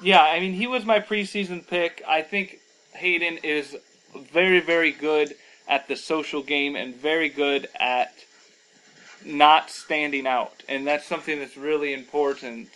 Yeah, 0.01 0.22
I 0.22 0.39
mean, 0.39 0.53
he 0.53 0.68
was 0.68 0.86
my 0.86 0.99
preseason 0.99 1.65
pick. 1.65 2.03
I 2.07 2.22
think 2.22 2.59
Hayden 2.93 3.39
is 3.43 3.76
very, 4.32 4.59
very 4.59 4.91
good 4.91 5.36
at 5.68 5.88
the 5.88 5.95
social 5.95 6.43
game 6.43 6.76
and 6.76 6.95
very 6.95 7.30
good 7.30 7.68
at 7.80 8.13
not 9.26 9.72
standing 9.72 10.28
out. 10.28 10.63
And 10.70 10.86
that's 10.86 11.05
something 11.05 11.39
that's 11.39 11.57
really 11.57 11.93
important. 11.93 12.70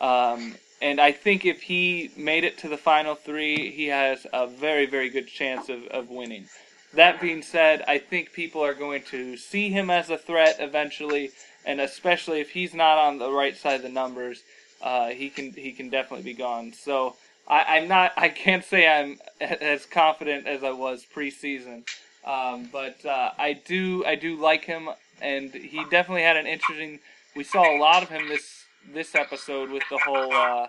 Um, 0.00 0.56
and 0.84 1.00
I 1.00 1.12
think 1.12 1.46
if 1.46 1.62
he 1.62 2.10
made 2.14 2.44
it 2.44 2.58
to 2.58 2.68
the 2.68 2.76
final 2.76 3.14
three, 3.14 3.70
he 3.70 3.86
has 3.86 4.26
a 4.34 4.46
very, 4.46 4.84
very 4.84 5.08
good 5.08 5.26
chance 5.26 5.70
of, 5.70 5.86
of 5.86 6.10
winning. 6.10 6.44
That 6.92 7.22
being 7.22 7.40
said, 7.40 7.82
I 7.88 7.96
think 7.96 8.34
people 8.34 8.62
are 8.62 8.74
going 8.74 9.02
to 9.04 9.38
see 9.38 9.70
him 9.70 9.88
as 9.88 10.10
a 10.10 10.18
threat 10.18 10.56
eventually, 10.58 11.30
and 11.64 11.80
especially 11.80 12.42
if 12.42 12.50
he's 12.50 12.74
not 12.74 12.98
on 12.98 13.18
the 13.18 13.32
right 13.32 13.56
side 13.56 13.76
of 13.76 13.82
the 13.82 13.88
numbers, 13.88 14.42
uh, 14.82 15.08
he 15.08 15.30
can 15.30 15.52
he 15.52 15.72
can 15.72 15.88
definitely 15.88 16.24
be 16.24 16.36
gone. 16.36 16.74
So 16.74 17.16
I, 17.48 17.78
I'm 17.78 17.88
not 17.88 18.12
I 18.18 18.28
can't 18.28 18.62
say 18.62 18.86
I'm 18.86 19.18
as 19.40 19.86
confident 19.86 20.46
as 20.46 20.62
I 20.62 20.72
was 20.72 21.06
preseason, 21.16 21.84
um, 22.26 22.68
but 22.70 23.02
uh, 23.06 23.30
I 23.38 23.54
do 23.54 24.04
I 24.04 24.16
do 24.16 24.36
like 24.36 24.66
him, 24.66 24.90
and 25.22 25.50
he 25.50 25.82
definitely 25.90 26.24
had 26.24 26.36
an 26.36 26.46
interesting. 26.46 27.00
We 27.34 27.42
saw 27.42 27.74
a 27.74 27.80
lot 27.80 28.02
of 28.02 28.10
him 28.10 28.28
this 28.28 28.63
this 28.92 29.14
episode 29.14 29.70
with 29.70 29.82
the 29.90 29.98
whole. 29.98 30.32
Uh, 30.32 30.66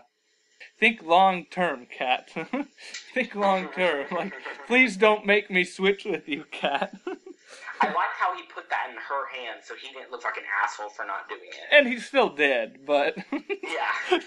think 0.79 1.03
long 1.03 1.45
term, 1.45 1.85
Kat. 1.95 2.29
think 3.13 3.35
long 3.35 3.69
term. 3.69 4.05
Like, 4.11 4.33
please 4.67 4.97
don't 4.97 5.25
make 5.25 5.49
me 5.49 5.63
switch 5.63 6.05
with 6.05 6.27
you, 6.27 6.45
Kat. 6.51 6.93
I 7.81 7.87
like 7.87 8.13
how 8.17 8.33
he 8.35 8.43
put 8.43 8.69
that 8.69 8.87
in 8.89 8.95
her 8.95 9.27
hand 9.37 9.59
so 9.63 9.75
he 9.75 9.93
didn't 9.93 10.09
look 10.09 10.23
like 10.23 10.37
an 10.37 10.43
asshole 10.63 10.89
for 10.89 11.05
not 11.05 11.27
doing 11.27 11.41
it. 11.43 11.75
and 11.75 11.87
he 11.87 11.99
still 11.99 12.29
did, 12.29 12.85
but 12.85 13.17
Yeah. 13.31 14.19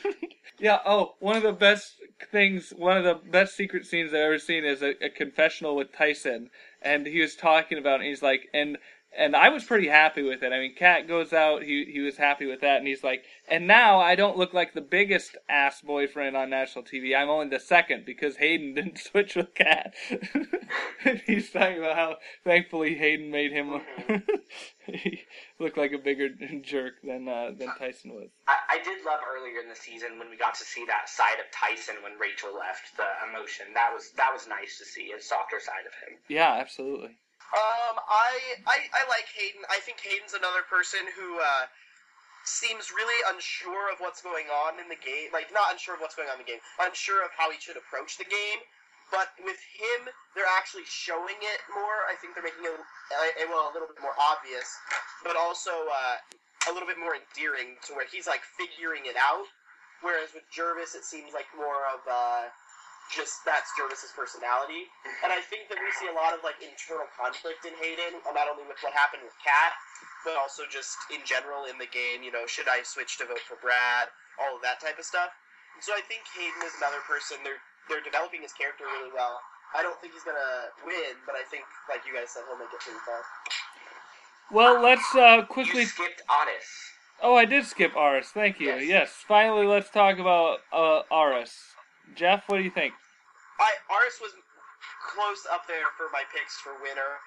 yeah. 0.59 0.79
Oh, 0.85 1.15
one 1.19 1.37
of 1.37 1.43
the 1.43 1.53
best 1.55 1.95
things, 2.31 2.71
one 2.77 2.99
of 2.99 3.05
the 3.05 3.15
best 3.31 3.57
secret 3.57 3.87
scenes 3.87 4.13
I've 4.13 4.21
ever 4.21 4.39
seen 4.39 4.65
is 4.67 4.83
a, 4.83 5.03
a 5.03 5.09
confessional 5.09 5.77
with 5.77 5.93
Tyson, 5.97 6.51
and 6.83 7.07
he 7.07 7.21
was 7.21 7.35
talking 7.37 7.79
about, 7.79 7.95
it, 8.01 8.05
and 8.05 8.09
he's 8.11 8.23
like, 8.23 8.49
and 8.53 8.77
and 9.17 9.35
I 9.35 9.49
was 9.49 9.65
pretty 9.65 9.89
happy 9.89 10.23
with 10.23 10.43
it. 10.43 10.53
I 10.53 10.59
mean, 10.59 10.75
Kat 10.75 11.09
goes 11.09 11.33
out, 11.33 11.63
he 11.63 11.85
he 11.91 12.01
was 12.01 12.17
happy 12.17 12.47
with 12.47 12.61
that, 12.61 12.79
and 12.79 12.87
he's 12.87 13.03
like, 13.03 13.25
and 13.49 13.67
now 13.67 13.99
I 13.99 14.15
don't 14.15 14.37
look 14.37 14.53
like 14.53 14.75
the 14.75 14.81
biggest 14.81 15.37
ass 15.49 15.81
boyfriend 15.81 16.37
on 16.37 16.51
national 16.51 16.85
TV. 16.85 17.17
I'm 17.17 17.29
only 17.29 17.49
the 17.49 17.61
second 17.61 18.05
because 18.05 18.37
Hayden 18.37 18.75
didn't 18.75 18.99
switch 18.99 19.35
with 19.35 19.55
Kat. 19.55 19.95
he's 21.27 21.51
talking 21.51 21.79
about 21.79 21.97
how 21.97 22.17
thankfully 22.45 22.95
Hayden 22.97 23.31
made 23.31 23.53
him 23.53 23.81
he 24.87 25.23
look 25.59 25.77
like 25.77 25.93
a 25.93 25.99
bigger 25.99 26.29
jerk 26.63 26.95
than 27.03 27.29
uh, 27.29 27.51
than 27.59 27.69
Tyson 27.79 28.13
was. 28.15 28.29
I, 28.47 28.57
I 28.69 28.85
did 28.85 29.05
love 29.05 29.21
earlier 29.27 29.61
in 29.61 29.69
the 29.69 29.77
season 29.77 30.19
when 30.19 30.31
we 30.31 30.37
got 30.37 30.55
to 30.57 30.65
see 30.65 30.85
that 30.87 31.09
side 31.09 31.41
of 31.41 31.47
Tyson 31.51 31.97
when 32.03 32.19
Rachel 32.19 32.55
left, 32.55 32.97
the 32.97 33.09
emotion. 33.29 33.67
That 33.75 33.91
was 33.93 34.13
that 34.17 34.31
was 34.33 34.47
nice 34.47 34.79
to 34.79 34.85
see, 34.85 35.13
a 35.17 35.21
softer 35.21 35.61
side 35.61 35.87
of 35.87 35.95
him. 36.09 36.19
Yeah, 36.29 36.53
absolutely. 36.53 37.17
Um, 37.49 37.97
I, 37.97 38.61
I 38.69 38.77
I 38.93 39.03
like 39.09 39.25
Hayden. 39.33 39.65
I 39.73 39.81
think 39.81 40.05
Hayden's 40.05 40.37
another 40.37 40.61
person 40.69 41.01
who 41.17 41.41
uh, 41.41 41.65
seems 42.45 42.93
really 42.93 43.17
unsure 43.33 43.89
of 43.89 44.01
what's 44.05 44.21
going 44.21 44.53
on 44.53 44.77
in 44.77 44.89
the 44.93 45.01
game. 45.01 45.33
Like 45.33 45.49
not 45.49 45.73
unsure 45.73 45.97
of 45.97 46.01
what's 46.05 46.13
going 46.13 46.29
on 46.29 46.37
in 46.37 46.45
the 46.45 46.51
game, 46.51 46.61
unsure 46.81 47.25
of 47.25 47.33
how 47.33 47.49
he 47.49 47.57
should 47.57 47.81
approach 47.81 48.21
the 48.21 48.29
game. 48.29 48.61
But 49.09 49.33
with 49.41 49.57
him, 49.57 50.13
they're 50.37 50.53
actually 50.61 50.85
showing 50.85 51.41
it 51.41 51.61
more. 51.73 52.05
I 52.05 52.13
think 52.21 52.37
they're 52.37 52.45
making 52.45 52.69
it 52.69 52.77
uh, 52.77 53.49
well 53.49 53.69
a 53.69 53.73
little 53.73 53.89
bit 53.89 53.97
more 54.05 54.13
obvious, 54.21 54.69
but 55.25 55.33
also 55.33 55.73
uh, 55.89 56.21
a 56.69 56.71
little 56.77 56.89
bit 56.89 57.01
more 57.01 57.17
endearing 57.17 57.81
to 57.89 57.97
where 57.97 58.05
he's 58.05 58.29
like 58.29 58.45
figuring 58.45 59.09
it 59.09 59.17
out. 59.17 59.49
Whereas 60.05 60.37
with 60.37 60.45
Gervase, 60.53 60.93
it 60.95 61.09
seems 61.09 61.33
like 61.33 61.49
more 61.57 61.89
of 61.89 62.05
uh, 62.05 62.53
just 63.13 63.45
that's 63.45 63.73
Gervase's 63.77 64.13
personality. 64.13 64.89
And 65.25 65.33
I 65.33 65.41
think 65.41 65.69
that 65.73 65.81
we 65.81 65.89
see 65.97 66.09
a 66.09 66.17
lot 66.17 66.33
of 66.37 66.41
like 66.45 66.61
internal 66.61 67.09
conflict 67.17 67.65
in 67.65 67.73
Hayden, 67.81 68.21
uh, 68.25 68.33
not 68.37 68.47
only 68.49 68.65
with 68.69 68.79
what 68.85 68.93
happened 68.93 69.25
with 69.25 69.35
Kat, 69.41 69.73
but 70.25 70.37
also 70.37 70.69
just 70.69 70.97
in 71.13 71.25
general 71.25 71.65
in 71.69 71.77
the 71.81 71.89
game. 71.89 72.21
You 72.23 72.31
know, 72.31 72.45
should 72.45 72.69
I 72.69 72.85
switch 72.85 73.17
to 73.21 73.25
vote 73.27 73.43
for 73.49 73.57
Brad? 73.61 74.13
All 74.39 74.55
of 74.55 74.63
that 74.63 74.79
type 74.79 75.01
of 75.01 75.07
stuff. 75.09 75.33
And 75.75 75.83
so 75.83 75.97
I 75.97 76.03
think 76.07 76.23
Hayden 76.37 76.63
is 76.63 76.75
another 76.79 77.01
person. 77.09 77.41
They're 77.43 77.61
they're 77.89 78.05
developing 78.05 78.45
his 78.45 78.53
character 78.53 78.85
really 78.85 79.11
well. 79.11 79.41
I 79.77 79.83
don't 79.83 79.97
think 80.01 80.13
he's 80.17 80.25
gonna 80.25 80.73
win, 80.85 81.17
but 81.29 81.35
I 81.37 81.45
think, 81.53 81.65
like 81.89 82.01
you 82.09 82.13
guys 82.17 82.33
said, 82.33 82.45
he'll 82.49 82.57
make 82.61 82.73
it 82.73 82.81
pretty 82.81 83.01
far. 83.05 83.21
Well, 84.51 84.81
let's 84.83 85.05
uh, 85.15 85.39
You 85.41 85.43
quickly. 85.45 85.85
skipped 85.85 86.23
Aras. 86.29 86.65
Oh, 87.23 87.35
I 87.35 87.45
did 87.45 87.67
skip 87.67 87.97
Aras. 87.97 88.29
Thank 88.29 88.61
you. 88.61 88.69
Yes. 88.69 88.87
Yes. 88.89 89.11
Finally, 89.27 89.67
let's 89.67 89.91
talk 89.91 90.19
about 90.19 90.59
uh, 90.73 91.03
Aras. 91.11 91.53
Jeff, 92.19 92.51
what 92.51 92.59
do 92.59 92.67
you 92.67 92.75
think? 92.75 92.91
I 93.63 93.71
Aras 93.87 94.19
was 94.19 94.35
close 95.07 95.47
up 95.55 95.71
there 95.71 95.87
for 95.95 96.11
my 96.11 96.27
picks 96.35 96.59
for 96.59 96.75
winner. 96.83 97.23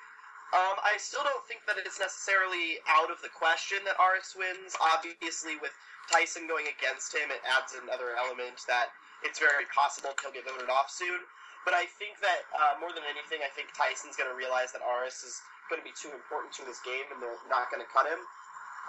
Um, 0.51 0.75
I 0.83 0.99
still 0.99 1.23
don't 1.23 1.47
think 1.47 1.63
that 1.63 1.79
it's 1.79 1.95
necessarily 1.95 2.83
out 2.91 3.07
of 3.07 3.23
the 3.23 3.31
question 3.31 3.79
that 3.87 3.95
Aras 3.95 4.35
wins. 4.35 4.75
Obviously, 4.83 5.55
with 5.63 5.71
Tyson 6.11 6.43
going 6.43 6.67
against 6.67 7.15
him, 7.15 7.31
it 7.31 7.39
adds 7.47 7.71
another 7.71 8.19
element 8.19 8.59
that 8.67 8.91
it's 9.23 9.39
very 9.39 9.63
possible 9.71 10.11
he'll 10.19 10.35
get 10.35 10.43
voted 10.43 10.67
off 10.67 10.91
soon. 10.91 11.23
But 11.63 11.71
I 11.71 11.87
think 11.87 12.19
that 12.19 12.43
uh, 12.51 12.75
more 12.83 12.91
than 12.91 13.07
anything, 13.07 13.39
I 13.47 13.51
think 13.55 13.71
Tyson's 13.71 14.19
going 14.19 14.27
to 14.27 14.35
realize 14.35 14.75
that 14.75 14.83
Aras 14.83 15.23
is 15.23 15.39
going 15.71 15.79
to 15.79 15.87
be 15.87 15.95
too 15.95 16.11
important 16.11 16.51
to 16.59 16.67
his 16.67 16.83
game, 16.83 17.07
and 17.15 17.23
they're 17.23 17.39
not 17.47 17.71
going 17.71 17.79
to 17.79 17.87
cut 17.87 18.11
him. 18.11 18.19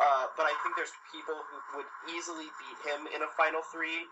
Uh, 0.03 0.35
but 0.35 0.51
I 0.51 0.55
think 0.67 0.75
there's 0.75 0.91
people 1.15 1.39
who 1.47 1.79
would 1.79 1.91
easily 2.11 2.51
beat 2.59 2.81
him 2.91 3.07
in 3.15 3.23
a 3.23 3.31
final 3.39 3.63
three. 3.71 4.11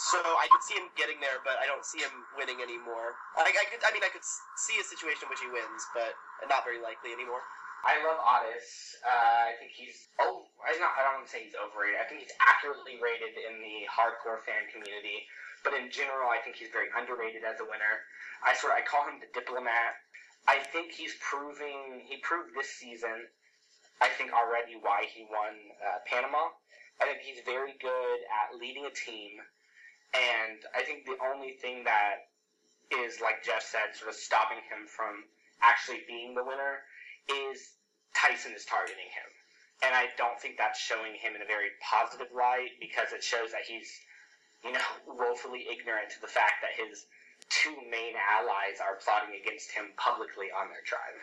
So 0.00 0.16
I 0.16 0.48
could 0.48 0.64
see 0.64 0.80
him 0.80 0.88
getting 0.96 1.20
there, 1.20 1.44
but 1.44 1.60
I 1.60 1.68
don't 1.68 1.84
see 1.84 2.00
him 2.00 2.24
winning 2.32 2.64
anymore. 2.64 3.20
I, 3.36 3.52
I 3.52 3.64
could, 3.68 3.84
I 3.84 3.92
mean, 3.92 4.00
I 4.00 4.08
could 4.08 4.24
see 4.56 4.80
a 4.80 4.86
situation 4.86 5.28
in 5.28 5.30
which 5.30 5.44
he 5.44 5.50
wins, 5.52 5.84
but 5.92 6.16
not 6.48 6.64
very 6.64 6.80
likely 6.80 7.12
anymore. 7.12 7.44
I 7.84 7.96
love 8.04 8.20
Aras. 8.20 8.96
Uh, 9.00 9.52
I 9.52 9.56
think 9.56 9.72
he's 9.72 10.08
oh, 10.20 10.44
I 10.60 10.76
not 10.76 10.92
I 10.96 11.04
don't 11.04 11.24
want 11.24 11.28
to 11.28 11.32
say 11.32 11.48
he's 11.48 11.56
overrated. 11.56 11.96
I 11.96 12.04
think 12.04 12.20
he's 12.20 12.36
accurately 12.36 13.00
rated 13.00 13.32
in 13.40 13.56
the 13.56 13.88
hardcore 13.88 14.40
fan 14.44 14.68
community, 14.68 15.24
but 15.64 15.72
in 15.72 15.88
general, 15.88 16.28
I 16.28 16.44
think 16.44 16.60
he's 16.60 16.68
very 16.68 16.92
underrated 16.92 17.40
as 17.40 17.56
a 17.60 17.64
winner. 17.64 18.04
I 18.44 18.52
sort 18.52 18.76
of 18.76 18.80
I 18.80 18.84
call 18.84 19.08
him 19.08 19.16
the 19.20 19.32
diplomat. 19.32 19.96
I 20.44 20.60
think 20.72 20.92
he's 20.92 21.16
proving 21.24 22.04
he 22.04 22.20
proved 22.20 22.52
this 22.52 22.68
season. 22.68 23.28
I 24.00 24.08
think 24.12 24.32
already 24.32 24.76
why 24.80 25.08
he 25.08 25.24
won 25.28 25.56
uh, 25.80 26.04
Panama. 26.04 26.52
I 27.00 27.08
think 27.08 27.24
he's 27.24 27.40
very 27.48 27.76
good 27.80 28.18
at 28.28 28.60
leading 28.60 28.84
a 28.84 28.92
team, 28.92 29.40
and 30.14 30.58
I 30.74 30.82
think 30.82 31.06
the 31.06 31.18
only 31.22 31.54
thing 31.62 31.84
that 31.84 32.30
is 32.90 33.22
like 33.22 33.46
Jeff 33.46 33.62
said, 33.62 33.94
sort 33.94 34.10
of 34.10 34.18
stopping 34.18 34.58
him 34.66 34.86
from 34.90 35.22
actually 35.62 36.02
being 36.08 36.34
the 36.34 36.42
winner 36.42 36.82
is 37.30 37.78
Tyson 38.14 38.52
is 38.52 38.66
targeting 38.66 39.06
him. 39.14 39.30
And 39.86 39.94
I 39.94 40.12
don't 40.18 40.36
think 40.36 40.58
that's 40.58 40.78
showing 40.78 41.14
him 41.14 41.38
in 41.38 41.40
a 41.40 41.48
very 41.48 41.72
positive 41.80 42.28
light 42.34 42.76
because 42.82 43.14
it 43.14 43.24
shows 43.24 43.54
that 43.54 43.64
he's, 43.64 43.88
you 44.64 44.72
know, 44.72 44.88
woefully 45.06 45.66
ignorant 45.70 46.10
to 46.10 46.20
the 46.20 46.28
fact 46.28 46.60
that 46.60 46.74
his 46.74 47.06
two 47.48 47.72
main 47.88 48.18
allies 48.18 48.82
are 48.82 49.00
plotting 49.00 49.38
against 49.40 49.70
him 49.72 49.94
publicly 49.96 50.52
on 50.52 50.68
their 50.68 50.84
tribe. 50.84 51.16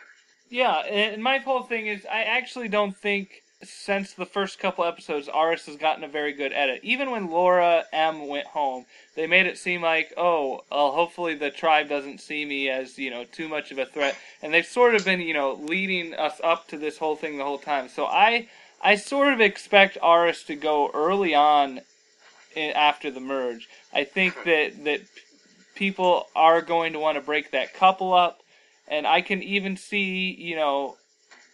Yeah, 0.50 0.80
and 0.88 1.22
my 1.22 1.38
whole 1.38 1.62
thing 1.62 1.86
is 1.86 2.06
I 2.06 2.24
actually 2.24 2.68
don't 2.68 2.96
think 2.96 3.44
since 3.62 4.12
the 4.12 4.26
first 4.26 4.60
couple 4.60 4.84
episodes 4.84 5.28
Aras 5.28 5.66
has 5.66 5.76
gotten 5.76 6.04
a 6.04 6.08
very 6.08 6.32
good 6.32 6.52
edit. 6.52 6.80
Even 6.84 7.10
when 7.10 7.30
Laura 7.30 7.84
M 7.92 8.28
went 8.28 8.46
home, 8.46 8.86
they 9.16 9.26
made 9.26 9.46
it 9.46 9.58
seem 9.58 9.82
like, 9.82 10.12
oh, 10.16 10.62
well, 10.70 10.92
hopefully 10.92 11.34
the 11.34 11.50
tribe 11.50 11.88
doesn't 11.88 12.20
see 12.20 12.44
me 12.44 12.68
as, 12.68 12.98
you 12.98 13.10
know, 13.10 13.24
too 13.24 13.48
much 13.48 13.72
of 13.72 13.78
a 13.78 13.86
threat. 13.86 14.16
And 14.42 14.54
they've 14.54 14.64
sort 14.64 14.94
of 14.94 15.04
been, 15.04 15.20
you 15.20 15.34
know, 15.34 15.54
leading 15.54 16.14
us 16.14 16.40
up 16.44 16.68
to 16.68 16.78
this 16.78 16.98
whole 16.98 17.16
thing 17.16 17.36
the 17.36 17.44
whole 17.44 17.58
time. 17.58 17.88
So 17.88 18.06
I 18.06 18.48
I 18.82 18.94
sort 18.94 19.32
of 19.32 19.40
expect 19.40 19.98
Aras 20.00 20.44
to 20.44 20.54
go 20.54 20.90
early 20.94 21.34
on 21.34 21.80
in, 22.54 22.70
after 22.72 23.10
the 23.10 23.20
merge. 23.20 23.68
I 23.92 24.04
think 24.04 24.44
that 24.44 24.84
that 24.84 25.00
people 25.74 26.26
are 26.36 26.62
going 26.62 26.92
to 26.92 27.00
want 27.00 27.16
to 27.16 27.22
break 27.22 27.50
that 27.50 27.74
couple 27.74 28.12
up 28.12 28.40
and 28.90 29.06
I 29.06 29.20
can 29.20 29.42
even 29.42 29.76
see, 29.76 30.32
you 30.32 30.56
know, 30.56 30.96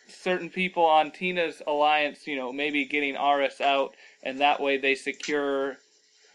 certain 0.08 0.50
people 0.50 0.84
on 0.84 1.10
Tina's 1.10 1.62
alliance, 1.66 2.26
you 2.26 2.36
know, 2.36 2.52
maybe 2.52 2.84
getting 2.84 3.16
Aras 3.16 3.60
out, 3.60 3.94
and 4.22 4.40
that 4.40 4.60
way 4.60 4.76
they 4.76 4.94
secure 4.94 5.78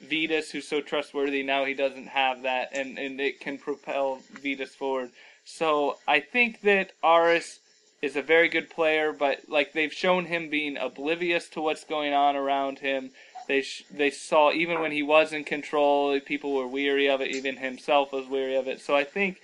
Vytas, 0.04 0.52
who's 0.52 0.68
so 0.68 0.82
trustworthy. 0.82 1.44
Now 1.44 1.66
he 1.66 1.74
doesn't 1.74 2.08
have 2.08 2.44
that, 2.44 2.70
and, 2.74 2.98
and 2.98 3.20
it 3.20 3.40
can 3.40 3.58
propel 3.58 4.20
Vytas 4.34 4.70
forward. 4.70 5.12
So 5.44 5.98
I 6.08 6.20
think 6.20 6.62
that 6.62 6.92
Aras 7.04 7.60
is 8.02 8.16
a 8.16 8.22
very 8.22 8.48
good 8.48 8.70
player, 8.70 9.12
but 9.12 9.50
like 9.50 9.74
they've 9.74 9.92
shown 9.92 10.26
him 10.26 10.50
being 10.50 10.78
oblivious 10.78 11.50
to 11.50 11.62
what's 11.62 11.84
going 11.84 12.14
on 12.14 12.36
around 12.36 12.80
him. 12.80 13.12
They 13.48 13.62
sh- 13.62 13.84
they 13.92 14.12
saw 14.12 14.52
even 14.52 14.80
when 14.80 14.92
he 14.92 15.04
was 15.04 15.34
in 15.34 15.44
control, 15.44 16.20
people 16.20 16.54
were 16.54 16.68
weary 16.68 17.10
of 17.10 17.20
it. 17.20 17.36
Even 17.36 17.58
himself 17.58 18.14
was 18.14 18.28
weary 18.28 18.56
of 18.56 18.68
it. 18.68 18.80
So 18.80 18.96
I 18.96 19.04
think 19.04 19.42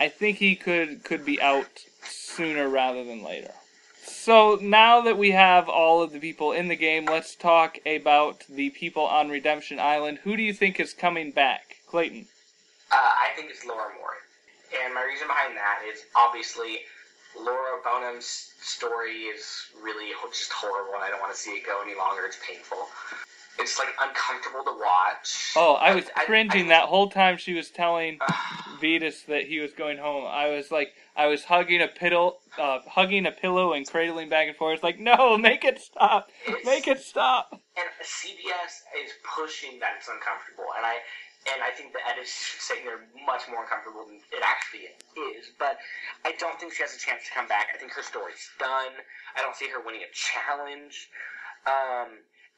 I 0.00 0.08
think 0.08 0.38
he 0.38 0.56
could 0.56 1.04
could 1.04 1.24
be 1.26 1.40
out 1.40 1.84
sooner 2.02 2.68
rather 2.68 3.04
than 3.04 3.22
later. 3.22 3.52
So 4.02 4.58
now 4.60 5.02
that 5.02 5.18
we 5.18 5.32
have 5.32 5.68
all 5.68 6.02
of 6.02 6.12
the 6.12 6.18
people 6.18 6.52
in 6.52 6.68
the 6.68 6.76
game, 6.76 7.04
let's 7.04 7.34
talk 7.34 7.78
about 7.84 8.44
the 8.48 8.70
people 8.70 9.04
on 9.04 9.28
Redemption 9.28 9.78
Island. 9.78 10.18
Who 10.24 10.36
do 10.36 10.42
you 10.42 10.54
think 10.54 10.80
is 10.80 10.94
coming 10.94 11.32
back, 11.32 11.76
Clayton? 11.86 12.26
Uh, 12.90 12.96
I 12.96 13.36
think 13.36 13.50
it's 13.50 13.64
Laura 13.66 13.92
Moore, 13.98 14.16
and 14.82 14.94
my 14.94 15.04
reason 15.04 15.28
behind 15.28 15.56
that 15.56 15.82
is 15.92 16.04
obviously 16.16 16.80
Laura 17.38 17.78
Boneham's 17.84 18.52
story 18.60 19.28
is 19.28 19.66
really 19.82 20.12
just 20.30 20.52
horrible. 20.52 20.94
And 20.94 21.04
I 21.04 21.10
don't 21.10 21.20
want 21.20 21.32
to 21.34 21.38
see 21.38 21.52
it 21.52 21.66
go 21.66 21.80
any 21.84 21.96
longer. 21.96 22.24
It's 22.24 22.38
painful. 22.46 22.88
It's 23.58 23.78
like 23.78 23.88
uncomfortable 24.00 24.64
to 24.64 24.78
watch. 24.78 25.52
Oh, 25.56 25.74
I 25.74 25.94
was 25.94 26.04
I- 26.16 26.22
I- 26.22 26.24
cringing 26.24 26.66
I- 26.66 26.68
that 26.80 26.88
whole 26.88 27.10
time 27.10 27.36
she 27.36 27.52
was 27.52 27.70
telling 27.70 28.18
Vytas 28.80 29.26
that 29.26 29.44
he 29.46 29.58
was 29.60 29.72
going 29.72 29.98
home. 29.98 30.24
I 30.26 30.48
was 30.48 30.70
like, 30.70 30.94
I 31.16 31.26
was 31.26 31.44
hugging 31.44 31.82
a 31.82 31.88
pillow, 31.88 32.38
uh, 32.58 32.78
hugging 32.88 33.26
a 33.26 33.32
pillow 33.32 33.72
and 33.74 33.86
cradling 33.86 34.28
back 34.30 34.48
and 34.48 34.56
forth. 34.56 34.82
Like, 34.82 34.98
no, 34.98 35.36
make 35.36 35.64
it 35.64 35.80
stop, 35.80 36.30
make 36.64 36.88
it 36.88 37.00
stop. 37.00 37.50
and 37.76 37.88
CBS 38.02 38.80
is 39.04 39.12
pushing 39.36 39.78
that 39.80 39.92
it's 39.98 40.08
uncomfortable, 40.08 40.64
and 40.76 40.86
I 40.86 40.96
and 41.52 41.62
I 41.62 41.70
think 41.70 41.92
the 41.92 42.00
editors 42.06 42.28
saying 42.30 42.84
they're 42.84 43.04
much 43.26 43.48
more 43.50 43.62
uncomfortable 43.64 44.04
than 44.06 44.16
it 44.30 44.44
actually 44.44 44.92
is. 45.36 45.50
But 45.58 45.78
I 46.24 46.32
don't 46.38 46.58
think 46.60 46.72
she 46.74 46.82
has 46.82 46.94
a 46.94 46.98
chance 46.98 47.24
to 47.24 47.30
come 47.32 47.48
back. 47.48 47.68
I 47.74 47.78
think 47.78 47.92
her 47.92 48.02
story's 48.02 48.50
done. 48.58 48.92
I 49.36 49.40
don't 49.40 49.56
see 49.56 49.68
her 49.68 49.80
winning 49.84 50.02
a 50.04 50.12
challenge, 50.12 51.08
um, 51.66 52.08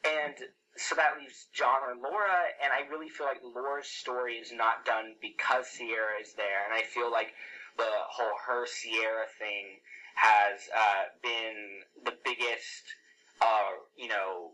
and 0.03 0.35
so 0.75 0.95
that 0.95 1.17
leaves 1.19 1.47
John 1.53 1.81
or 1.85 1.95
Laura, 1.95 2.49
and 2.63 2.73
I 2.73 2.89
really 2.89 3.09
feel 3.09 3.27
like 3.27 3.41
Laura's 3.43 3.87
story 3.87 4.35
is 4.35 4.51
not 4.51 4.85
done 4.85 5.13
because 5.21 5.65
Ciera 5.67 6.21
is 6.21 6.33
there, 6.33 6.65
and 6.65 6.73
I 6.73 6.81
feel 6.81 7.11
like 7.11 7.33
the 7.77 7.89
whole 8.09 8.37
her 8.47 8.65
Ciera 8.65 9.29
thing 9.37 9.79
has 10.15 10.69
uh, 10.75 11.03
been 11.21 11.85
the 12.05 12.13
biggest, 12.23 12.83
uh, 13.41 13.77
you 13.97 14.07
know, 14.07 14.51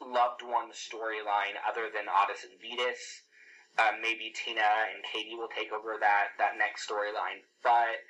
loved 0.00 0.42
one 0.42 0.72
storyline 0.72 1.56
other 1.68 1.88
than 1.92 2.08
Aras 2.08 2.44
and 2.44 2.56
Vytas. 2.60 3.22
Uh, 3.78 3.96
maybe 4.02 4.32
Tina 4.34 4.60
and 4.92 5.02
Katie 5.04 5.34
will 5.34 5.48
take 5.56 5.72
over 5.72 5.96
that 6.00 6.36
that 6.36 6.58
next 6.58 6.88
storyline, 6.88 7.40
but 7.62 8.04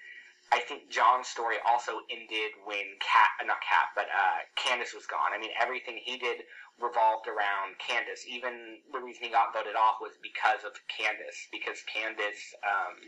I 0.52 0.60
think 0.60 0.92
John's 0.92 1.32
story 1.32 1.56
also 1.64 2.04
ended 2.12 2.52
when 2.68 2.84
Kat, 3.00 3.40
uh, 3.40 3.48
not 3.48 3.64
Kat, 3.64 3.88
but 3.96 4.04
uh, 4.12 4.44
Candice 4.52 4.92
was 4.92 5.08
gone. 5.08 5.32
I 5.32 5.40
mean, 5.40 5.48
everything 5.56 5.96
he 5.96 6.20
did 6.20 6.44
revolved 6.76 7.24
around 7.24 7.80
Candice. 7.80 8.28
Even 8.28 8.84
the 8.92 9.00
reason 9.00 9.24
he 9.24 9.32
got 9.32 9.56
voted 9.56 9.80
off 9.80 9.96
was 10.04 10.12
because 10.20 10.68
of 10.68 10.76
Candice, 10.92 11.48
because 11.48 11.80
Candice, 11.88 12.52
um, 12.68 13.00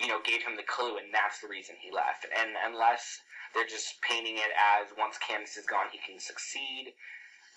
you 0.00 0.08
know, 0.08 0.24
gave 0.24 0.40
him 0.40 0.56
the 0.56 0.64
clue, 0.64 0.96
and 0.96 1.12
that's 1.12 1.44
the 1.44 1.52
reason 1.52 1.76
he 1.76 1.92
left. 1.92 2.24
And 2.24 2.56
unless 2.64 3.20
they're 3.52 3.68
just 3.68 4.00
painting 4.00 4.40
it 4.40 4.52
as 4.56 4.88
once 4.96 5.20
Candice 5.20 5.60
is 5.60 5.68
gone, 5.68 5.92
he 5.92 6.00
can 6.00 6.16
succeed. 6.16 6.96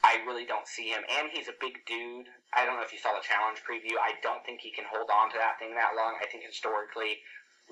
I 0.03 0.19
really 0.25 0.49
don't 0.49 0.67
see 0.67 0.89
him, 0.89 1.05
and 1.05 1.29
he's 1.29 1.47
a 1.47 1.55
big 1.61 1.85
dude. 1.85 2.25
I 2.51 2.65
don't 2.65 2.75
know 2.75 2.83
if 2.83 2.91
you 2.91 2.97
saw 2.97 3.13
the 3.13 3.21
challenge 3.21 3.61
preview. 3.61 4.01
I 4.01 4.17
don't 4.25 4.41
think 4.43 4.59
he 4.59 4.73
can 4.73 4.89
hold 4.89 5.13
on 5.13 5.29
to 5.31 5.37
that 5.37 5.61
thing 5.61 5.77
that 5.77 5.93
long. 5.93 6.17
I 6.17 6.25
think 6.25 6.43
historically, 6.43 7.21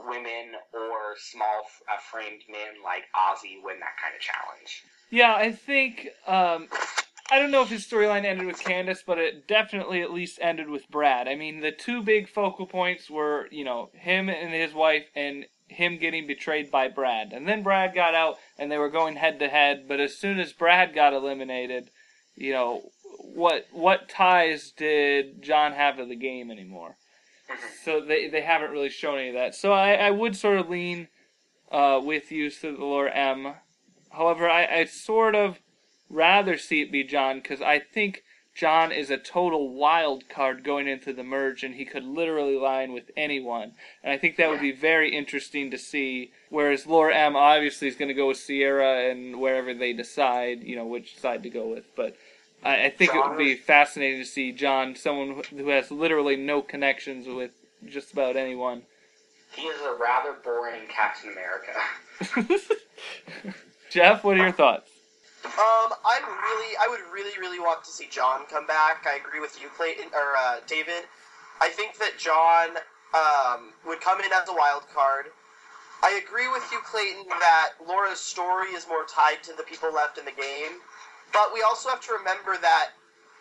women 0.08 0.56
or 0.74 1.16
small 1.18 1.64
uh, 1.92 1.98
framed 2.12 2.42
men 2.50 2.82
like 2.84 3.04
Ozzy 3.16 3.62
win 3.64 3.80
that 3.80 3.98
kind 4.02 4.16
of 4.16 4.22
challenge. 4.22 4.84
Yeah, 5.12 5.34
I 5.34 5.52
think 5.52 6.10
um, 6.28 6.68
I 7.32 7.40
don't 7.40 7.52
know 7.52 7.62
if 7.62 7.70
his 7.70 7.86
storyline 7.86 8.26
ended 8.26 8.48
with 8.48 8.60
Candice, 8.60 9.04
but 9.06 9.18
it 9.18 9.48
definitely 9.48 10.02
at 10.02 10.12
least 10.12 10.40
ended 10.42 10.70
with 10.70 10.90
Brad. 10.90 11.28
I 11.28 11.36
mean, 11.36 11.62
the 11.62 11.72
two 11.72 12.02
big 12.02 12.28
focal 12.28 12.66
points 12.66 13.10
were, 13.10 13.48
you 13.52 13.64
know, 13.64 13.92
him 13.94 14.30
and 14.30 14.54
his 14.54 14.74
wife 14.74 15.06
and 15.16 15.46
him 15.68 15.98
getting 15.98 16.26
betrayed 16.26 16.72
by 16.72 16.88
Brad. 16.88 17.32
And 17.32 17.48
then 17.48 17.62
Brad 17.62 17.94
got 17.94 18.16
out 18.16 18.38
and 18.58 18.72
they 18.72 18.80
were 18.80 18.90
going 18.90 19.16
head 19.16 19.40
to 19.40 19.48
head, 19.48 19.86
but 19.88 20.00
as 20.00 20.18
soon 20.18 20.40
as 20.40 20.54
Brad 20.54 20.96
got 20.96 21.14
eliminated, 21.14 21.92
you 22.36 22.52
know, 22.52 22.82
what 23.20 23.68
what 23.72 24.10
ties 24.10 24.72
did 24.72 25.44
John 25.44 25.74
have 25.74 25.98
to 25.98 26.06
the 26.06 26.16
game 26.16 26.50
anymore? 26.50 26.98
So 27.84 28.02
they 28.02 28.28
they 28.28 28.42
haven't 28.42 28.72
really 28.72 28.90
shown 28.90 29.20
any 29.20 29.30
of 29.30 29.36
that. 29.36 29.56
So 29.56 29.72
I, 29.72 29.94
I 29.94 30.12
would 30.12 30.36
sort 30.36 30.60
of 30.60 30.70
lean 30.70 31.08
uh, 31.72 32.00
with 32.04 32.32
you 32.32 32.50
to 32.50 32.76
the 32.76 32.84
Laura 32.84 33.12
M. 33.12 33.54
However, 34.12 34.50
I, 34.50 34.66
I 34.66 34.86
sort 34.86 35.36
of 35.36 35.60
rather 36.10 36.58
see 36.58 36.82
it 36.82 36.92
be 36.92 37.04
John 37.04 37.38
because 37.40 37.62
I 37.62 37.80
think 37.80 38.24
John 38.56 38.92
is 38.92 39.10
a 39.10 39.18
total 39.18 39.74
wild 39.74 40.28
card 40.28 40.64
going 40.64 40.88
into 40.88 41.14
the 41.14 41.24
merge, 41.24 41.64
and 41.64 41.76
he 41.76 41.86
could 41.86 42.04
literally 42.04 42.58
line 42.58 42.92
with 42.92 43.12
anyone. 43.16 43.74
And 44.04 44.12
I 44.12 44.18
think 44.18 44.36
that 44.36 44.50
would 44.50 44.60
be 44.60 44.74
very 44.74 45.16
interesting 45.16 45.72
to 45.72 45.78
see. 45.78 46.34
Whereas 46.50 46.86
Laura 46.86 47.16
M 47.16 47.36
obviously 47.36 47.88
is 47.88 47.96
going 47.96 48.10
to 48.10 48.14
go 48.14 48.28
with 48.28 48.38
Ciera 48.38 49.10
and 49.10 49.40
wherever 49.40 49.74
they 49.74 49.94
decide, 49.94 50.64
you 50.64 50.76
know, 50.76 50.86
which 50.86 51.18
side 51.18 51.44
to 51.44 51.50
go 51.50 51.70
with. 51.70 51.96
But 51.96 52.18
I, 52.64 52.86
I 52.86 52.90
think 52.90 53.14
it 53.14 53.18
would 53.18 53.38
be 53.38 53.56
fascinating 53.56 54.20
to 54.20 54.26
see 54.26 54.52
John, 54.52 54.96
someone 54.96 55.44
who 55.50 55.70
has 55.70 55.92
literally 55.92 56.36
no 56.36 56.62
connections 56.62 57.28
with 57.28 57.52
just 57.88 58.12
about 58.12 58.36
anyone. 58.36 58.84
He 59.56 59.64
is 59.64 59.82
a 59.82 59.96
rather 60.00 60.34
boring 60.44 60.82
Captain 60.90 61.32
America. 61.32 62.56
Jeff, 63.90 64.24
what 64.24 64.38
are 64.38 64.44
your 64.44 64.52
thoughts? 64.52 64.92
Um, 65.46 65.94
I'm 66.06 66.24
really, 66.24 66.76
I 66.78 66.88
would 66.90 67.00
really, 67.14 67.38
really 67.40 67.60
want 67.60 67.84
to 67.86 67.92
see 67.92 68.08
John 68.12 68.46
come 68.50 68.68
back. 68.68 69.08
I 69.08 69.16
agree 69.16 69.40
with 69.40 69.60
you, 69.62 69.70
Clayton 69.70 70.12
or 70.14 70.36
uh, 70.38 70.60
David. 70.68 71.08
I 71.62 71.70
think 71.70 71.98
that 71.98 72.18
John 72.20 72.78
um, 73.14 73.74
would 73.88 74.02
come 74.02 74.20
in 74.20 74.32
as 74.32 74.48
a 74.50 74.54
wild 74.54 74.84
card. 74.94 75.28
I 76.04 76.22
agree 76.24 76.48
with 76.48 76.64
you, 76.72 76.80
Clayton, 76.84 77.26
that 77.28 77.72
Laura's 77.86 78.20
story 78.20 78.70
is 78.70 78.88
more 78.88 79.04
tied 79.04 79.44
to 79.44 79.54
the 79.54 79.64
people 79.64 79.94
left 79.94 80.18
in 80.18 80.26
the 80.26 80.32
game. 80.32 80.80
But 81.32 81.54
we 81.54 81.62
also 81.62 81.90
have 81.90 82.02
to 82.02 82.14
remember 82.14 82.58
that 82.58 82.92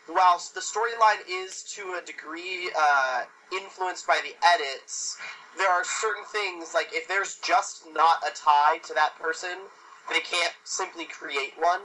whilst 0.09 0.55
the 0.55 0.61
storyline 0.61 1.21
is 1.29 1.63
to 1.75 1.99
a 2.01 2.05
degree 2.05 2.71
uh, 2.79 3.25
influenced 3.53 4.07
by 4.07 4.21
the 4.23 4.35
edits, 4.45 5.17
there 5.57 5.71
are 5.71 5.85
certain 5.85 6.25
things 6.25 6.75
like 6.75 6.89
if 6.93 7.09
there's 7.09 7.37
just 7.45 7.85
not 7.93 8.19
a 8.27 8.35
tie 8.35 8.79
to 8.85 8.95
that 8.95 9.19
person, 9.19 9.59
they 10.09 10.21
can't 10.21 10.55
simply 10.65 11.05
create 11.05 11.53
one. 11.59 11.81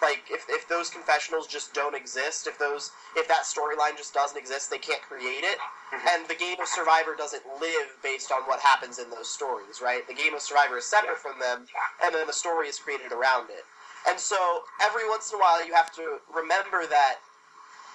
Like 0.00 0.22
if, 0.30 0.46
if 0.48 0.68
those 0.68 0.90
confessionals 0.90 1.48
just 1.48 1.74
don't 1.74 1.94
exist, 1.94 2.46
if 2.46 2.56
those 2.58 2.92
if 3.16 3.26
that 3.26 3.42
storyline 3.42 3.96
just 3.96 4.14
doesn't 4.14 4.38
exist, 4.38 4.70
they 4.70 4.78
can't 4.78 5.02
create 5.02 5.42
it. 5.42 5.58
And 5.92 6.28
the 6.28 6.36
game 6.36 6.60
of 6.60 6.68
Survivor 6.68 7.16
doesn't 7.16 7.42
live 7.60 7.98
based 8.02 8.30
on 8.30 8.42
what 8.42 8.60
happens 8.60 9.00
in 9.00 9.10
those 9.10 9.28
stories, 9.28 9.80
right? 9.82 10.06
The 10.06 10.14
game 10.14 10.34
of 10.34 10.40
Survivor 10.40 10.78
is 10.78 10.86
separate 10.86 11.18
from 11.18 11.40
them, 11.40 11.66
and 12.04 12.14
then 12.14 12.28
the 12.28 12.32
story 12.32 12.68
is 12.68 12.78
created 12.78 13.10
around 13.10 13.50
it. 13.50 13.64
And 14.06 14.18
so 14.18 14.62
every 14.82 15.08
once 15.08 15.32
in 15.32 15.38
a 15.38 15.40
while, 15.40 15.64
you 15.66 15.74
have 15.74 15.92
to 15.96 16.18
remember 16.34 16.86
that 16.86 17.16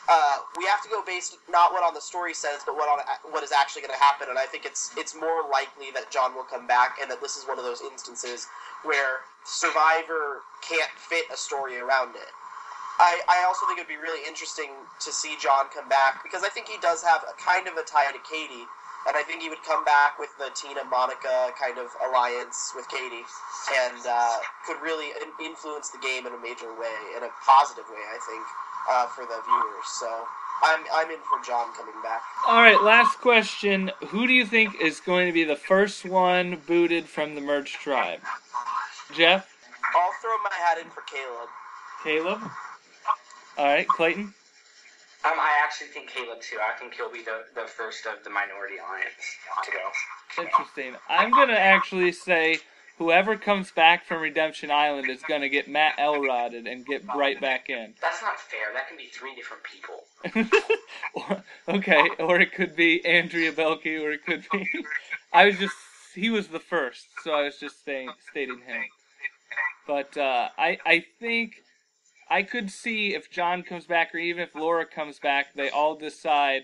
uh, 0.09 0.37
we 0.57 0.65
have 0.65 0.83
to 0.83 0.89
go 0.89 1.01
based 1.05 1.37
not 1.49 1.71
what 1.71 1.83
on 1.83 1.93
the 1.93 2.01
story 2.01 2.33
says, 2.33 2.59
but 2.65 2.75
what 2.75 2.89
on 2.89 2.99
what 3.31 3.43
is 3.43 3.51
actually 3.51 3.81
going 3.81 3.93
to 3.93 4.03
happen. 4.03 4.27
And 4.29 4.37
I 4.37 4.45
think 4.45 4.65
it's 4.65 4.91
it's 4.97 5.15
more 5.15 5.47
likely 5.49 5.91
that 5.95 6.11
John 6.11 6.35
will 6.35 6.43
come 6.43 6.67
back, 6.67 6.97
and 7.01 7.09
that 7.09 7.21
this 7.21 7.37
is 7.37 7.47
one 7.47 7.57
of 7.57 7.63
those 7.63 7.81
instances 7.81 8.47
where 8.83 9.23
Survivor 9.45 10.43
can't 10.67 10.91
fit 10.97 11.25
a 11.31 11.37
story 11.37 11.79
around 11.79 12.15
it. 12.15 12.31
I, 12.99 13.21
I 13.27 13.43
also 13.47 13.65
think 13.65 13.79
it'd 13.79 13.89
be 13.89 13.97
really 13.97 14.21
interesting 14.27 14.69
to 14.99 15.11
see 15.11 15.35
John 15.41 15.65
come 15.73 15.89
back 15.89 16.21
because 16.21 16.43
I 16.43 16.49
think 16.49 16.67
he 16.67 16.77
does 16.77 17.01
have 17.01 17.23
a 17.25 17.33
kind 17.41 17.67
of 17.67 17.73
a 17.77 17.83
tie 17.83 18.11
to 18.11 18.21
Katie, 18.21 18.69
and 19.07 19.17
I 19.17 19.23
think 19.23 19.41
he 19.41 19.49
would 19.49 19.63
come 19.63 19.83
back 19.83 20.17
with 20.19 20.29
the 20.37 20.49
Tina 20.55 20.83
Monica 20.85 21.51
kind 21.59 21.77
of 21.77 21.87
alliance 22.07 22.71
with 22.75 22.87
Katie, 22.87 23.27
and 23.83 24.01
uh, 24.07 24.37
could 24.65 24.81
really 24.81 25.11
influence 25.43 25.89
the 25.89 25.99
game 25.99 26.25
in 26.27 26.33
a 26.33 26.41
major 26.41 26.71
way, 26.73 26.95
in 27.17 27.23
a 27.23 27.31
positive 27.45 27.85
way, 27.89 28.03
I 28.07 28.19
think, 28.23 28.43
uh, 28.89 29.07
for 29.07 29.25
the 29.25 29.39
viewers. 29.43 29.87
So 29.99 30.07
I'm 30.63 30.83
I'm 30.93 31.11
in 31.11 31.19
for 31.27 31.43
John 31.45 31.73
coming 31.73 31.99
back. 32.03 32.21
All 32.47 32.61
right, 32.61 32.81
last 32.81 33.19
question: 33.19 33.91
Who 34.07 34.27
do 34.27 34.33
you 34.33 34.45
think 34.45 34.79
is 34.79 34.99
going 34.99 35.27
to 35.27 35.33
be 35.33 35.43
the 35.43 35.55
first 35.55 36.05
one 36.05 36.61
booted 36.65 37.05
from 37.05 37.35
the 37.35 37.41
merge 37.41 37.73
tribe? 37.73 38.21
Jeff. 39.13 39.49
I'll 39.95 40.11
throw 40.21 40.37
my 40.43 40.55
hat 40.65 40.77
in 40.79 40.89
for 40.89 41.03
Caleb. 41.03 41.49
Caleb. 42.03 42.51
All 43.57 43.65
right, 43.65 43.87
Clayton. 43.87 44.33
Um, 45.25 45.39
I 45.39 45.51
actually 45.63 45.87
think 45.87 46.09
Caleb 46.09 46.41
too. 46.41 46.57
I 46.59 46.77
think 46.77 46.95
he'll 46.95 47.11
be 47.11 47.23
the, 47.23 47.43
the 47.55 47.65
first 47.65 48.05
of 48.05 48.23
the 48.25 48.29
minority 48.29 48.75
alliance 48.77 49.37
to 49.63 49.71
go. 49.71 50.43
Interesting. 50.43 50.95
I'm 51.09 51.31
gonna 51.31 51.53
actually 51.53 52.11
say 52.11 52.57
whoever 52.97 53.37
comes 53.37 53.71
back 53.71 54.05
from 54.05 54.21
Redemption 54.21 54.69
Island 54.69 55.09
is 55.09 55.21
gonna 55.23 55.47
get 55.47 55.69
Matt 55.69 55.97
Elrodded 55.97 56.67
and 56.67 56.85
get 56.85 57.03
right 57.15 57.39
back 57.39 57.69
in. 57.69 57.93
That's 58.01 58.21
not 58.21 58.37
fair. 58.37 58.73
That 58.73 58.89
can 58.89 58.97
be 58.97 59.07
three 59.13 59.33
different 59.33 59.63
people. 59.63 60.03
okay, 61.69 62.09
or 62.19 62.41
it 62.41 62.53
could 62.53 62.75
be 62.75 63.05
Andrea 63.05 63.53
Boehlke, 63.53 64.03
or 64.03 64.11
it 64.11 64.25
could 64.25 64.43
be. 64.51 64.67
I 65.33 65.45
was 65.45 65.57
just 65.57 65.75
he 66.13 66.29
was 66.31 66.47
the 66.47 66.59
first, 66.59 67.07
so 67.23 67.31
I 67.31 67.43
was 67.43 67.57
just 67.59 67.85
saying 67.85 68.09
stating 68.29 68.59
him. 68.59 68.81
But 69.87 70.17
uh, 70.17 70.49
I 70.57 70.77
I 70.85 71.05
think 71.19 71.53
I 72.33 72.41
could 72.41 72.71
see 72.71 73.13
if 73.13 73.29
John 73.29 73.61
comes 73.61 73.85
back 73.85 74.15
or 74.15 74.17
even 74.17 74.41
if 74.41 74.55
Laura 74.55 74.87
comes 74.87 75.19
back, 75.19 75.53
they 75.53 75.69
all 75.69 75.95
decide, 75.95 76.63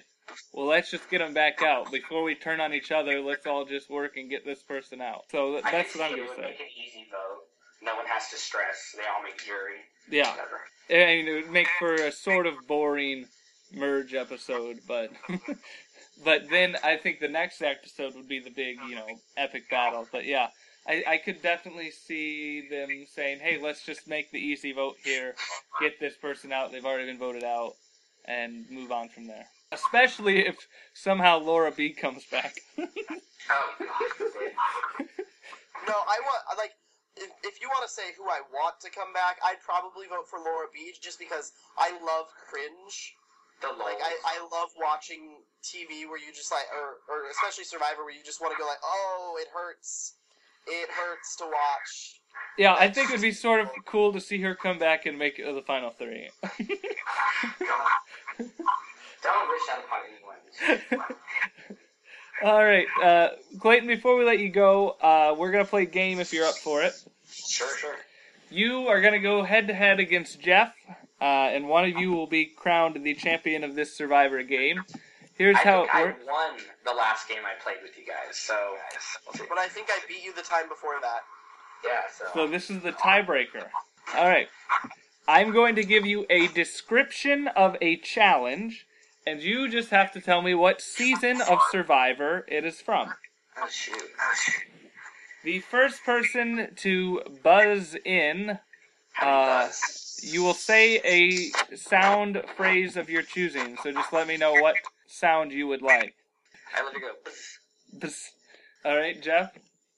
well, 0.51 0.65
let's 0.65 0.89
just 0.89 1.07
get 1.11 1.19
them 1.19 1.35
back 1.35 1.61
out 1.61 1.91
before 1.91 2.23
we 2.23 2.33
turn 2.33 2.59
on 2.59 2.73
each 2.73 2.91
other. 2.91 3.21
Let's 3.21 3.45
all 3.45 3.65
just 3.65 3.87
work 3.87 4.17
and 4.17 4.31
get 4.31 4.43
this 4.43 4.63
person 4.63 4.99
out. 4.99 5.25
So 5.31 5.61
that's 5.63 5.95
what 5.95 6.05
I'm 6.05 6.17
gonna 6.17 6.29
say. 6.29 6.41
Make 6.41 6.59
an 6.59 6.65
easy 6.75 7.05
vote. 7.11 7.43
No 7.83 7.95
one 7.95 8.07
has 8.07 8.29
to 8.31 8.37
stress. 8.37 8.95
They 8.97 9.03
all 9.03 9.21
make 9.21 9.37
jury. 9.45 9.75
Yeah, 10.09 10.31
Whatever. 10.31 10.61
and 10.89 11.27
it 11.27 11.33
would 11.43 11.51
make 11.51 11.67
for 11.77 11.93
a 11.93 12.11
sort 12.11 12.47
of 12.47 12.55
boring 12.67 13.25
merge 13.71 14.15
episode, 14.15 14.79
but. 14.87 15.11
but 16.25 16.49
then 16.49 16.77
I 16.83 16.97
think 16.97 17.19
the 17.19 17.27
next 17.27 17.61
episode 17.61 18.15
would 18.15 18.27
be 18.27 18.39
the 18.39 18.49
big, 18.49 18.77
you 18.89 18.95
know, 18.95 19.07
epic 19.37 19.69
battle. 19.69 20.07
But 20.11 20.25
yeah, 20.25 20.47
I, 20.87 21.03
I 21.07 21.17
could 21.17 21.41
definitely 21.41 21.91
see 21.91 22.67
them 22.69 23.05
saying, 23.13 23.39
"Hey, 23.39 23.59
let's 23.61 23.85
just 23.85 24.07
make 24.07 24.31
the 24.31 24.39
easy 24.39 24.71
vote 24.71 24.95
here, 25.03 25.35
get 25.81 25.99
this 25.99 26.15
person 26.15 26.51
out. 26.51 26.71
They've 26.71 26.85
already 26.85 27.05
been 27.05 27.19
voted 27.19 27.43
out, 27.43 27.73
and 28.25 28.65
move 28.69 28.91
on 28.91 29.09
from 29.09 29.27
there." 29.27 29.45
Especially 29.71 30.47
if 30.47 30.55
somehow 30.93 31.37
Laura 31.37 31.71
B 31.71 31.93
comes 31.93 32.25
back. 32.25 32.55
oh, 32.79 32.85
no, 35.87 35.93
I 35.93 36.17
want 36.25 36.41
like 36.57 36.71
if, 37.17 37.29
if 37.43 37.61
you 37.61 37.67
want 37.67 37.85
to 37.87 37.93
say 37.93 38.15
who 38.17 38.25
I 38.25 38.41
want 38.51 38.79
to 38.81 38.89
come 38.89 39.13
back, 39.13 39.37
I'd 39.45 39.61
probably 39.63 40.07
vote 40.07 40.27
for 40.29 40.39
Laura 40.39 40.67
B 40.73 40.93
just 41.01 41.19
because 41.19 41.51
I 41.77 41.91
love 42.01 42.27
cringe. 42.49 43.13
Like 43.61 43.99
I, 43.99 44.39
I 44.39 44.39
love 44.55 44.71
watching 44.79 45.43
TV 45.59 46.07
where 46.07 46.17
you 46.17 46.31
just 46.31 46.49
like, 46.49 46.63
or, 46.71 47.03
or 47.11 47.27
especially 47.27 47.65
Survivor 47.67 48.07
where 48.07 48.15
you 48.15 48.23
just 48.23 48.39
want 48.39 48.55
to 48.55 48.57
go 48.57 48.65
like, 48.65 48.79
oh, 48.81 49.35
it 49.35 49.51
hurts 49.51 50.15
it 50.67 50.89
hurts 50.89 51.35
to 51.37 51.45
watch. 51.45 52.19
Yeah, 52.57 52.75
I 52.77 52.89
think 52.89 53.09
it'd 53.09 53.21
be 53.21 53.31
sort 53.31 53.61
of 53.61 53.69
cool 53.85 54.11
to 54.13 54.19
see 54.19 54.41
her 54.41 54.53
come 54.53 54.77
back 54.79 55.05
and 55.05 55.17
make 55.17 55.37
the 55.37 55.63
final 55.65 55.91
three. 55.91 56.29
Don't 59.21 59.49
wish 59.49 59.61
that 59.67 59.79
upon 59.85 59.99
anyone. 60.09 61.05
All 62.43 62.63
right, 62.63 62.87
uh, 63.03 63.29
Clayton. 63.59 63.87
Before 63.87 64.17
we 64.17 64.23
let 64.23 64.39
you 64.39 64.49
go, 64.49 64.91
uh, 65.01 65.35
we're 65.37 65.51
gonna 65.51 65.65
play 65.65 65.83
a 65.83 65.85
game 65.85 66.19
if 66.19 66.33
you're 66.33 66.45
up 66.45 66.55
for 66.55 66.81
it. 66.83 66.93
Sure, 67.29 67.77
sure. 67.77 67.95
You 68.49 68.87
are 68.87 69.01
gonna 69.01 69.19
go 69.19 69.43
head 69.43 69.67
to 69.67 69.73
head 69.73 69.99
against 69.99 70.39
Jeff, 70.39 70.73
uh, 71.21 71.23
and 71.23 71.67
one 71.67 71.83
of 71.83 71.97
you 71.97 72.11
will 72.11 72.27
be 72.27 72.45
crowned 72.45 73.01
the 73.03 73.13
champion 73.13 73.63
of 73.63 73.75
this 73.75 73.95
Survivor 73.95 74.41
game. 74.43 74.83
Here's 75.39 75.55
I 75.55 75.59
how 75.59 75.83
it 75.83 75.89
works. 75.93 76.23
I 76.27 76.31
won 76.31 76.59
the 76.85 76.93
last 76.93 77.29
game 77.29 77.39
I 77.45 77.59
played 77.63 77.77
with 77.81 77.97
you 77.97 78.03
guys, 78.05 78.35
so. 78.35 78.75
But 79.47 79.57
I 79.57 79.69
think 79.69 79.87
I 79.89 79.99
beat 80.05 80.21
you 80.21 80.33
the 80.35 80.41
time 80.41 80.67
before 80.67 80.95
that. 81.01 81.21
Yeah, 81.83 82.01
so. 82.13 82.25
So 82.33 82.47
this 82.47 82.69
is 82.69 82.83
the 82.83 82.91
tiebreaker. 82.91 83.65
All 84.17 84.27
right. 84.27 84.49
I'm 85.29 85.53
going 85.53 85.75
to 85.75 85.83
give 85.83 86.05
you 86.05 86.25
a 86.29 86.47
description 86.47 87.47
of 87.55 87.77
a 87.81 87.95
challenge, 87.97 88.85
and 89.25 89.41
you 89.41 89.69
just 89.69 89.91
have 89.91 90.11
to 90.11 90.19
tell 90.19 90.41
me 90.41 90.55
what 90.55 90.81
season 90.81 91.39
of 91.41 91.59
Survivor 91.71 92.45
it 92.49 92.65
is 92.65 92.81
from. 92.81 93.13
Oh 93.57 93.67
shoot! 93.69 93.95
The 95.45 95.59
first 95.61 96.03
person 96.03 96.73
to 96.77 97.21
buzz 97.43 97.95
in, 98.03 98.59
uh, 99.21 99.69
you 100.21 100.43
will 100.43 100.53
say 100.53 100.99
a 101.05 101.75
sound 101.77 102.43
phrase 102.57 102.97
of 102.97 103.09
your 103.09 103.21
choosing. 103.21 103.77
So 103.81 103.93
just 103.93 104.11
let 104.11 104.27
me 104.27 104.35
know 104.35 104.51
what 104.53 104.75
sound 105.09 105.51
you 105.51 105.67
would 105.67 105.81
like. 105.81 106.15
I 106.77 106.85
let 106.85 106.95
it 106.95 107.01
go. 107.01 108.07
Bzz. 108.07 108.29
All 108.85 108.95
right, 108.95 109.21
Jeff. 109.21 109.55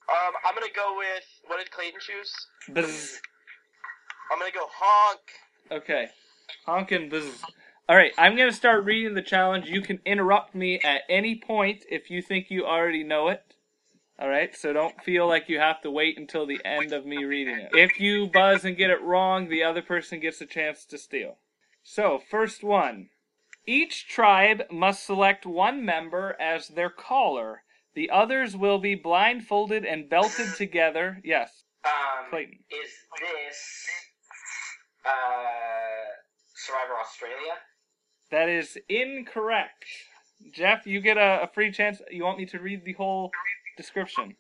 Um, 0.09 0.33
I'm 0.45 0.55
gonna 0.55 0.67
go 0.75 0.95
with 0.97 1.23
what 1.47 1.57
did 1.57 1.69
Clayton 1.71 1.99
choose? 1.99 2.33
Bzz. 2.69 3.17
I'm 4.31 4.39
gonna 4.39 4.51
go 4.51 4.67
honk. 4.71 5.19
Okay, 5.71 6.07
honk 6.65 6.91
and 6.91 7.11
bzz. 7.11 7.43
All 7.89 7.95
right, 7.95 8.13
I'm 8.17 8.35
gonna 8.35 8.51
start 8.51 8.85
reading 8.85 9.13
the 9.13 9.21
challenge. 9.21 9.67
You 9.67 9.81
can 9.81 9.99
interrupt 10.05 10.55
me 10.55 10.79
at 10.79 11.01
any 11.09 11.35
point 11.35 11.83
if 11.89 12.09
you 12.09 12.21
think 12.21 12.49
you 12.49 12.65
already 12.65 13.03
know 13.03 13.27
it. 13.27 13.55
All 14.19 14.29
right, 14.29 14.55
so 14.55 14.71
don't 14.71 15.01
feel 15.03 15.27
like 15.27 15.49
you 15.49 15.59
have 15.59 15.81
to 15.81 15.91
wait 15.91 16.17
until 16.17 16.45
the 16.45 16.59
end 16.63 16.93
of 16.93 17.05
me 17.05 17.23
reading 17.25 17.57
it. 17.57 17.71
If 17.73 17.99
you 17.99 18.27
buzz 18.27 18.63
and 18.63 18.77
get 18.77 18.91
it 18.91 19.01
wrong, 19.01 19.49
the 19.49 19.63
other 19.63 19.81
person 19.81 20.19
gets 20.19 20.39
a 20.41 20.45
chance 20.45 20.85
to 20.85 20.97
steal. 20.97 21.37
So, 21.83 22.21
first 22.29 22.63
one. 22.63 23.09
Each 23.71 24.05
tribe 24.05 24.63
must 24.69 25.05
select 25.05 25.45
one 25.45 25.85
member 25.85 26.35
as 26.41 26.67
their 26.67 26.89
caller. 26.89 27.63
The 27.95 28.09
others 28.09 28.57
will 28.57 28.79
be 28.79 28.95
blindfolded 28.95 29.85
and 29.85 30.09
belted 30.09 30.49
together. 30.57 31.21
Yes. 31.23 31.63
Um, 31.85 32.29
Clayton. 32.29 32.59
Is 32.69 32.91
this 33.21 33.87
uh, 35.05 35.09
Survivor 36.53 36.99
Australia? 36.99 37.53
That 38.29 38.49
is 38.49 38.77
incorrect. 38.89 39.85
Jeff, 40.53 40.85
you 40.85 40.99
get 40.99 41.15
a, 41.15 41.43
a 41.43 41.47
free 41.47 41.71
chance. 41.71 42.01
You 42.11 42.25
want 42.25 42.39
me 42.39 42.47
to 42.47 42.59
read 42.59 42.83
the 42.83 42.93
whole 42.93 43.31
description? 43.77 44.35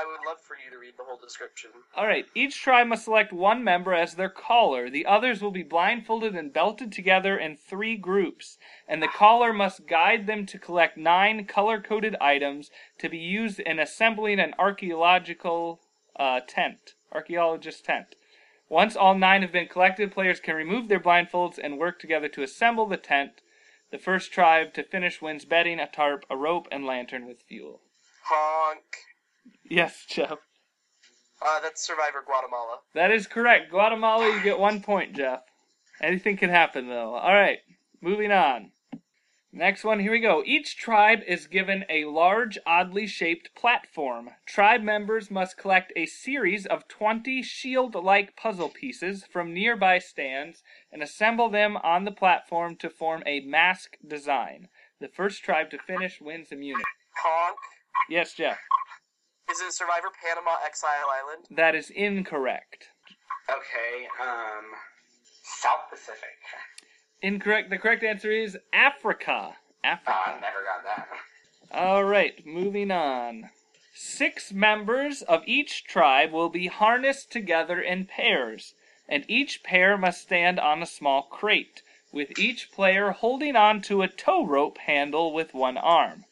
I 0.00 0.06
would 0.06 0.26
love 0.26 0.40
for 0.40 0.56
you 0.56 0.70
to 0.70 0.78
read 0.78 0.94
the 0.96 1.04
whole 1.04 1.18
description. 1.18 1.70
All 1.94 2.06
right. 2.06 2.24
Each 2.34 2.58
tribe 2.58 2.86
must 2.86 3.04
select 3.04 3.34
one 3.34 3.62
member 3.62 3.92
as 3.92 4.14
their 4.14 4.30
caller. 4.30 4.88
The 4.88 5.04
others 5.04 5.42
will 5.42 5.50
be 5.50 5.62
blindfolded 5.62 6.34
and 6.34 6.52
belted 6.52 6.90
together 6.90 7.36
in 7.36 7.56
three 7.56 7.96
groups, 7.96 8.56
and 8.88 9.02
the 9.02 9.08
caller 9.08 9.52
must 9.52 9.86
guide 9.86 10.26
them 10.26 10.46
to 10.46 10.58
collect 10.58 10.96
nine 10.96 11.44
color-coded 11.44 12.16
items 12.18 12.70
to 12.98 13.10
be 13.10 13.18
used 13.18 13.60
in 13.60 13.78
assembling 13.78 14.40
an 14.40 14.54
archaeological 14.58 15.80
uh, 16.16 16.40
tent, 16.46 16.94
archaeologist 17.12 17.84
tent. 17.84 18.14
Once 18.70 18.96
all 18.96 19.14
nine 19.14 19.42
have 19.42 19.52
been 19.52 19.68
collected, 19.68 20.12
players 20.12 20.40
can 20.40 20.54
remove 20.54 20.88
their 20.88 21.00
blindfolds 21.00 21.58
and 21.62 21.76
work 21.76 21.98
together 22.00 22.28
to 22.28 22.42
assemble 22.42 22.86
the 22.86 22.96
tent. 22.96 23.42
The 23.90 23.98
first 23.98 24.32
tribe 24.32 24.72
to 24.74 24.82
finish 24.82 25.20
wins 25.20 25.44
bedding, 25.44 25.78
a 25.78 25.86
tarp, 25.86 26.24
a 26.30 26.36
rope, 26.36 26.68
and 26.72 26.86
lantern 26.86 27.26
with 27.26 27.42
fuel. 27.42 27.80
Honk. 28.24 29.09
Yes, 29.70 30.04
Jeff. 30.08 30.38
Uh, 31.40 31.60
that's 31.62 31.86
Survivor 31.86 32.24
Guatemala. 32.26 32.78
That 32.92 33.12
is 33.12 33.28
correct. 33.28 33.70
Guatemala, 33.70 34.26
you 34.26 34.42
get 34.42 34.58
one 34.58 34.82
point, 34.82 35.14
Jeff. 35.14 35.42
Anything 36.02 36.36
can 36.36 36.50
happen, 36.50 36.88
though. 36.88 37.14
All 37.14 37.32
right, 37.32 37.58
moving 38.02 38.32
on. 38.32 38.72
Next 39.52 39.84
one, 39.84 40.00
here 40.00 40.12
we 40.12 40.20
go. 40.20 40.42
Each 40.44 40.76
tribe 40.76 41.20
is 41.26 41.46
given 41.46 41.84
a 41.88 42.04
large, 42.04 42.58
oddly 42.66 43.06
shaped 43.06 43.54
platform. 43.54 44.30
Tribe 44.44 44.82
members 44.82 45.30
must 45.30 45.56
collect 45.56 45.92
a 45.96 46.06
series 46.06 46.66
of 46.66 46.86
20 46.88 47.42
shield 47.42 47.94
like 47.94 48.36
puzzle 48.36 48.68
pieces 48.68 49.24
from 49.24 49.54
nearby 49.54 49.98
stands 49.98 50.62
and 50.92 51.02
assemble 51.02 51.48
them 51.48 51.76
on 51.78 52.04
the 52.04 52.12
platform 52.12 52.76
to 52.76 52.90
form 52.90 53.22
a 53.24 53.40
mask 53.40 53.96
design. 54.06 54.68
The 55.00 55.08
first 55.08 55.42
tribe 55.42 55.70
to 55.70 55.78
finish 55.78 56.20
wins 56.20 56.52
immunity. 56.52 56.84
Honk. 57.24 57.56
Yes, 58.08 58.34
Jeff. 58.34 58.58
Is 59.50 59.60
it 59.60 59.72
Survivor 59.72 60.08
Panama 60.22 60.58
Exile 60.64 61.08
Island? 61.10 61.46
That 61.50 61.74
is 61.74 61.90
incorrect. 61.90 62.88
Okay, 63.50 64.06
um, 64.22 64.64
South 65.42 65.90
Pacific. 65.90 66.38
Incorrect. 67.20 67.68
The 67.68 67.78
correct 67.78 68.04
answer 68.04 68.30
is 68.30 68.56
Africa. 68.72 69.54
Oh, 69.54 69.54
Africa. 69.82 70.12
I 70.26 70.32
never 70.34 70.62
got 70.62 70.84
that. 70.84 71.08
All 71.72 72.04
right, 72.04 72.46
moving 72.46 72.92
on. 72.92 73.50
Six 73.92 74.52
members 74.52 75.22
of 75.22 75.42
each 75.46 75.84
tribe 75.84 76.30
will 76.30 76.48
be 76.48 76.68
harnessed 76.68 77.32
together 77.32 77.80
in 77.80 78.06
pairs, 78.06 78.74
and 79.08 79.24
each 79.28 79.64
pair 79.64 79.98
must 79.98 80.22
stand 80.22 80.60
on 80.60 80.80
a 80.80 80.86
small 80.86 81.22
crate, 81.22 81.82
with 82.12 82.38
each 82.38 82.70
player 82.70 83.10
holding 83.10 83.56
on 83.56 83.82
to 83.82 84.02
a 84.02 84.08
tow 84.08 84.46
rope 84.46 84.78
handle 84.78 85.32
with 85.32 85.54
one 85.54 85.76
arm. 85.76 86.24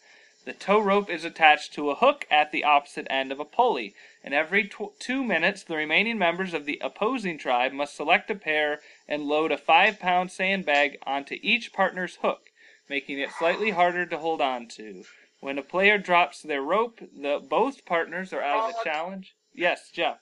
The 0.49 0.55
tow 0.55 0.81
rope 0.81 1.11
is 1.11 1.27
attached 1.27 1.75
to 1.75 1.91
a 1.91 1.95
hook 1.95 2.27
at 2.31 2.53
the 2.53 2.65
opposite 2.65 3.07
end 3.11 3.31
of 3.33 3.39
a 3.39 3.45
pulley, 3.45 3.95
and 4.25 4.33
every 4.33 4.67
tw- 4.67 4.99
two 4.99 5.23
minutes 5.23 5.63
the 5.63 5.77
remaining 5.77 6.17
members 6.17 6.55
of 6.55 6.65
the 6.65 6.81
opposing 6.83 7.37
tribe 7.37 7.73
must 7.73 7.95
select 7.95 8.31
a 8.31 8.35
pair 8.35 8.81
and 9.07 9.25
load 9.25 9.53
a 9.53 9.59
five 9.59 10.01
pound 10.01 10.33
sandbag 10.33 10.97
onto 11.03 11.37
each 11.43 11.71
partner's 11.75 12.17
hook, 12.23 12.49
making 12.89 13.19
it 13.19 13.29
slightly 13.39 13.73
harder 13.73 14.07
to 14.07 14.17
hold 14.17 14.41
on 14.41 14.69
to. 14.69 15.05
When 15.41 15.59
a 15.59 15.63
player 15.63 15.99
drops 15.99 16.41
their 16.41 16.63
rope, 16.63 17.01
the 17.01 17.39
both 17.47 17.85
partners 17.85 18.33
are 18.33 18.41
out 18.41 18.71
of 18.71 18.77
the 18.77 18.91
challenge. 18.91 19.35
Yes, 19.53 19.91
Jeff. 19.93 20.21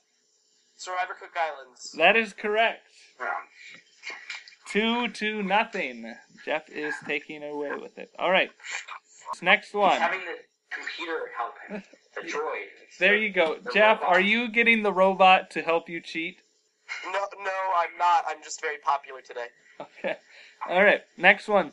Survivor 0.74 1.14
Cook 1.14 1.36
Islands. 1.36 1.92
That 1.92 2.16
is 2.16 2.32
correct. 2.32 2.82
Yeah. 3.20 3.26
Two 4.66 5.06
to 5.06 5.44
nothing. 5.44 6.16
Jeff 6.44 6.68
is 6.68 6.96
taking 7.06 7.44
away 7.44 7.76
with 7.80 7.96
it. 7.96 8.10
All 8.18 8.32
right. 8.32 8.50
Next 9.42 9.68
He's 9.68 9.74
one. 9.74 10.00
having 10.00 10.20
the 10.20 10.36
computer 10.74 11.30
help 11.36 11.54
him. 11.68 11.82
The 12.14 12.20
droid. 12.32 12.66
There 12.98 13.16
you 13.16 13.30
go. 13.30 13.56
The 13.62 13.70
Jeff, 13.72 14.00
robot. 14.00 14.14
are 14.16 14.20
you 14.20 14.48
getting 14.48 14.82
the 14.82 14.92
robot 14.92 15.50
to 15.52 15.62
help 15.62 15.88
you 15.88 16.00
cheat? 16.00 16.40
No, 17.04 17.12
no, 17.42 17.50
I'm 17.76 17.96
not. 17.98 18.24
I'm 18.28 18.42
just 18.42 18.60
very 18.60 18.78
popular 18.78 19.20
today. 19.20 19.46
Okay. 19.80 20.16
All 20.68 20.82
right. 20.82 21.02
Next 21.18 21.48
one. 21.48 21.72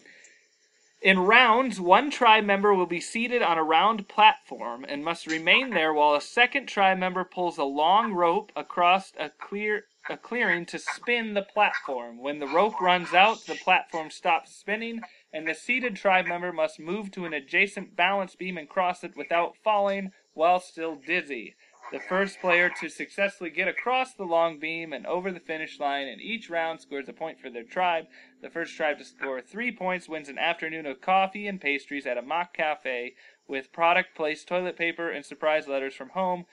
In 1.01 1.20
rounds, 1.20 1.82
one 1.82 2.10
tribe 2.10 2.45
member 2.45 2.74
will 2.74 2.86
be 2.86 3.01
seated 3.01 3.41
on 3.41 3.58
a 3.58 3.64
round 3.64 4.08
platform 4.08 4.86
and 4.88 5.04
must 5.04 5.28
remain 5.28 5.72
there 5.72 5.93
while 5.93 6.16
a 6.16 6.22
second 6.22 6.68
tribe 6.68 6.97
member 6.97 7.26
pulls 7.26 7.58
a 7.58 7.64
long 7.66 8.14
rope 8.14 8.51
across 8.56 9.12
a 9.20 9.30
clear 9.30 9.86
a 10.10 10.18
clearing 10.18 10.66
to 10.66 10.80
spin 10.80 11.34
the 11.34 11.41
platform. 11.41 12.18
When 12.22 12.39
the 12.39 12.47
rope 12.47 12.80
runs 12.82 13.14
out, 13.14 13.45
the 13.45 13.56
platform 13.56 14.10
stops 14.12 14.54
spinning, 14.54 15.01
and 15.34 15.48
the 15.48 15.56
seated 15.56 15.96
tribe 15.96 16.28
member 16.28 16.54
must 16.54 16.80
move 16.80 17.12
to 17.12 17.26
an 17.26 17.34
adjacent 17.34 17.96
balance 17.96 18.36
beam 18.36 18.58
and 18.58 18.70
cross 18.70 19.04
it 19.04 19.18
without 19.18 19.58
falling 19.64 20.12
while 20.34 20.60
still 20.60 20.96
dizzy. 20.96 21.56
The 21.92 22.00
first 22.00 22.40
player 22.40 22.72
to 22.80 22.90
successfully 22.90 23.50
get 23.50 23.68
across 23.68 24.14
the 24.14 24.24
long 24.24 24.58
beam 24.58 24.94
and 24.94 25.06
over 25.06 25.32
the 25.32 25.40
finish 25.40 25.80
line 25.80 26.08
in 26.08 26.22
each 26.22 26.50
round 26.50 26.82
scores 26.82 27.10
a 27.10 27.14
point 27.14 27.40
for 27.40 27.50
their 27.50 27.64
tribe. 27.64 28.06
The 28.42 28.50
first 28.50 28.76
tribe 28.76 29.00
to 29.00 29.06
score 29.06 29.42
three 29.42 29.72
points 29.72 30.08
wins 30.08 30.30
an 30.30 30.38
afternoon 30.38 30.86
of 30.86 31.02
coffee 31.02 31.48
and 31.48 31.60
pastries 31.60 32.08
at 32.08 32.18
a 32.18 32.22
mock 32.22 32.56
cafe 32.56 33.14
with 33.48 33.74
product 33.74 34.16
placed 34.16 34.48
toilet 34.48 34.78
paper 34.78 35.10
and 35.10 35.26
surprise 35.26 35.68
letters 35.68 35.94
from 35.94 36.10
home, 36.10 36.46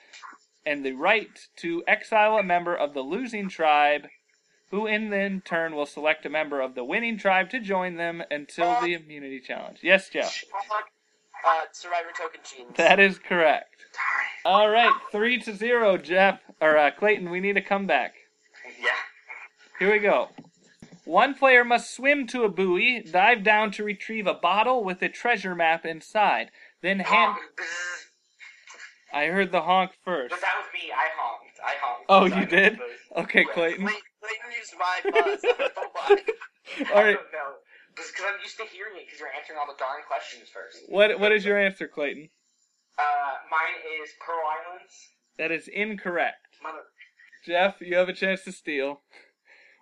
and 0.65 0.85
the 0.85 0.91
right 0.91 1.47
to 1.57 1.83
exile 1.87 2.37
a 2.37 2.43
member 2.43 2.75
of 2.75 2.93
the 2.93 3.01
losing 3.01 3.49
tribe, 3.49 4.07
who 4.71 4.87
in 4.87 5.09
then 5.09 5.41
turn 5.41 5.75
will 5.75 5.85
select 5.85 6.25
a 6.25 6.29
member 6.29 6.61
of 6.61 6.75
the 6.75 6.83
winning 6.83 7.17
tribe 7.17 7.49
to 7.51 7.59
join 7.59 7.95
them 7.95 8.23
until 8.31 8.81
the 8.81 8.93
immunity 8.93 9.39
challenge. 9.39 9.79
Yes, 9.83 10.09
Jeff. 10.09 10.43
Uh, 11.45 11.61
Survivor 11.71 12.09
Token 12.17 12.41
Jeans. 12.43 12.77
That 12.77 12.99
is 12.99 13.19
correct. 13.19 13.75
All 14.45 14.69
right, 14.69 14.93
three 15.11 15.39
to 15.39 15.55
zero, 15.55 15.97
Jeff 15.97 16.39
or 16.59 16.77
uh, 16.77 16.91
Clayton. 16.91 17.29
We 17.29 17.39
need 17.39 17.57
a 17.57 17.61
comeback. 17.61 18.13
Yeah. 18.81 18.89
Here 19.79 19.91
we 19.91 19.99
go. 19.99 20.29
One 21.05 21.33
player 21.33 21.65
must 21.65 21.95
swim 21.95 22.27
to 22.27 22.43
a 22.43 22.49
buoy, 22.49 23.01
dive 23.01 23.43
down 23.43 23.71
to 23.71 23.83
retrieve 23.83 24.27
a 24.27 24.35
bottle 24.35 24.83
with 24.83 25.01
a 25.01 25.09
treasure 25.09 25.55
map 25.55 25.85
inside, 25.85 26.51
then 26.81 26.99
hand. 26.99 27.35
I 29.13 29.25
heard 29.25 29.51
the 29.51 29.61
honk 29.61 29.91
first. 30.05 30.29
But 30.29 30.41
that 30.41 30.53
was 30.57 30.67
me. 30.73 30.91
I 30.91 31.07
honked. 31.17 31.59
I 31.65 31.73
honked. 31.81 32.05
Oh, 32.07 32.25
you 32.39 32.45
did? 32.45 32.79
Okay, 33.17 33.43
Clayton. 33.43 33.87
Clayton, 33.87 34.01
Clayton 34.21 34.51
used 34.53 34.73
my 34.77 34.95
buzz. 35.09 35.41
I 35.43 35.55
don't 35.57 35.75
know 35.75 35.89
why. 35.93 36.09
All 36.93 37.01
I 37.01 37.13
don't 37.17 37.33
know. 37.33 37.57
Because 37.95 38.23
I'm 38.23 38.39
used 38.41 38.57
to 38.57 38.63
hearing 38.71 38.95
it 38.95 39.05
because 39.05 39.19
you're 39.19 39.33
answering 39.35 39.59
all 39.59 39.67
the 39.67 39.77
darn 39.77 39.99
questions 40.07 40.47
first. 40.47 40.77
What 40.87 41.19
What 41.19 41.33
is 41.33 41.43
your 41.43 41.59
answer, 41.59 41.89
Clayton? 41.89 42.29
Uh, 42.97 43.35
mine 43.51 44.01
is 44.01 44.11
Pearl 44.25 44.39
Islands. 44.47 44.93
That 45.37 45.51
is 45.51 45.67
incorrect. 45.67 46.57
Mother. 46.63 46.83
Jeff, 47.45 47.81
you 47.81 47.97
have 47.97 48.07
a 48.07 48.13
chance 48.13 48.43
to 48.43 48.51
steal. 48.53 49.01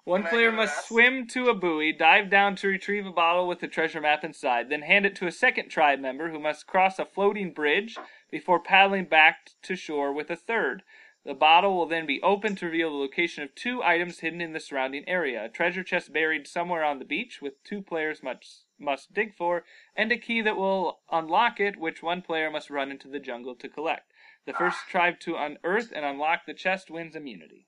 One 0.05 0.23
Can 0.23 0.31
player 0.31 0.51
must 0.51 0.87
swim 0.87 1.27
to 1.27 1.49
a 1.49 1.53
buoy, 1.53 1.93
dive 1.93 2.31
down 2.31 2.55
to 2.57 2.67
retrieve 2.67 3.05
a 3.05 3.11
bottle 3.11 3.47
with 3.47 3.59
the 3.59 3.67
treasure 3.67 4.01
map 4.01 4.23
inside, 4.23 4.69
then 4.69 4.81
hand 4.81 5.05
it 5.05 5.15
to 5.17 5.27
a 5.27 5.31
second 5.31 5.69
tribe 5.69 5.99
member 5.99 6.31
who 6.31 6.39
must 6.39 6.65
cross 6.65 6.97
a 6.97 7.05
floating 7.05 7.53
bridge 7.53 7.95
before 8.31 8.59
paddling 8.59 9.05
back 9.05 9.51
to 9.61 9.75
shore 9.75 10.11
with 10.11 10.31
a 10.31 10.35
third. 10.35 10.81
The 11.25 11.33
bottle 11.33 11.75
will 11.75 11.85
then 11.85 12.05
be 12.05 12.21
opened 12.21 12.57
to 12.59 12.65
reveal 12.65 12.91
the 12.91 12.97
location 12.97 13.43
of 13.43 13.53
two 13.53 13.83
items 13.83 14.19
hidden 14.19 14.39
in 14.39 14.53
the 14.53 14.59
surrounding 14.59 15.07
area 15.07 15.45
a 15.45 15.49
treasure 15.49 15.83
chest 15.83 16.13
buried 16.13 16.47
somewhere 16.47 16.83
on 16.83 16.99
the 16.99 17.05
beach, 17.05 17.41
with 17.41 17.63
two 17.63 17.81
players 17.81 18.23
must, 18.23 18.65
must 18.79 19.13
dig 19.13 19.35
for, 19.35 19.65
and 19.95 20.11
a 20.11 20.17
key 20.17 20.41
that 20.41 20.55
will 20.55 20.99
unlock 21.11 21.59
it, 21.59 21.77
which 21.77 22.01
one 22.01 22.21
player 22.21 22.49
must 22.49 22.69
run 22.69 22.89
into 22.89 23.09
the 23.09 23.19
jungle 23.19 23.53
to 23.55 23.67
collect. 23.67 24.11
The 24.45 24.53
first 24.53 24.87
tribe 24.89 25.19
to 25.21 25.35
unearth 25.35 25.91
and 25.93 26.05
unlock 26.05 26.45
the 26.47 26.53
chest 26.53 26.89
wins 26.89 27.15
immunity. 27.15 27.67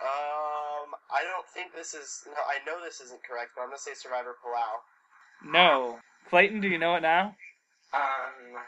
Um, 0.00 0.94
I 1.10 1.24
don't 1.24 1.48
think 1.48 1.74
this 1.74 1.94
is. 1.94 2.22
No, 2.26 2.32
I 2.32 2.64
know 2.64 2.82
this 2.84 3.00
isn't 3.00 3.24
correct, 3.24 3.52
but 3.56 3.62
I'm 3.62 3.68
gonna 3.68 3.78
say 3.78 3.94
Survivor 3.94 4.36
Palau. 4.44 4.80
No. 5.44 5.98
Clayton, 6.28 6.60
do 6.60 6.68
you 6.68 6.78
know 6.78 6.94
it 6.94 7.00
now? 7.00 7.34
Um, 7.92 8.62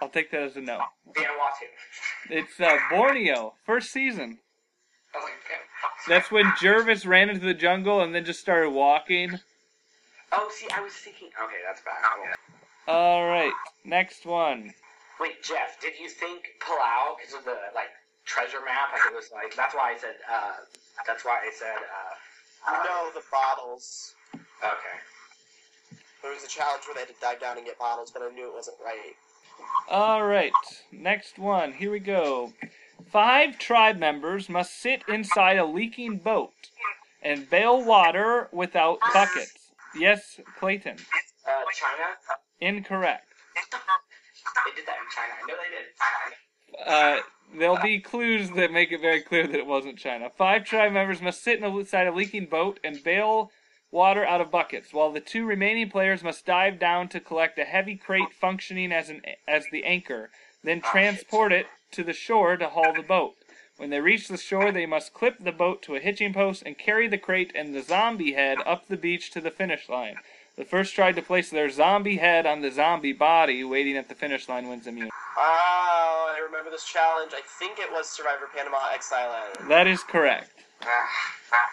I'll 0.00 0.08
take 0.08 0.30
that 0.30 0.42
as 0.42 0.56
a 0.56 0.60
no. 0.60 0.80
Vanuatu. 1.08 1.66
It's 2.30 2.60
uh, 2.60 2.78
Borneo, 2.90 3.54
first 3.64 3.92
season. 3.92 4.38
I 5.14 5.18
okay. 5.18 5.60
That's 6.08 6.30
when 6.30 6.46
Gervase 6.60 7.06
ran 7.06 7.28
into 7.28 7.44
the 7.44 7.54
jungle 7.54 8.00
and 8.00 8.14
then 8.14 8.24
just 8.24 8.40
started 8.40 8.70
walking. 8.70 9.38
Oh, 10.32 10.50
see, 10.52 10.68
I 10.72 10.80
was 10.80 10.92
thinking. 10.92 11.28
Okay, 11.42 11.60
that's 11.66 11.82
bad. 11.82 12.36
All 12.86 13.26
right, 13.26 13.52
next 13.84 14.24
one. 14.24 14.72
Wait, 15.20 15.42
Jeff, 15.42 15.80
did 15.82 15.92
you 16.00 16.08
think 16.08 16.48
Palau 16.62 17.16
because 17.18 17.34
of 17.34 17.44
the 17.44 17.56
like 17.74 17.90
treasure 18.24 18.64
map? 18.64 18.88
Like 18.92 19.12
it 19.12 19.14
was 19.14 19.30
like 19.32 19.54
that's 19.54 19.74
why 19.74 19.92
I 19.92 19.98
said. 19.98 20.16
Uh, 20.30 20.52
that's 21.06 21.24
why 21.24 21.40
I 21.44 21.50
said. 21.52 21.76
Uh, 21.76 22.72
uh, 22.72 22.84
know 22.84 23.10
the 23.14 23.22
bottles. 23.30 24.14
Okay. 24.34 24.96
There 26.22 26.32
was 26.32 26.44
a 26.44 26.48
challenge 26.48 26.84
where 26.86 26.94
they 26.94 27.00
had 27.00 27.08
to 27.08 27.20
dive 27.20 27.40
down 27.40 27.56
and 27.56 27.66
get 27.66 27.78
bottles, 27.78 28.10
but 28.10 28.22
I 28.22 28.28
knew 28.28 28.46
it 28.48 28.54
wasn't 28.54 28.76
right. 28.84 29.16
All 29.90 30.24
right, 30.24 30.52
next 30.92 31.38
one. 31.38 31.72
Here 31.72 31.90
we 31.90 31.98
go. 31.98 32.52
Five 33.10 33.58
tribe 33.58 33.98
members 33.98 34.48
must 34.48 34.80
sit 34.80 35.02
inside 35.08 35.58
a 35.58 35.64
leaking 35.64 36.18
boat 36.18 36.52
and 37.22 37.48
bail 37.50 37.84
water 37.84 38.48
without 38.52 38.98
buckets. 39.12 39.72
Yes, 39.96 40.40
Clayton. 40.58 40.96
Uh, 41.46 41.50
China. 41.74 42.06
Incorrect. 42.60 43.26
They 43.56 44.76
did 44.76 44.86
that 44.86 44.96
in 44.96 45.10
China. 45.10 45.32
I 45.42 45.46
know 45.48 45.54
they 45.56 45.70
did. 45.76 46.86
Uh, 46.86 47.22
there'll 47.58 47.82
be 47.82 47.98
clues 47.98 48.50
that 48.50 48.72
make 48.72 48.92
it 48.92 49.00
very 49.00 49.22
clear 49.22 49.46
that 49.46 49.58
it 49.58 49.66
wasn't 49.66 49.98
China. 49.98 50.30
Five 50.30 50.64
tribe 50.64 50.92
members 50.92 51.20
must 51.20 51.42
sit 51.42 51.60
inside 51.60 52.06
a 52.06 52.12
leaking 52.12 52.46
boat 52.46 52.78
and 52.84 53.02
bail 53.02 53.50
water 53.90 54.24
out 54.24 54.40
of 54.40 54.50
buckets, 54.50 54.92
while 54.92 55.10
the 55.10 55.20
two 55.20 55.44
remaining 55.44 55.90
players 55.90 56.22
must 56.22 56.46
dive 56.46 56.78
down 56.78 57.08
to 57.08 57.20
collect 57.20 57.58
a 57.58 57.64
heavy 57.64 57.96
crate 57.96 58.32
functioning 58.32 58.92
as 58.92 59.08
an 59.08 59.22
as 59.48 59.66
the 59.70 59.84
anchor, 59.84 60.30
then 60.62 60.80
ah, 60.84 60.90
transport 60.90 61.52
it 61.52 61.66
to 61.92 62.04
the 62.04 62.12
shore 62.12 62.56
to 62.56 62.68
haul 62.68 62.92
the 62.94 63.02
boat. 63.02 63.34
When 63.76 63.90
they 63.90 64.00
reach 64.00 64.28
the 64.28 64.36
shore, 64.36 64.70
they 64.72 64.84
must 64.84 65.14
clip 65.14 65.38
the 65.38 65.52
boat 65.52 65.82
to 65.82 65.96
a 65.96 66.00
hitching 66.00 66.34
post 66.34 66.62
and 66.66 66.76
carry 66.76 67.08
the 67.08 67.18
crate 67.18 67.50
and 67.54 67.74
the 67.74 67.82
zombie 67.82 68.34
head 68.34 68.58
up 68.66 68.88
the 68.88 68.96
beach 68.96 69.30
to 69.30 69.40
the 69.40 69.50
finish 69.50 69.88
line. 69.88 70.16
The 70.56 70.66
first 70.66 70.94
tried 70.94 71.16
to 71.16 71.22
place 71.22 71.48
their 71.48 71.70
zombie 71.70 72.18
head 72.18 72.44
on 72.44 72.60
the 72.60 72.70
zombie 72.70 73.14
body 73.14 73.64
waiting 73.64 73.96
at 73.96 74.10
the 74.10 74.14
finish 74.14 74.48
line 74.48 74.68
wins 74.68 74.86
immunity. 74.86 75.10
Oh, 75.38 76.34
I 76.36 76.38
remember 76.44 76.70
this 76.70 76.84
challenge. 76.84 77.32
I 77.34 77.40
think 77.58 77.78
it 77.78 77.90
was 77.90 78.06
Survivor 78.06 78.50
Panama 78.54 78.76
Exile 78.92 79.30
Island. 79.30 79.70
That 79.70 79.86
is 79.86 80.02
correct. 80.02 80.50
Ah, 80.82 80.86
ah, 81.52 81.66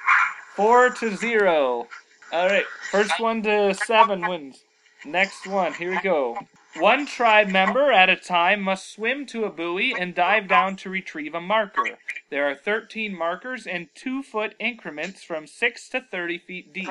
Four 0.55 0.91
to 0.91 1.15
zero. 1.17 1.87
All 2.31 2.47
right, 2.47 2.65
first 2.91 3.19
one 3.19 3.41
to 3.43 3.73
seven 3.73 4.27
wins. 4.27 4.63
Next 5.05 5.47
one, 5.47 5.73
here 5.73 5.91
we 5.91 6.01
go. 6.01 6.37
One 6.75 7.05
tribe 7.05 7.47
member 7.47 7.91
at 7.91 8.09
a 8.09 8.15
time 8.15 8.61
must 8.61 8.91
swim 8.91 9.25
to 9.27 9.45
a 9.45 9.49
buoy 9.49 9.95
and 9.97 10.13
dive 10.13 10.47
down 10.47 10.75
to 10.77 10.89
retrieve 10.89 11.33
a 11.33 11.41
marker. 11.41 11.97
There 12.29 12.49
are 12.49 12.53
13 12.53 13.17
markers 13.17 13.65
in 13.65 13.89
two 13.95 14.21
foot 14.21 14.55
increments 14.59 15.23
from 15.23 15.47
6 15.47 15.89
to 15.89 16.01
30 16.01 16.37
feet 16.39 16.73
deep. 16.73 16.89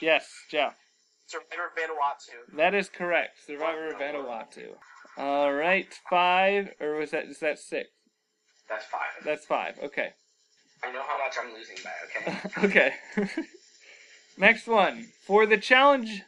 Yes, 0.00 0.30
Jeff. 0.50 0.76
Survivor 1.26 1.72
Vanuatu. 1.76 2.56
That 2.56 2.74
is 2.74 2.88
correct. 2.88 3.44
Survivor 3.46 3.88
of 3.88 3.96
Vanuatu. 3.96 4.76
All 5.18 5.52
right, 5.52 5.92
five, 6.08 6.70
or 6.80 6.94
was 6.94 7.10
that, 7.10 7.24
is 7.24 7.40
that 7.40 7.58
six? 7.58 7.90
That's 8.68 8.84
five. 8.84 9.24
That's 9.24 9.44
five, 9.44 9.78
okay. 9.82 10.10
I 10.84 10.92
know 10.92 11.02
how 11.02 11.18
much 11.18 11.36
I'm 11.42 11.52
losing 11.52 11.76
by. 11.82 12.64
Okay. 12.64 12.92
okay. 13.26 13.42
Next 14.38 14.68
one. 14.68 15.08
For 15.20 15.46
the 15.46 15.58
challenge, 15.58 16.22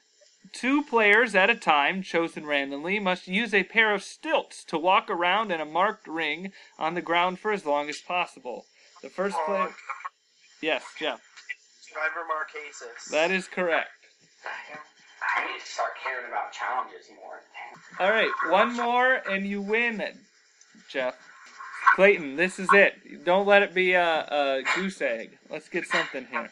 two 0.52 0.82
players 0.82 1.36
at 1.36 1.48
a 1.48 1.54
time, 1.54 2.02
chosen 2.02 2.44
randomly, 2.44 2.98
must 2.98 3.28
use 3.28 3.54
a 3.54 3.62
pair 3.62 3.94
of 3.94 4.02
stilts 4.02 4.64
to 4.64 4.78
walk 4.78 5.08
around 5.08 5.52
in 5.52 5.60
a 5.60 5.64
marked 5.64 6.08
ring 6.08 6.52
on 6.76 6.94
the 6.94 7.02
ground 7.02 7.38
for 7.38 7.52
as 7.52 7.64
long 7.64 7.88
as 7.88 8.00
possible. 8.00 8.66
The 9.00 9.10
first 9.10 9.36
oh, 9.38 9.44
player. 9.46 9.74
Yes, 10.60 10.84
Jeff. 10.98 11.20
Survivor 11.80 12.26
Marquesas. 12.28 13.10
That 13.12 13.30
is 13.30 13.46
correct. 13.46 13.90
I 15.36 15.46
need 15.46 15.60
to 15.60 15.66
start 15.66 15.90
caring 16.02 16.26
about 16.26 16.52
challenges 16.52 17.06
more. 17.14 17.40
All 18.00 18.10
right, 18.12 18.30
one 18.48 18.74
more 18.74 19.14
and 19.30 19.46
you 19.46 19.62
win, 19.62 20.02
Jeff. 20.90 21.14
Clayton, 21.94 22.36
this 22.36 22.58
is 22.58 22.68
it. 22.72 23.24
Don't 23.24 23.46
let 23.46 23.62
it 23.62 23.74
be 23.74 23.92
a, 23.92 24.02
a 24.02 24.62
goose 24.74 25.00
egg. 25.00 25.38
Let's 25.48 25.68
get 25.68 25.86
something 25.86 26.26
here. 26.30 26.50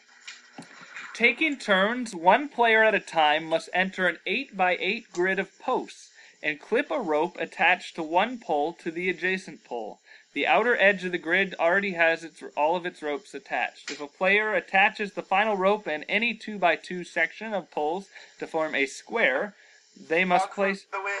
Taking 1.19 1.57
turns, 1.57 2.15
one 2.15 2.47
player 2.47 2.81
at 2.81 2.95
a 2.95 3.01
time 3.01 3.43
must 3.43 3.67
enter 3.73 4.07
an 4.07 4.19
8 4.25 4.55
by 4.55 4.77
8 4.79 5.11
grid 5.11 5.37
of 5.37 5.59
posts 5.59 6.11
and 6.41 6.61
clip 6.61 6.89
a 6.89 7.01
rope 7.01 7.35
attached 7.37 7.95
to 7.95 8.03
one 8.03 8.39
pole 8.39 8.71
to 8.75 8.89
the 8.89 9.09
adjacent 9.09 9.65
pole. 9.65 9.99
The 10.31 10.47
outer 10.47 10.77
edge 10.77 11.03
of 11.03 11.11
the 11.11 11.17
grid 11.17 11.55
already 11.59 11.91
has 11.91 12.23
its 12.23 12.41
all 12.55 12.77
of 12.77 12.85
its 12.85 13.01
ropes 13.01 13.33
attached. 13.33 13.91
If 13.91 13.99
a 13.99 14.07
player 14.07 14.53
attaches 14.53 15.11
the 15.11 15.21
final 15.21 15.57
rope 15.57 15.87
and 15.87 16.05
any 16.07 16.35
2 16.35 16.57
by 16.57 16.77
2 16.77 17.03
section 17.03 17.53
of 17.53 17.69
poles 17.69 18.07
to 18.39 18.47
form 18.47 18.73
a 18.73 18.85
square, 18.85 19.55
they 19.99 20.23
must 20.23 20.49
place 20.51 20.85
The 20.89 21.01
way 21.01 21.19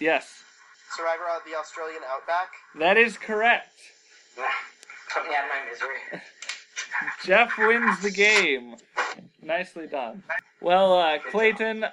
Yes. 0.00 0.42
Survivor 0.96 1.28
of 1.36 1.42
the 1.44 1.54
Australian 1.54 2.00
Outback. 2.08 2.48
That 2.76 2.96
is 2.96 3.18
correct. 3.18 3.76
Put 5.12 5.24
me 5.28 5.34
out 5.36 5.44
of 5.44 5.50
my 5.50 5.70
misery. 5.70 6.22
Jeff 7.24 7.56
wins 7.58 8.00
the 8.00 8.10
game. 8.10 8.76
Nicely 9.42 9.86
done. 9.86 10.22
Well, 10.60 10.98
uh, 10.98 11.18
Clayton, 11.30 11.84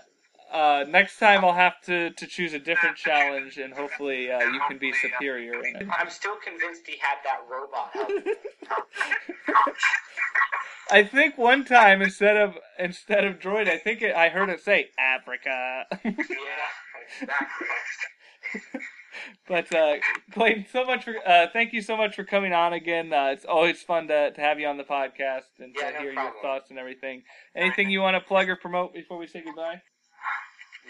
uh, 0.52 0.86
next 0.88 1.18
time 1.20 1.44
I'll 1.44 1.54
have 1.54 1.82
to, 1.86 2.12
to 2.12 2.28
choose 2.28 2.54
a 2.54 2.60
different 2.60 2.98
challenge, 2.98 3.58
and 3.58 3.74
hopefully 3.74 4.32
uh, 4.32 4.40
you 4.40 4.60
can 4.68 4.78
be 4.78 4.94
superior 4.94 5.64
in 5.64 5.76
it. 5.76 5.88
I'm 6.00 6.10
still 6.10 6.36
convinced 6.44 6.88
he 6.88 6.98
had 7.00 7.18
that 7.24 7.42
robot. 7.50 7.92
I 10.92 11.04
think 11.04 11.38
one 11.38 11.66
time 11.66 12.02
instead 12.02 12.38
of 12.38 12.58
instead 12.78 13.26
of 13.26 13.40
droid, 13.40 13.68
I 13.68 13.78
think 13.78 14.02
it, 14.02 14.16
I 14.16 14.30
heard 14.30 14.50
it 14.50 14.64
say 14.64 14.92
Africa. 15.00 15.86
yeah, 16.06 16.12
exactly. 17.22 17.68
But 19.48 19.74
uh, 19.74 19.96
Clayton, 20.32 20.66
so 20.72 20.86
much 20.86 21.04
for 21.04 21.16
uh, 21.28 21.48
thank 21.54 21.74
you 21.74 21.82
so 21.82 21.98
much 21.98 22.16
for 22.16 22.24
coming 22.24 22.54
on 22.54 22.74
again. 22.74 23.12
Uh, 23.14 23.30
it's 23.32 23.46
always 23.46 23.82
fun 23.82 24.08
to, 24.08 24.32
to 24.32 24.42
have 24.42 24.60
you 24.60 24.68
on 24.68 24.78
the 24.78 24.84
podcast 24.84 25.50
and 25.60 25.76
to 25.76 25.92
no 25.92 26.00
hear 26.00 26.12
your 26.14 26.34
thoughts 26.42 26.70
and 26.70 26.80
everything. 26.80 27.24
Anything 27.56 27.90
you 27.90 28.02
want 28.02 28.16
to 28.16 28.22
plug 28.22 28.50
or 28.50 28.56
promote 28.56 28.94
before 28.94 29.18
we 29.18 29.28
say 29.28 29.42
goodbye? 29.44 29.82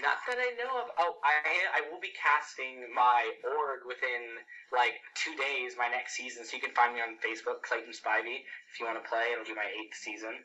Not 0.01 0.19
that 0.27 0.35
I 0.37 0.51
know 0.59 0.83
of. 0.83 0.91
Oh, 0.99 1.15
I 1.23 1.79
I 1.79 1.89
will 1.89 2.01
be 2.01 2.11
casting 2.19 2.83
my 2.93 3.31
org 3.43 3.87
within 3.87 4.43
like 4.73 4.99
two 5.15 5.31
days, 5.35 5.75
my 5.77 5.87
next 5.87 6.15
season. 6.15 6.43
So 6.43 6.57
you 6.57 6.61
can 6.61 6.75
find 6.75 6.93
me 6.93 6.99
on 6.99 7.15
Facebook, 7.23 7.63
Clayton 7.63 7.93
Spivey. 7.93 8.43
If 8.71 8.79
you 8.79 8.85
want 8.85 9.01
to 9.01 9.09
play, 9.09 9.31
it'll 9.31 9.45
be 9.45 9.55
my 9.55 9.71
eighth 9.71 9.95
season. 9.95 10.35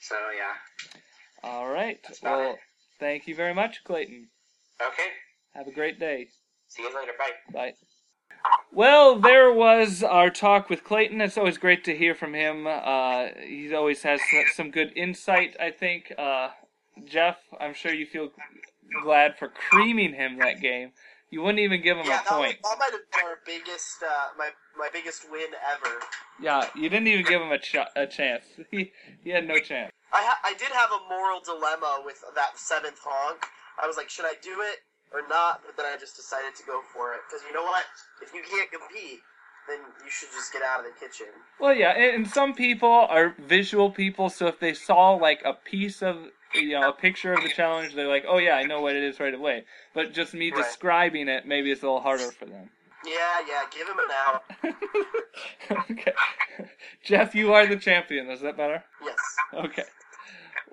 So 0.00 0.14
yeah. 0.36 1.00
All 1.42 1.68
right. 1.68 1.98
Well, 2.22 2.52
it. 2.52 2.58
thank 3.00 3.26
you 3.26 3.34
very 3.34 3.54
much, 3.54 3.82
Clayton. 3.84 4.28
Okay. 4.80 5.08
Have 5.54 5.66
a 5.66 5.72
great 5.72 5.98
day. 5.98 6.28
See 6.72 6.82
you 6.82 6.94
later. 6.94 7.12
Bye. 7.18 7.52
Bye. 7.52 7.72
Well, 8.72 9.18
there 9.18 9.52
was 9.52 10.02
our 10.02 10.30
talk 10.30 10.70
with 10.70 10.84
Clayton. 10.84 11.20
It's 11.20 11.36
always 11.36 11.58
great 11.58 11.84
to 11.84 11.94
hear 11.96 12.14
from 12.14 12.32
him. 12.32 12.66
Uh, 12.66 13.26
he 13.46 13.74
always 13.74 14.02
has 14.04 14.20
some 14.54 14.70
good 14.70 14.90
insight, 14.96 15.54
I 15.60 15.70
think. 15.70 16.12
Uh, 16.16 16.48
Jeff, 17.04 17.36
I'm 17.60 17.74
sure 17.74 17.92
you 17.92 18.06
feel 18.06 18.30
glad 19.02 19.36
for 19.38 19.48
creaming 19.48 20.14
him 20.14 20.38
that 20.38 20.60
game. 20.62 20.92
You 21.30 21.42
wouldn't 21.42 21.58
even 21.60 21.82
give 21.82 21.98
him 21.98 22.06
Yeah, 22.06 22.20
a 22.20 22.24
that, 22.24 22.38
was, 22.38 22.46
point. 22.46 22.58
that 22.62 22.76
might 22.78 22.92
have 22.92 23.10
been 23.10 23.24
our 23.26 23.38
biggest, 23.46 24.02
uh, 24.02 24.28
my 24.36 24.50
my 24.78 24.88
biggest 24.92 25.30
win 25.30 25.48
ever. 25.72 25.96
Yeah, 26.40 26.68
you 26.74 26.88
didn't 26.90 27.08
even 27.08 27.24
give 27.24 27.40
him 27.40 27.52
a, 27.52 27.58
ch- 27.58 27.76
a 27.96 28.06
chance. 28.06 28.44
He, 28.70 28.92
he 29.22 29.30
had 29.30 29.46
no 29.46 29.58
chance. 29.58 29.92
I 30.12 30.22
ha- 30.24 30.40
I 30.44 30.52
did 30.54 30.68
have 30.72 30.90
a 30.90 31.00
moral 31.08 31.40
dilemma 31.40 32.02
with 32.04 32.22
that 32.34 32.58
seventh 32.58 32.98
honk. 33.02 33.46
I 33.82 33.86
was 33.86 33.96
like, 33.96 34.10
should 34.10 34.26
I 34.26 34.34
do 34.42 34.60
it 34.60 34.80
or 35.12 35.26
not? 35.28 35.62
But 35.66 35.76
then 35.76 35.86
I 35.86 35.96
just 35.98 36.16
decided 36.16 36.54
to 36.56 36.64
go 36.64 36.80
for 36.92 37.14
it 37.14 37.20
because 37.28 37.44
you 37.46 37.54
know 37.54 37.62
what? 37.64 37.84
If 38.22 38.32
you 38.34 38.42
can't 38.48 38.70
compete, 38.70 39.20
then 39.68 39.78
you 40.04 40.10
should 40.10 40.30
just 40.32 40.52
get 40.52 40.62
out 40.62 40.80
of 40.80 40.86
the 40.86 40.98
kitchen. 40.98 41.26
Well, 41.60 41.74
yeah, 41.74 41.90
and 41.90 42.26
some 42.28 42.54
people 42.54 42.90
are 42.90 43.34
visual 43.38 43.90
people, 43.90 44.28
so 44.28 44.46
if 44.46 44.58
they 44.58 44.74
saw 44.74 45.12
like 45.12 45.42
a 45.44 45.52
piece 45.52 46.02
of, 46.02 46.16
you 46.54 46.70
know, 46.72 46.88
a 46.88 46.92
picture 46.92 47.32
of 47.32 47.42
the 47.42 47.48
challenge, 47.48 47.94
they're 47.94 48.08
like, 48.08 48.24
oh 48.26 48.38
yeah, 48.38 48.54
I 48.56 48.64
know 48.64 48.80
what 48.80 48.96
it 48.96 49.02
is 49.02 49.20
right 49.20 49.34
away. 49.34 49.64
But 49.94 50.12
just 50.12 50.34
me 50.34 50.50
Right. 50.50 50.62
describing 50.62 51.28
it, 51.28 51.46
maybe 51.46 51.70
it's 51.70 51.82
a 51.82 51.86
little 51.86 52.00
harder 52.00 52.30
for 52.32 52.46
them. 52.46 52.70
Yeah, 53.04 53.40
yeah, 53.48 53.62
give 53.70 53.88
him 53.88 53.98
an 53.98 54.74
out. 55.74 55.88
okay. 55.90 56.12
Jeff, 57.04 57.34
you 57.34 57.52
are 57.52 57.66
the 57.66 57.76
champion. 57.76 58.30
Is 58.30 58.40
that 58.42 58.56
better? 58.56 58.84
Yes. 59.04 59.16
Okay. 59.54 59.84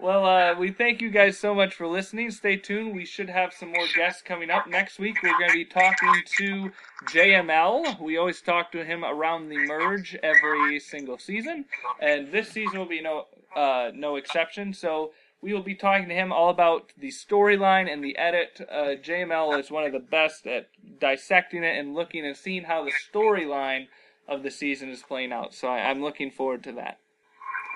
Well, 0.01 0.25
uh, 0.25 0.55
we 0.57 0.71
thank 0.71 1.01
you 1.01 1.09
guys 1.09 1.37
so 1.37 1.53
much 1.53 1.75
for 1.75 1.85
listening. 1.85 2.31
Stay 2.31 2.55
tuned. 2.55 2.95
We 2.95 3.03
should 3.03 3.29
have 3.29 3.51
some 3.51 3.73
more 3.73 3.85
guests 3.93 4.21
coming 4.21 4.49
up. 4.49 4.65
Next 4.65 4.97
week, 4.97 5.21
we're 5.21 5.37
going 5.37 5.49
to 5.49 5.57
be 5.57 5.65
talking 5.65 6.13
to 6.37 6.71
JML. 7.09 7.99
We 7.99 8.17
always 8.17 8.39
talk 8.39 8.71
to 8.71 8.85
him 8.85 9.03
around 9.03 9.49
the 9.49 9.57
merge 9.57 10.15
every 10.23 10.79
single 10.79 11.17
season, 11.17 11.65
and 11.99 12.31
this 12.31 12.47
season 12.47 12.79
will 12.79 12.85
be 12.85 13.01
no 13.01 13.25
uh, 13.57 13.91
no 13.93 14.15
exception. 14.15 14.73
So 14.73 15.11
we 15.41 15.53
will 15.53 15.63
be 15.63 15.75
talking 15.75 16.07
to 16.07 16.15
him 16.15 16.31
all 16.31 16.49
about 16.49 16.93
the 16.97 17.09
storyline 17.09 17.91
and 17.91 18.01
the 18.01 18.17
edit. 18.17 18.61
Uh, 18.71 18.95
JML 19.03 19.59
is 19.59 19.69
one 19.69 19.83
of 19.83 19.91
the 19.91 19.99
best 19.99 20.47
at 20.47 20.69
dissecting 21.01 21.65
it 21.65 21.77
and 21.77 21.93
looking 21.93 22.25
and 22.25 22.37
seeing 22.37 22.63
how 22.63 22.85
the 22.85 22.93
storyline 23.13 23.87
of 24.29 24.43
the 24.43 24.51
season 24.51 24.91
is 24.91 25.03
playing 25.03 25.33
out. 25.33 25.53
So 25.53 25.67
I, 25.67 25.89
I'm 25.89 26.01
looking 26.01 26.31
forward 26.31 26.63
to 26.63 26.71
that. 26.73 26.99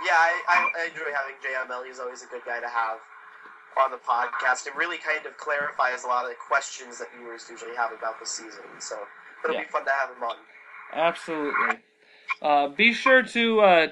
Yeah, 0.06 0.14
I, 0.14 0.42
I, 0.50 0.70
I 0.84 0.88
enjoy 0.90 1.12
having 1.14 1.36
JML. 1.44 1.86
He's 1.88 2.00
always 2.00 2.24
a 2.24 2.28
good 2.28 2.42
guy 2.46 2.60
to 2.60 2.68
have 2.68 2.98
on 3.84 3.92
the 3.92 3.98
podcast. 3.98 4.68
It 4.68 4.76
really 4.76 4.98
kind 4.98 5.26
of 5.26 5.38
clarifies 5.38 6.04
a 6.04 6.08
lot 6.08 6.26
of 6.26 6.30
the 6.32 6.36
questions 6.48 7.00
that 7.00 7.08
viewers 7.18 7.48
usually 7.50 7.76
have 7.76 7.92
about 7.92 8.20
the 8.20 8.26
season. 8.26 8.64
So 8.80 8.98
it'll 9.44 9.56
Yeah. 9.56 9.64
be 9.64 9.68
fun 9.70 9.86
to 9.86 9.92
have 9.92 10.10
him 10.16 10.24
on. 10.24 10.36
Absolutely. 10.92 11.80
Uh, 12.42 12.68
be 12.68 12.92
sure 12.94 13.24
to 13.24 13.62
uh, 13.62 13.88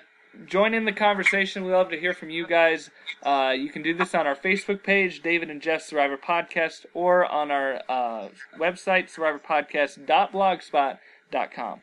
join 0.46 0.74
in 0.74 0.84
the 0.86 0.92
conversation. 0.92 1.64
We 1.66 1.72
love 1.72 1.90
to 1.90 2.00
hear 2.00 2.14
from 2.14 2.30
you 2.30 2.46
guys. 2.46 2.90
Uh, 3.24 3.54
you 3.58 3.70
can 3.70 3.82
do 3.82 3.94
this 3.96 4.14
on 4.14 4.28
our 4.28 4.36
Facebook 4.36 4.84
page, 4.84 5.22
David 5.22 5.50
and 5.50 5.62
Jeff 5.62 5.82
Survivor 5.82 6.18
Podcast, 6.18 6.86
or 6.94 7.26
on 7.26 7.50
our 7.52 7.82
uh, 7.90 8.28
website, 8.60 9.10
survivorpodcast.blogspot.com. 9.14 11.82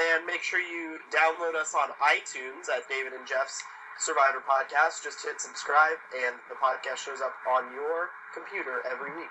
And 0.00 0.26
make 0.26 0.42
sure 0.42 0.60
you 0.60 0.98
download 1.14 1.54
us 1.54 1.74
on 1.74 1.90
iTunes 2.02 2.68
at 2.74 2.88
David 2.88 3.12
and 3.12 3.26
Jeff's 3.26 3.62
Survivor 3.98 4.42
Podcast. 4.42 5.02
Just 5.02 5.24
hit 5.24 5.40
subscribe, 5.40 5.98
and 6.24 6.36
the 6.48 6.56
podcast 6.56 6.98
shows 7.04 7.20
up 7.20 7.34
on 7.50 7.72
your 7.72 8.10
computer 8.34 8.82
every 8.90 9.14
week. 9.16 9.30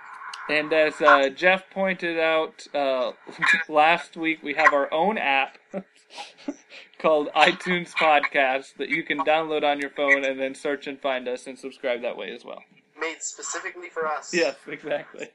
And 0.49 0.73
as 0.73 1.01
uh, 1.01 1.29
Jeff 1.29 1.69
pointed 1.69 2.19
out 2.19 2.67
uh, 2.73 3.13
last 3.69 4.17
week, 4.17 4.43
we 4.43 4.53
have 4.55 4.73
our 4.73 4.93
own 4.93 5.17
app 5.17 5.57
called 6.99 7.29
iTunes 7.35 7.93
Podcast 7.93 8.75
that 8.77 8.89
you 8.89 9.03
can 9.03 9.19
download 9.19 9.63
on 9.63 9.79
your 9.79 9.89
phone 9.89 10.25
and 10.25 10.39
then 10.39 10.53
search 10.55 10.87
and 10.87 10.99
find 10.99 11.27
us 11.27 11.47
and 11.47 11.57
subscribe 11.57 12.01
that 12.01 12.17
way 12.17 12.31
as 12.31 12.43
well. 12.43 12.61
Made 12.99 13.21
specifically 13.21 13.89
for 13.89 14.05
us. 14.05 14.33
Yes, 14.33 14.55
exactly. 14.67 15.29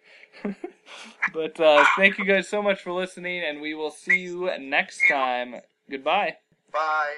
But 1.32 1.58
uh, 1.60 1.84
thank 1.96 2.18
you 2.18 2.24
guys 2.24 2.48
so 2.48 2.62
much 2.62 2.82
for 2.82 2.92
listening, 2.92 3.42
and 3.42 3.60
we 3.60 3.74
will 3.74 3.90
see 3.90 4.18
you 4.20 4.50
next 4.58 5.00
time. 5.10 5.56
Goodbye. 5.90 6.36
Bye. 6.72 7.14